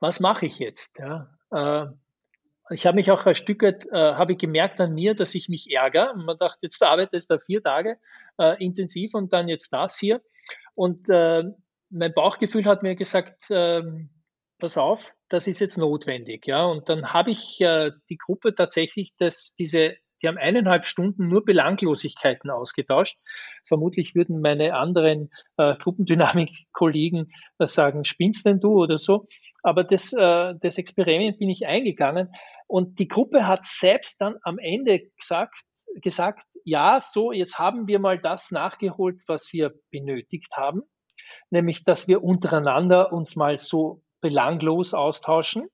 was 0.00 0.20
mache 0.20 0.46
ich 0.46 0.58
jetzt? 0.58 0.98
Ja, 0.98 1.30
äh, 1.52 1.86
ich 2.70 2.86
habe 2.86 2.96
mich 2.96 3.10
auch 3.10 3.24
ein 3.26 3.34
Stück 3.34 3.62
weit, 3.62 3.86
äh, 3.92 4.14
habe 4.14 4.32
ich 4.32 4.38
gemerkt 4.38 4.80
an 4.80 4.92
mir, 4.92 5.14
dass 5.14 5.34
ich 5.34 5.48
mich 5.48 5.70
ärgere. 5.70 6.14
Man 6.16 6.36
dachte, 6.38 6.58
jetzt 6.62 6.82
arbeitest 6.82 7.30
du 7.30 7.38
vier 7.38 7.62
Tage 7.62 7.98
äh, 8.38 8.62
intensiv 8.64 9.14
und 9.14 9.32
dann 9.32 9.48
jetzt 9.48 9.72
das 9.72 9.98
hier. 9.98 10.20
Und 10.74 11.08
äh, 11.08 11.44
mein 11.90 12.12
Bauchgefühl 12.12 12.64
hat 12.64 12.82
mir 12.82 12.96
gesagt, 12.96 13.50
äh, 13.50 13.82
pass 14.58 14.76
auf, 14.78 15.14
das 15.28 15.46
ist 15.46 15.60
jetzt 15.60 15.78
notwendig. 15.78 16.46
Ja, 16.46 16.64
und 16.64 16.88
dann 16.88 17.12
habe 17.12 17.30
ich 17.30 17.60
äh, 17.60 17.92
die 18.08 18.16
Gruppe 18.18 18.54
tatsächlich, 18.54 19.14
dass 19.16 19.54
diese, 19.54 19.94
die 20.20 20.28
haben 20.28 20.38
eineinhalb 20.38 20.84
Stunden 20.84 21.28
nur 21.28 21.44
Belanglosigkeiten 21.44 22.50
ausgetauscht. 22.50 23.18
Vermutlich 23.64 24.16
würden 24.16 24.40
meine 24.40 24.74
anderen 24.74 25.30
äh, 25.56 25.76
Gruppendynamik-Kollegen 25.76 27.30
äh, 27.58 27.66
sagen, 27.68 28.04
spinnst 28.04 28.44
denn 28.44 28.58
du 28.58 28.82
oder 28.82 28.98
so? 28.98 29.26
Aber 29.62 29.82
das, 29.82 30.12
das 30.12 30.78
Experiment 30.78 31.40
bin 31.40 31.48
ich 31.48 31.66
eingegangen 31.66 32.30
und 32.66 32.98
die 32.98 33.08
Gruppe 33.08 33.46
hat 33.46 33.64
selbst 33.64 34.20
dann 34.20 34.36
am 34.42 34.58
Ende 34.58 35.10
gesagt, 35.16 35.54
gesagt, 36.02 36.42
ja, 36.64 37.00
so, 37.00 37.32
jetzt 37.32 37.58
haben 37.58 37.86
wir 37.86 37.98
mal 37.98 38.18
das 38.18 38.50
nachgeholt, 38.50 39.20
was 39.26 39.52
wir 39.52 39.72
benötigt 39.90 40.52
haben, 40.56 40.82
nämlich, 41.50 41.84
dass 41.84 42.08
wir 42.08 42.24
untereinander 42.24 43.12
uns 43.12 43.36
mal 43.36 43.58
so 43.58 44.02
belanglos 44.20 44.92
austauschen. 44.92 45.68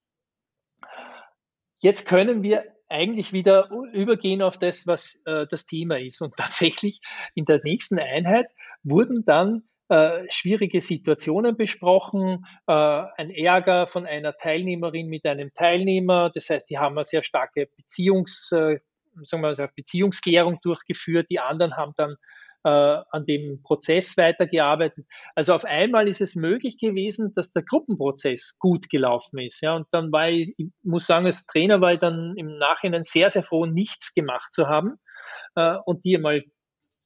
Jetzt 1.81 2.07
können 2.07 2.43
wir 2.43 2.65
eigentlich 2.89 3.33
wieder 3.33 3.71
übergehen 3.93 4.43
auf 4.43 4.59
das, 4.59 4.87
was 4.87 5.21
äh, 5.25 5.47
das 5.49 5.67
Thema 5.67 5.99
ist. 5.99 6.21
Und 6.21 6.37
tatsächlich 6.37 7.01
in 7.35 7.47
der 7.47 7.61
nächsten 7.65 7.99
Einheit 7.99 8.49
wurden 8.83 9.25
dann 9.25 9.63
äh, 9.93 10.25
schwierige 10.31 10.81
Situationen 10.81 11.55
besprochen, 11.55 12.47
äh, 12.67 12.73
ein 12.73 13.31
Ärger 13.31 13.87
von 13.87 14.07
einer 14.07 14.35
Teilnehmerin 14.39 15.09
mit 15.09 15.27
einem 15.27 15.53
Teilnehmer. 15.53 16.31
Das 16.35 16.49
heißt, 16.49 16.71
die 16.71 16.79
haben 16.79 16.97
eine 16.97 17.05
sehr 17.05 17.21
starke 17.21 17.69
Beziehungs, 17.77 18.51
äh, 18.53 18.79
sagen 19.23 19.43
wir, 19.43 19.71
Beziehungsklärung 19.77 20.61
durchgeführt. 20.63 21.27
Die 21.29 21.41
anderen 21.41 21.77
haben 21.77 21.93
dann 21.99 22.17
äh, 22.65 22.71
an 22.71 23.27
dem 23.27 23.63
Prozess 23.63 24.17
weitergearbeitet. 24.17 25.05
Also 25.35 25.53
auf 25.53 25.67
einmal 25.67 26.09
ist 26.09 26.23
es 26.23 26.37
möglich 26.37 26.79
gewesen, 26.79 27.35
dass 27.35 27.53
der 27.53 27.63
Gruppenprozess 27.63 28.59
gut 28.59 28.89
gelaufen 28.89 29.41
ist. 29.41 29.61
Ja, 29.61 29.77
und 29.77 29.89
dann 29.91 30.11
war 30.11 30.31
ich, 30.31 30.55
ich 30.57 30.71
muss 30.83 31.07
sagen, 31.07 31.27
als 31.27 31.45
Trainer 31.45 31.83
war 31.83 31.93
ich 31.93 32.01
dann 32.01 32.33
im 32.39 32.57
Nachhinein 32.57 33.05
sehr, 33.05 33.29
sehr 33.29 33.43
froh, 33.43 33.67
nichts 33.67 34.15
gemacht 34.15 34.55
zu 34.55 34.69
haben 34.69 34.95
äh, 35.55 35.77
und 35.85 36.07
die 36.07 36.17
einmal 36.17 36.45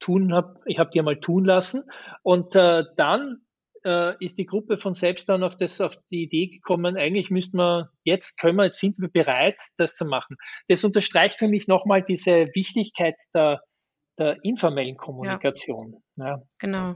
tun 0.01 0.33
habe, 0.33 0.61
ich 0.67 0.79
habe 0.79 0.91
die 0.93 0.99
einmal 0.99 1.21
tun 1.21 1.45
lassen. 1.45 1.85
Und 2.23 2.55
äh, 2.55 2.85
dann 2.97 3.47
äh, 3.85 4.15
ist 4.23 4.37
die 4.39 4.47
Gruppe 4.47 4.79
von 4.79 4.95
selbst 4.95 5.29
dann 5.29 5.43
auf, 5.43 5.57
das, 5.57 5.81
auf 5.81 5.97
die 6.11 6.25
Idee 6.25 6.49
gekommen, 6.49 6.97
eigentlich 6.97 7.31
müssten 7.31 7.57
wir, 7.57 7.91
jetzt 8.03 8.37
können 8.39 8.57
wir, 8.57 8.65
jetzt 8.65 8.81
sind 8.81 8.99
wir 8.99 9.09
bereit, 9.09 9.61
das 9.77 9.95
zu 9.95 10.05
machen. 10.05 10.37
Das 10.69 10.85
unterstreicht 10.85 11.39
für 11.39 11.49
mich 11.49 11.69
nochmal 11.69 12.03
diese 12.03 12.49
Wichtigkeit 12.55 13.15
der, 13.33 13.63
der 14.19 14.43
informellen 14.43 14.97
Kommunikation. 14.97 16.03
Ja. 16.17 16.27
ja. 16.27 16.43
Genau. 16.59 16.95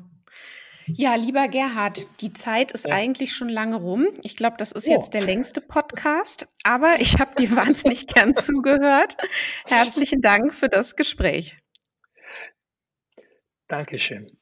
Ja, 0.86 1.14
lieber 1.14 1.46
Gerhard, 1.46 2.06
die 2.20 2.32
Zeit 2.32 2.72
ist 2.72 2.86
ja. 2.86 2.94
eigentlich 2.94 3.32
schon 3.32 3.48
lange 3.48 3.76
rum. 3.76 4.08
Ich 4.22 4.36
glaube, 4.36 4.56
das 4.58 4.72
ist 4.72 4.88
oh. 4.88 4.90
jetzt 4.90 5.14
der 5.14 5.22
längste 5.22 5.60
Podcast, 5.60 6.48
aber 6.64 6.96
ich 6.98 7.20
habe 7.20 7.34
dir 7.36 7.54
wahnsinnig 7.54 8.08
gern 8.08 8.34
zugehört. 8.34 9.16
Herzlichen 9.66 10.20
Dank 10.20 10.52
für 10.52 10.68
das 10.68 10.96
Gespräch. 10.96 11.59
Dankeschön. 13.70 14.36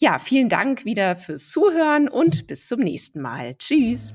Ja, 0.00 0.18
vielen 0.18 0.48
Dank 0.48 0.84
wieder 0.84 1.14
fürs 1.16 1.50
Zuhören 1.50 2.08
und 2.08 2.46
bis 2.46 2.68
zum 2.68 2.80
nächsten 2.80 3.20
Mal. 3.20 3.56
Tschüss. 3.58 4.14